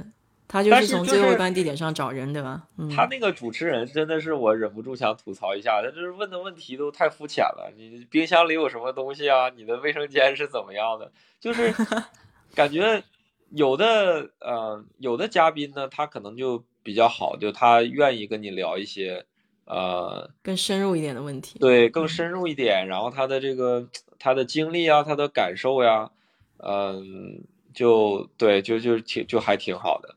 [0.48, 2.62] 他就是从最后一班地铁上找人，对吧？
[2.96, 7.70] 他那个主持人真的是我忍不住想吐槽一下，他就是问的问题都太肤浅了。
[7.76, 9.50] 你冰箱里有什么东西啊？
[9.54, 11.12] 你的卫生间是怎么样的？
[11.38, 11.70] 就是
[12.56, 13.02] 感觉
[13.50, 19.26] 有的呃有的嘉宾呢，他可能就比较好，就他愿意跟你聊一些。
[19.66, 26.10] 呃，更深入一点的问题，对，更深入一点，然后他的这个他的经历啊，他的感受呀，
[26.56, 30.16] 嗯，就对，就就挺就还挺好的。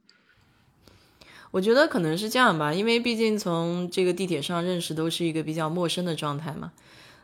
[1.52, 6.74] 我觉得可能是这样吧，因为毕竟从这个地铁上认识都是一个比较陌生的状态嘛。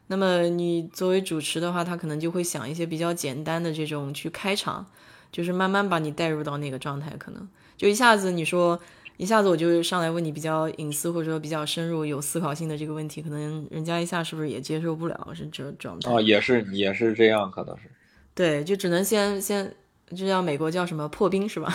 [0.05, 4.85] 那么你作为主持的话，他可能就会想一些比较简单的这种去开场，
[5.31, 7.47] 就是慢慢把你带入到那个状态，可能
[7.77, 8.79] 就一下子你说。
[9.17, 16.09] 一下子我就上来问你比较隐私或者说比较深入有思考性的这个问题，可能人家一下是不是也接受不了是这状态？
[16.09, 17.91] 哦，也是也是这样，可能是。
[18.33, 19.75] 对，就只能先先，
[20.15, 21.69] 就像美国叫什么破冰是吧？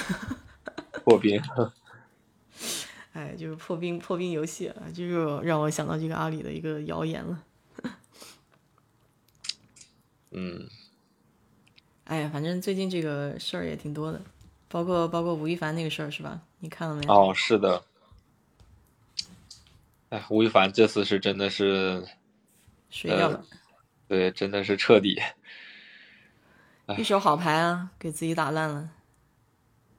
[1.04, 1.38] 破冰。
[3.12, 7.42] 哎，就是破冰破冰游戏啊，就是让我想到这个阿里的一个谣言了。
[10.32, 10.66] 嗯。
[12.04, 14.20] 哎呀，反正最近这个事儿也挺多的。
[14.68, 16.40] 包括包括吴亦凡那个事儿是吧？
[16.58, 17.06] 你看了没？
[17.06, 17.84] 哦，是的。
[20.08, 22.04] 哎，吴亦凡这次是真的是
[22.90, 23.44] 水掉了，
[24.08, 25.20] 对，真的是彻底。
[26.98, 28.90] 一手好牌啊，给自己打烂了。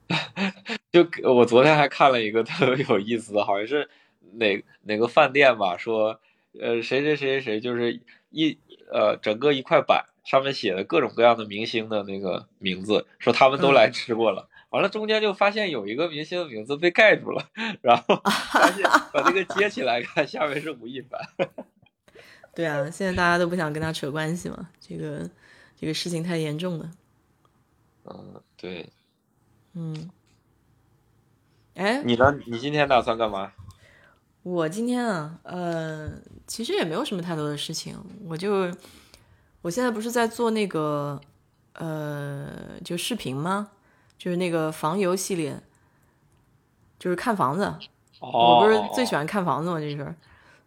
[0.91, 3.89] 就我昨天还看了一个特别有意思的，好像是
[4.33, 6.19] 哪哪个饭店吧，说
[6.59, 8.57] 呃谁谁谁谁谁就是一
[8.91, 14.49] 呃整个一块板上面写的各种各样的明星的那个名字，说他们都来吃过了。
[14.71, 17.47] 完了，中间就发现有一个明星的名字被盖住了，
[17.81, 18.19] 然后
[18.51, 18.83] 发现
[19.13, 21.21] 把这个接起来看，下面是吴亦凡。
[22.53, 25.29] 对啊，现在大家都不想跟他扯关系嘛，这个
[25.79, 26.91] 这个事情太严重了。
[28.05, 28.89] 嗯，对。
[29.73, 30.09] 嗯。
[31.75, 32.39] 哎，你呢？
[32.47, 33.51] 你今天打算干嘛？
[34.43, 36.09] 我今天啊，呃，
[36.47, 37.97] 其实也没有什么太多的事情，
[38.27, 38.71] 我就
[39.65, 41.19] 我现在不是在做那个
[41.73, 43.71] 呃，就视频吗？
[44.15, 45.59] 就是那个房游系列，
[46.99, 47.73] 就是看房子。
[48.19, 50.15] 我不是最喜欢看房子嘛，就是，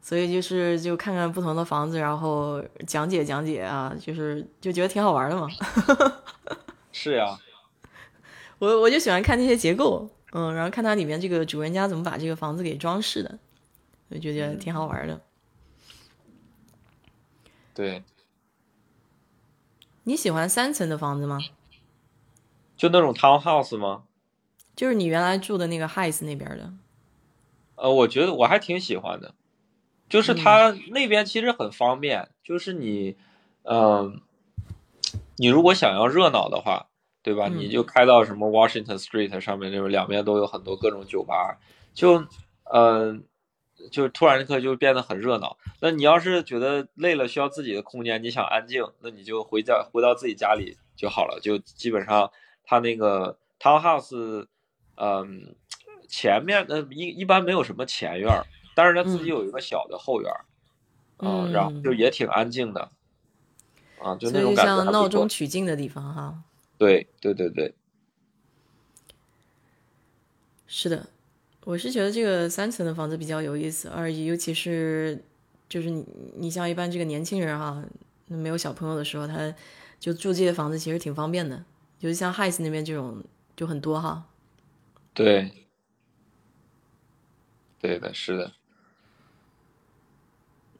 [0.00, 5.46] 所以就是就看看不同的房子，然后讲解讲解啊，就是就觉得挺好玩的嘛。
[6.90, 7.38] 是呀，
[8.58, 13.38] 我我就喜欢看那些结构，嗯，然后看它里面这个主人家怎么把这个房子给装饰的，
[14.08, 15.20] 我觉得挺好玩的。
[17.72, 18.02] 对，
[20.08, 21.38] 你喜欢三层的房子吗？
[22.78, 24.04] 就那种 townhouse 吗？
[24.74, 26.72] 就是你原来住的那个 Heights 那边的。
[27.74, 29.34] 呃，我觉得我还挺喜欢的，
[30.08, 33.18] 就是它那边其实很方便，就是你，
[33.64, 34.22] 嗯，
[35.36, 36.86] 你如果想要热闹的话，
[37.22, 37.48] 对吧？
[37.48, 41.58] 你就开到什么 Washington Street 上面，就是两边都有很多各种酒吧，
[41.92, 42.24] 就，
[42.72, 43.24] 嗯，
[43.90, 45.56] 就突然一刻就变得很热闹。
[45.80, 51.38] 那你要是觉得累了，需要自己的空间，你想安静，那你就回家回到自己家里就好了。
[51.40, 52.30] 就基本上
[52.64, 54.46] 它那个 townhouse，
[54.96, 55.54] 嗯。
[56.10, 58.42] 前面的一一般没有什么前院，
[58.74, 60.32] 但是他自己有一个小的后院，
[61.18, 62.88] 嗯，然后就也挺安静的，
[64.00, 66.42] 啊，就那种感觉像闹中取静的地方哈。
[66.78, 67.74] 对对对对，
[70.66, 71.10] 是的，
[71.68, 75.22] 我是觉得这个三层的房子比较有意思，而尤其是
[75.68, 76.02] 就是你
[76.34, 77.84] 你像一般这个年轻人哈，
[78.26, 79.54] 没有小朋友的时候，他
[80.00, 81.62] 就住这些房子其实挺方便的，
[82.00, 83.22] 尤其像 Heights 那边这种
[83.54, 84.24] 就很多哈。
[85.12, 85.66] 对。
[87.78, 88.52] 对的，是的。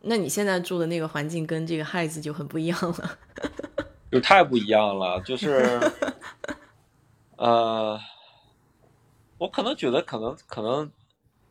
[0.01, 3.19] 那你现在住的那个环境跟这个 h i s 就很不一样了，
[4.11, 5.21] 就太不一样了。
[5.21, 5.79] 就是，
[7.37, 8.01] 呃，
[9.39, 10.91] 我可能觉得，可能可能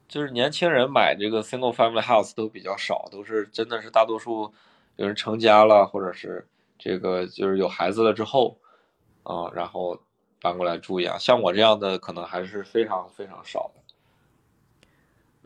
[0.08, 4.54] 就是年轻人买这个 single family house 都比较少，都是真的是大多数
[4.98, 6.48] 有人成家了，或者是
[6.78, 8.58] 这个就是有孩子了之后
[9.24, 10.00] 啊，然后
[10.42, 11.18] 搬过来住一样。
[11.20, 13.82] 像我这样的，可能还是非常非常少的。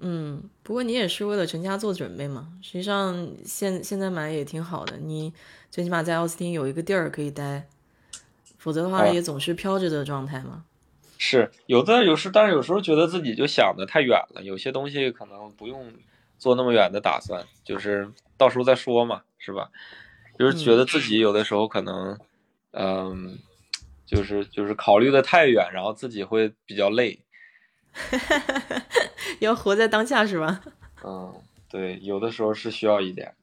[0.03, 2.53] 嗯，不过你也是为了成家做准备嘛。
[2.63, 5.31] 实际上，现现在买也挺好的，你
[5.69, 7.67] 最起码在奥斯汀有一个地儿可以待，
[8.57, 10.65] 否则的话也总是飘着的状态嘛。
[11.23, 15.93] 是有的，有时但是有时候觉得自己就想的太远了，有些东西可能不用
[16.39, 19.69] 做那么远的打算，就是到时候再说嘛，是吧？
[20.39, 22.17] 就是觉得自己有的时候可能，
[22.71, 23.37] 嗯，
[24.03, 27.19] 就是就是考虑的太远，然后自己会比较累。
[29.39, 30.63] 要活在当下是吧？
[31.05, 31.35] 嗯，
[31.69, 33.35] 对，有的时候是需要一点。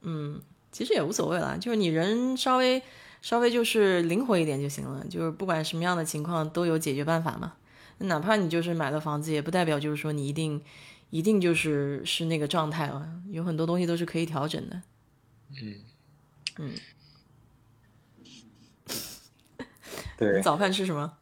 [0.00, 0.42] 嗯，
[0.72, 2.82] 其实也无所谓啦，就是你人稍微
[3.22, 7.54] 稍微就是灵活一点就行了，就是不管什么样的情况都有解决办法嘛。
[7.98, 10.62] 哪怕你就是买了房子，也不代表就是说你一定
[11.10, 14.82] 一定就是是那个状态了，有很多东西都是可以调整的。
[15.60, 15.74] 嗯
[16.58, 16.74] 嗯，
[20.16, 20.40] 对。
[20.42, 21.14] 早饭吃什么？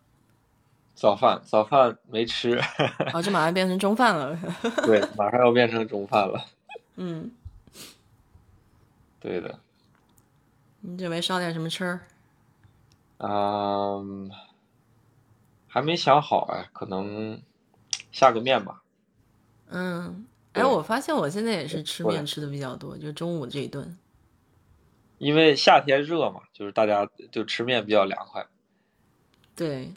[0.94, 2.58] 早饭，早饭没吃。
[3.12, 4.38] 哦，这马上变成中饭了。
[4.84, 6.44] 对，马上要变成中饭了。
[6.96, 7.30] 嗯，
[9.20, 9.60] 对的。
[10.88, 11.98] 你准备烧点什么吃？
[13.18, 14.30] 嗯，
[15.66, 17.42] 还没想好哎，可能
[18.12, 18.82] 下个面吧。
[19.68, 23.98] 嗯，哎，我发现我现在也是吃面吃的比较多，就中午这一顿。
[25.18, 28.46] 因为夏天热嘛，就是大家就吃面比较凉快。
[29.56, 29.92] 对。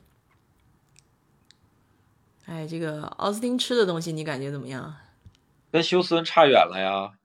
[2.45, 4.95] 哎，这个奥斯汀吃的东西你感觉怎么样？
[5.71, 7.18] 跟休斯顿差远了呀。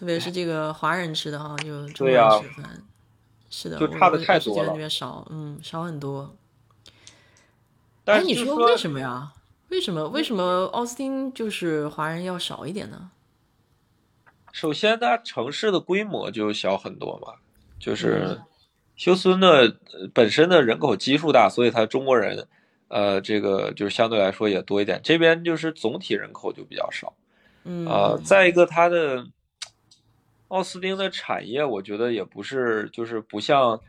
[0.00, 2.82] 特别是这个华人吃的哈，就中国人吃饭，
[3.50, 4.62] 是的，就差的太多了。
[4.62, 6.34] 觉得那边少，嗯，少很多。
[8.06, 9.34] 哎，你说为什么呀？
[9.68, 13.10] 为什么为什么奥斯汀就是华人要少一点呢？
[14.52, 17.34] 首先，它城市的规模就小很多嘛，
[17.78, 18.40] 就是
[18.96, 19.76] 休斯顿的
[20.14, 22.48] 本身的人口基数大，所以它中国人。
[22.88, 27.12] 呃，这个就是相对来说也多一点，这边就是总体人口就比较少，
[27.62, 29.28] 嗯，啊，再一个它的
[30.50, 33.80] 奥斯汀的产业，我觉得也不是就是不像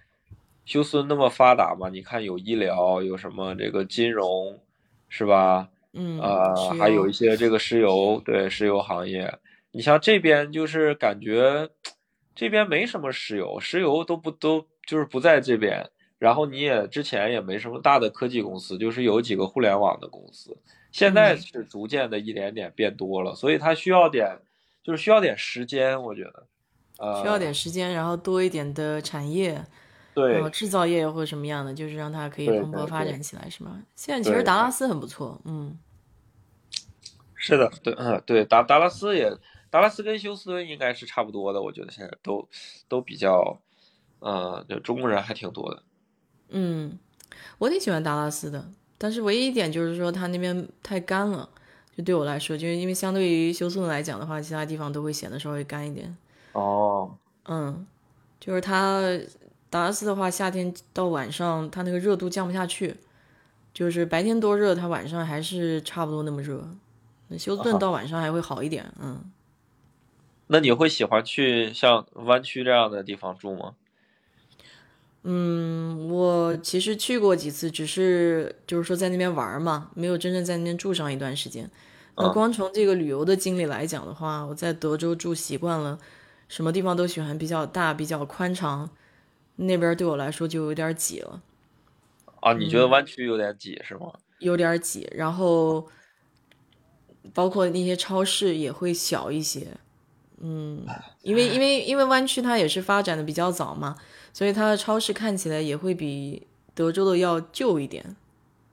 [0.64, 1.90] 休斯顿那么发达嘛。
[1.90, 4.60] 你看有医疗，有什么这个金融，
[5.10, 5.70] 是吧？
[5.94, 9.40] 嗯，啊，还有一些这个石油，对，石油行业。
[9.72, 11.70] 你像这边就是感觉
[12.36, 15.90] 这边没什么石油，石油都不都就是不在这边。
[16.20, 20.56] 然后你也之前也没什么大的科技公司，就是有几个互联网的公司，
[20.92, 24.38] 现在是逐渐的一点点变多了，所以它需要点，
[24.84, 26.48] 就是需要点时间，我觉得，
[26.98, 29.64] 呃，需要点时间，然后多一点的产业，
[30.14, 33.82] 对，制造业或者什么样的，就是让它可以蓬勃发展起来，是吗？
[33.96, 35.78] 现在其实达拉斯很不错，嗯，
[37.36, 39.32] 是的，对，嗯，对，达达拉斯也，
[39.70, 42.48] 达拉斯跟休斯顿应该是差不多的，我觉得现在都
[42.88, 43.62] 都比较，
[44.20, 45.84] 呃，就中国人还挺多的。
[46.50, 47.00] 嗯，
[47.58, 51.50] 我挺喜欢达拉斯的，但是唯一一点就是说它那边太干了，
[51.96, 56.16] 就对我来说，就是因为相对于休斯顿来讲的话，其他地方都会显得稍微干一点。
[56.54, 57.16] 哦，
[57.46, 57.86] 嗯，
[58.40, 59.02] 就是它
[59.70, 62.96] 达拉斯的话，夏天到晚上它那个热度降不下去，
[63.74, 66.68] 就是白天多热，它晚上还是差不多那么热。
[67.28, 69.32] 那休斯顿到晚上还会好一点，嗯。
[70.48, 73.74] 那你会喜欢去像湾区这样的地方住吗？
[75.24, 81.70] 嗯，我其实去过几次，只是就是说在那边玩嘛，没有真正在那边住上一段时间。
[82.18, 86.00] 那光从这个旅游的经历来讲的话，我在德州住习惯了，
[86.48, 88.90] 什么地方都喜欢比较大、比较宽敞，
[89.58, 91.42] 那边对我来说就有点挤了。
[92.40, 94.12] 啊，你觉得湾区有点挤是吗？
[94.40, 95.88] 有点挤，然后
[97.32, 99.68] 包括那些超市也会小一些。
[100.42, 100.84] 嗯，
[101.22, 103.96] 因为因为因为湾区它也是发展的比较早嘛。
[104.34, 108.16] 所以它的超市看起来也会比德州的要旧一点。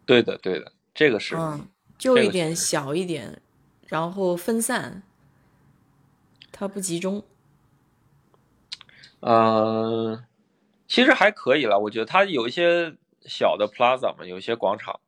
[0.07, 1.37] 对的，对的，这个是。
[1.37, 1.69] 嗯，
[1.99, 3.41] 旧一点，小一点，
[3.87, 5.03] 然后分散，
[6.53, 7.23] 它不集中。
[9.21, 10.25] 嗯，
[10.87, 15.01] 其实还可以了，我觉得它有一些小的 plaza 嘛，有一些广场。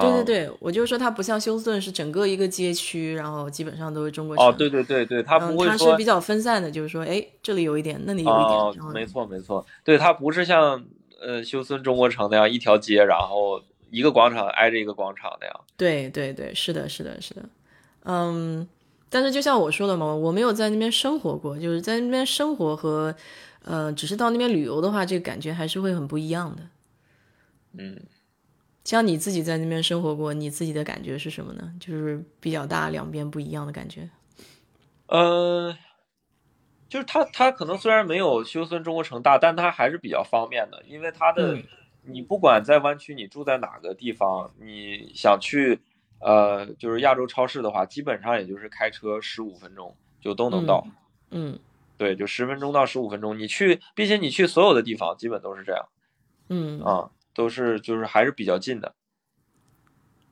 [0.00, 4.46] 对对对，我就说它不像休斯顿是整个一个街区，然后基本上都是中国城。
[4.46, 5.68] 哦，对对对对，它不会说。
[5.68, 8.84] 它是比较分散的，就是说，哎，这里有一点，那里有一点。
[8.84, 10.84] 哦，没错没错，对，它不是像
[11.20, 15.60] 呃休斯顿中国城那样一条街，然后一个广场挨着一个广场那样。
[15.76, 17.42] 对对对，是的是的是的，
[18.04, 18.66] 嗯，
[19.08, 23.14] 但是就像我说的嘛，我没有在那边生活过，就是在那边生活和
[23.64, 26.62] 呃只是到那边旅游的话，这个感觉还是会很不一样的。
[27.78, 28.00] 嗯。
[28.86, 31.72] 像你自己在那边生活过，你自己的感觉是什么呢？
[31.80, 34.08] 就是比较大，两边不一样的感觉。
[35.08, 35.76] 呃，
[36.88, 41.58] 就是它，它可能虽然没有休斯顿中国城大，但它还是比较方便的，因为它的，
[42.04, 45.80] 你不管在湾区，你住在哪个地方，你想去，
[46.20, 50.86] 呃，就是亚洲超市的话，基本上也就是开车十五分钟就都能到。
[51.32, 51.58] 嗯，
[51.98, 55.88] 对，就十分钟到十五分钟，你去，并且你去所有的地方，基本都是这样。
[56.50, 57.10] 嗯啊。
[57.36, 58.94] 都是就是还是比较近的，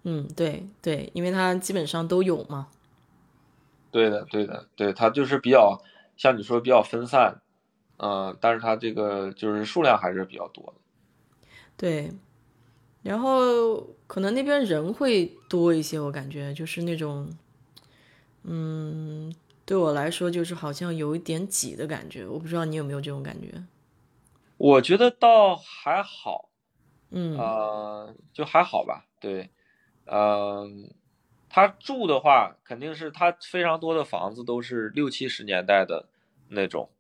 [0.05, 2.69] 嗯，对对，因为它基本上都有嘛。
[3.91, 5.81] 对的，对的，对，它就是比较
[6.17, 7.43] 像你说比较分散，
[7.99, 10.75] 嗯，但是它这个就是数量还是比较多的。
[11.77, 12.11] 对，
[13.03, 17.31] 然后可能那边人会多一些，我感觉就是那种，
[18.43, 19.33] 嗯，
[19.65, 23.63] 对我来说就是好像有一点挤的感觉，我不知道你有没有这种感觉。
[24.57, 26.49] 我觉得倒还好。
[27.17, 29.49] 嗯呃，就还好吧，对，
[30.07, 30.91] 嗯，
[31.49, 36.07] 他住的话，肯定是他非常多的房子都是六七十年代的
[36.49, 36.91] 那种，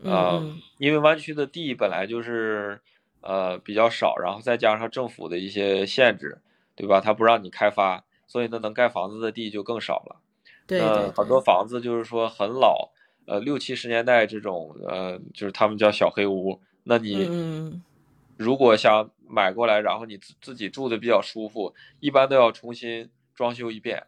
[0.00, 2.82] 嗯，因为湾区的地本来就是
[3.22, 6.42] 呃比较少，然后再加上政府的一些限制，
[6.76, 7.00] 对吧？
[7.00, 10.20] 他不让你开发，所以呢，能盖房子的地就更少了。
[10.66, 10.80] 对，
[11.16, 12.90] 很多房子就是说很老，
[13.24, 17.30] 呃，六七十年代这种，呃，就是他们叫小黑屋，那你
[18.36, 19.08] 如果想。
[19.32, 24.06] 买过来，然后你自自己住的比较舒服，一般都要重新装修一遍。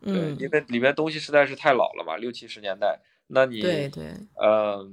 [0.00, 3.00] 对，因为里面东西实在是太老了嘛，六七十年代。
[3.26, 4.88] 那你对对，呃，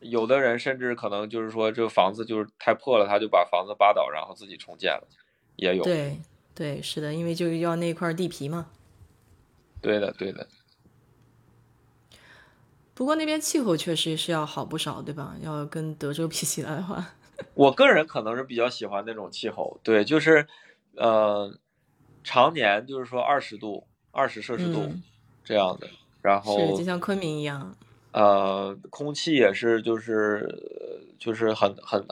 [0.00, 5.08] 有的人甚至可能就是说，这个房子就是太破了，他就把房子扒倒，然后自己重建了，
[5.56, 5.82] 也有。
[5.82, 6.20] 对
[6.54, 8.68] 对，是的，因为就要那块地皮嘛。
[9.80, 10.46] 对的，对的。
[12.94, 15.34] 不过那边气候确实是要好不少，对吧？
[15.40, 17.14] 要跟德州 比起来的话。
[17.54, 20.46] 我个人可能是比较喜欢那种气候，对，就是，
[20.96, 21.52] 呃，
[22.24, 24.94] 常年就是说二十度、二十摄氏度
[25.44, 25.88] 这样的，
[26.22, 27.76] 然后就像昆明一样，
[28.12, 32.06] 呃，空气也是就是就是很很，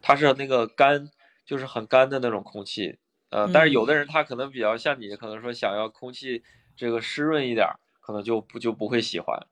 [0.00, 1.10] 它是那个干，
[1.44, 2.98] 就是很干的那种空气，
[3.30, 6.42] 呃，但是有的人他可能比较像你，可能说想要空气
[6.76, 7.66] 这个湿润一点，
[8.00, 9.46] 可能就不就不会喜欢，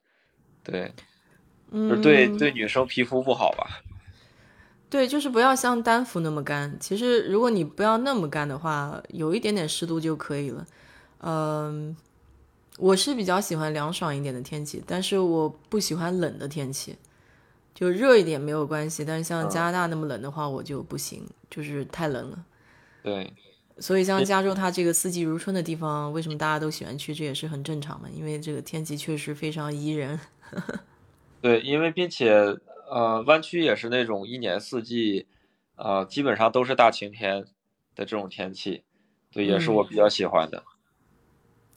[0.62, 0.92] 对，
[1.70, 3.82] 嗯，对对，女生皮肤不好吧。
[4.90, 6.74] 对，就是不要像丹佛那么干。
[6.80, 10.66] 其实，如果你不要那么干的话，有一点点湿度就可以了。
[11.20, 11.94] 嗯，
[12.78, 16.96] 我是比较喜欢凉爽一点的天气，但是我不喜欢冷的天气。
[17.74, 22.44] 就热一点没有关系，但是像加拿大那么冷的话，我就不行，就是太冷了。
[23.02, 23.30] 对。
[23.78, 27.14] 所以，像加州它这个四季如春的地方，为什么大家都喜欢去？
[27.14, 30.18] 这也是很正常的，因为这个天气确实非常宜人。
[31.42, 32.56] 对，因为并且。
[32.90, 35.26] 呃，湾区也是那种一年四季，
[35.76, 37.44] 呃，基本上都是大晴天
[37.94, 38.82] 的这种天气，
[39.30, 40.62] 对，也是我比较喜欢的。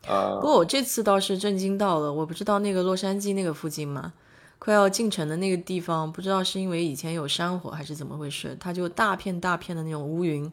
[0.07, 4.13] 呃，不过我这次倒是震惊到了，我不知道那个洛杉矶那个附近嘛，
[4.57, 10.51] 快要进城的那个地方，不知道是因为以前有山火还是怎么回事，它就大片大片的那种乌云，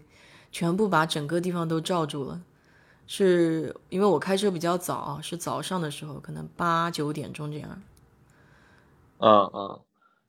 [0.53, 2.41] 全部把整个地方都罩住了。
[3.07, 7.83] 是因为我开车比较早，是早上的时候，可能八九点钟这样。
[9.19, 9.81] 嗯嗯。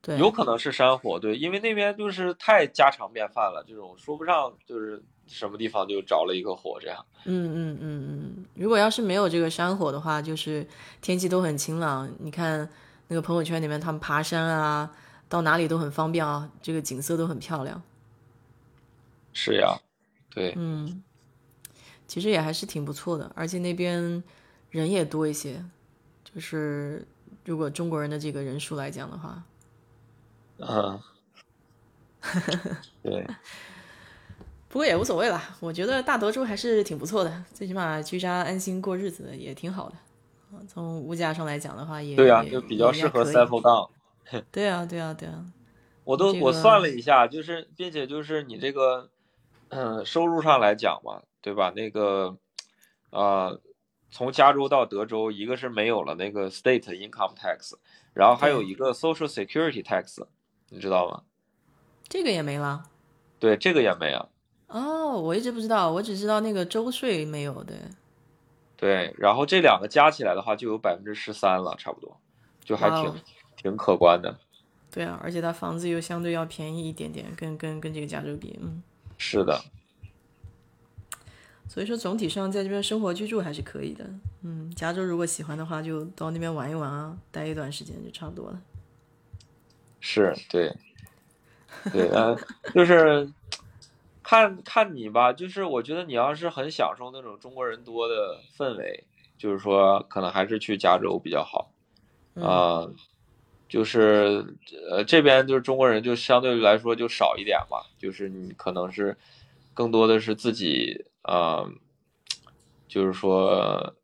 [0.02, 7.04] 对，有可能是山火，对，因为那边就是太家常便饭了，这种说不上就是什么地方就着了一个火这样。
[7.26, 10.66] 嗯嗯嗯嗯，如果要是没有这个山火的话，就是
[11.02, 12.10] 天气都很晴朗。
[12.18, 12.66] 你看
[13.08, 14.90] 那个朋友圈里面，他们爬山啊，
[15.28, 17.82] 到哪里都很方便啊，这个景色都很漂亮。
[19.34, 19.78] 是呀，
[20.34, 21.04] 对，嗯，
[22.06, 24.24] 其实也还是挺不错的，而且那边
[24.70, 25.62] 人也多一些，
[26.24, 27.06] 就是
[27.44, 29.44] 如果中国人的这个人数来讲的话，
[30.60, 31.00] 嗯，
[33.02, 33.26] 对，
[34.68, 35.56] 不过也无所谓啦。
[35.60, 39.96] 我觉得大德州还是挺不错的，最起码居家安心过日子也挺好的。
[40.52, 43.90] 啊，从物价上来讲的话，也对啊、就比较适合也还可以 settle down。
[44.50, 45.44] 对啊，对啊，对啊，
[46.04, 49.10] 我都这个我算了一下，就是并且就是你这个，
[49.68, 51.72] 嗯，收入上来讲嘛，对吧？
[51.74, 52.36] 那个，
[53.10, 53.60] 呃，
[54.10, 57.74] 从加州到德州，一个是没有了那个 state income tax，
[58.12, 60.24] 然后还有一个 social security tax，
[60.70, 61.22] 你知道吗？
[62.08, 62.84] 这个也没了。
[63.38, 64.28] 对，这个也没有。
[64.68, 67.76] 哦，我一直不知道，我只知道那个周税没有对。
[68.76, 72.18] 对，然后这两个加起来的话，就有百分之十三了，差不多，
[72.64, 73.14] 就还挺
[73.56, 74.38] 挺可观的。
[74.90, 78.82] 对啊，而且它房子又相对要便宜一点点，跟跟跟这个加州比，嗯，
[79.18, 79.60] 是的，
[81.68, 84.04] 所以说总体上在这边生活居住还是可以的，
[84.42, 88.60] 嗯，加州如果喜欢的话，就到那边玩一玩啊，待一段时间就差不多了。
[90.00, 90.72] 是对，
[91.92, 92.36] 对，呃，
[92.74, 93.30] 就是
[94.22, 99.04] 看看你吧，就是我觉得你要是很享受那种中国人多的氛围，
[99.38, 101.72] 就是说可能还是去加州比较好，
[102.34, 102.44] 嗯。
[102.44, 102.86] 啊、
[103.68, 104.56] 就是
[104.90, 109.16] 呃这边就是中国人就相对来说就少一点嘛，就是你可能是
[109.74, 111.70] 更多的是自己啊、呃
[112.88, 113.94] 就是说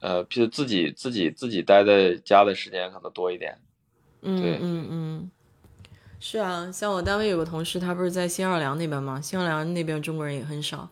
[0.00, 3.58] 呃，就自己自己自己待在家的时间可能多一点。
[4.20, 5.30] 嗯对嗯嗯，
[6.20, 10.88] 是啊，像我单位有个同事，他不是在新奥尔良那边吗，新奥尔良那边中国人也很少，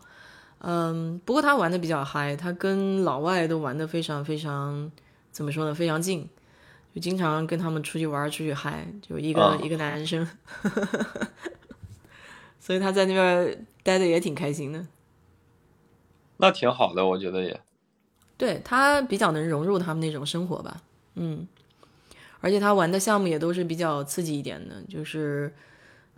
[0.59, 4.91] 嗯，不过他玩的比较嗨，他跟老外都玩的非常非常
[5.31, 6.29] 怎么说呢，非常近，
[6.95, 10.29] 就经常跟他们出去玩出去嗨，就一个、啊一个男生，
[12.61, 14.87] 所以他在那边待的也挺开心的。
[16.37, 17.61] 那挺好的，我觉得也。
[18.37, 20.83] 对他比较能融入他们那种生活吧，
[21.15, 21.47] 嗯，
[22.43, 25.55] 而且他玩的项目也都是比较刺激一点的，就是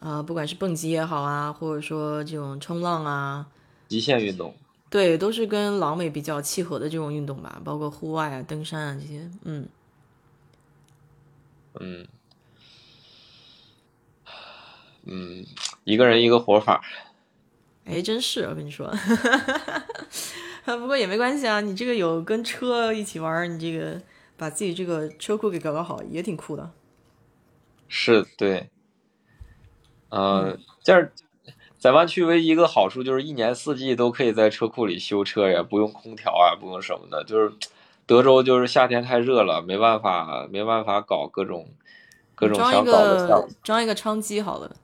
[0.01, 3.47] 呃，不管是蹦极也好啊，或者说这种冲浪啊，
[3.89, 4.55] 极限运动，
[4.91, 9.69] 对，都是跟老美比较契合的这种运动吧，包括户外啊、登山啊这些，嗯，
[11.81, 12.07] 嗯，
[15.05, 15.47] 嗯，
[15.85, 16.83] 一个人一个活法，
[17.85, 18.91] 哎，真是我跟你说，
[20.65, 24.01] 不过也没关系啊，你这个有跟车一起玩，你这个
[24.37, 26.71] 把自己这个车库给搞搞好，也挺酷的。
[27.89, 28.71] 是对。
[30.09, 31.13] 呃，这儿
[31.79, 37.25] 在湾区唯一一个好处就是一年四季都可以在车库里修车呀，不用空调啊，不用什么的。
[37.25, 37.53] 就是
[38.07, 41.69] 德州就是夏天太热了，没办法没办法搞各种
[42.35, 43.53] 各种装一想搞的项目个。
[43.63, 44.77] 装一个窗机好了。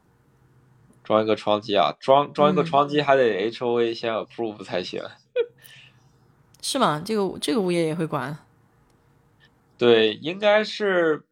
[1.03, 5.03] 装一个窗机啊，装装一个嗯窗机还得 H O A 先 approve 才行。
[6.63, 7.03] 是吗？
[7.05, 8.37] 这个这个物业也会管？
[9.81, 11.25] 对，应该是，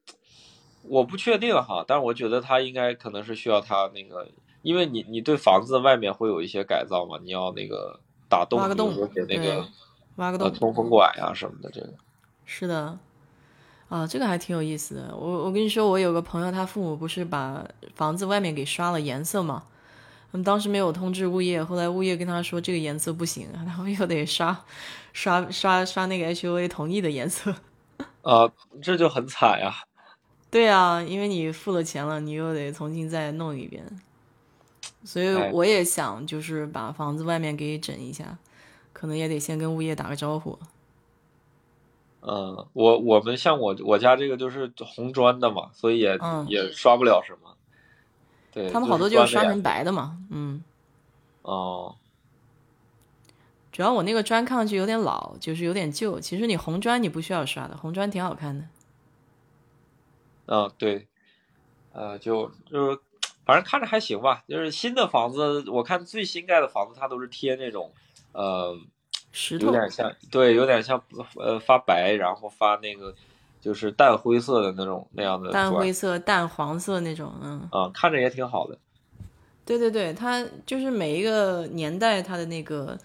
[0.85, 4.27] 我不确定哈，但是我觉得他应该可能是需要他那个，
[4.63, 8.91] 因为你你对房子外面会有一些改造嘛，你要那个打洞，挖个洞
[9.29, 9.69] 那个呃
[10.17, 10.51] 挖个洞。
[10.55, 11.93] 通风管呀、什么的，这个
[12.47, 12.99] 是的，
[13.91, 15.15] 啊，这个还挺有意思的。
[15.15, 17.63] 我我跟你说，我有个朋友，他父母不是把
[17.97, 19.65] 房子外面给刷了颜色嘛？
[20.33, 24.65] 他们当时没有通知物业，后来物业跟他说这个颜色不行，然后又得刷
[25.13, 27.55] 刷刷刷那个 HOA 同意的颜色。
[28.23, 28.51] 啊，
[28.83, 29.75] 这就很惨呀。
[30.51, 33.85] 对啊，因为你付了钱了，你又得重新再弄一遍。
[35.05, 38.37] 所以哎我也想就是把房子外面给整一下，
[38.93, 40.59] 可能也得先跟物业打个招呼。
[42.21, 47.55] 嗯，我我们像我我家这个就是红砖的嘛，所以也、嗯也刷不了什么。
[48.51, 50.63] 对，他们好多就就是刷成白的嘛，嗯。
[51.43, 51.95] 哦，
[53.79, 56.19] 主要我那个砖看上去有点老，就是有点旧。
[56.19, 58.65] 其实你红砖你不需要刷的，红砖挺好看的。
[60.47, 61.07] 嗯，对，
[61.93, 62.99] 呃，就就是，
[63.47, 64.43] 反正看着还行吧。
[64.49, 67.93] 就是新的房子，我看最新盖的房子，它都是贴那种，
[68.33, 68.77] 呃，
[69.31, 71.01] 石头，有点像，对，有点像，
[71.37, 73.15] 呃，发白，然后发那个，
[73.61, 78.77] 就是淡灰色的那种那样的淡灰色、淡黄色那种，嗯，啊，看着也挺好的。
[79.65, 82.99] 对对对，它就是每一个年代它的那个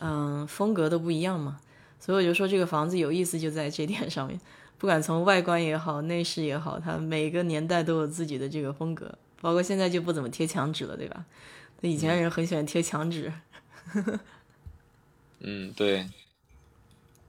[0.00, 1.60] 嗯风格都不一样嘛，
[2.00, 4.40] 所以我就说这个房子有意思就在这点上面。
[4.78, 9.14] 不管从外观也好，内饰也好，它每个年代都有自己的这个风格。
[9.42, 11.24] 包括现在就不怎么贴墙纸了，对吧？
[11.82, 13.30] 那以前人很喜欢贴墙纸。
[15.40, 16.06] 嗯，对。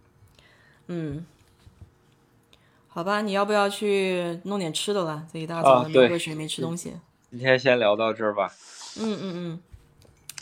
[0.88, 1.26] 嗯，
[2.88, 5.28] 好吧，你要不要去弄点吃的了？
[5.32, 6.94] 这一大早的没喝水，没吃东西。
[7.30, 8.54] 今天先聊到这儿吧。
[8.98, 9.60] 嗯嗯嗯，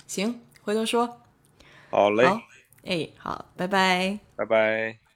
[0.07, 1.21] 行，回头说。
[1.89, 2.25] 好嘞。
[2.27, 2.41] 好，
[2.85, 4.19] 哎，好，拜拜。
[4.35, 5.08] 拜拜。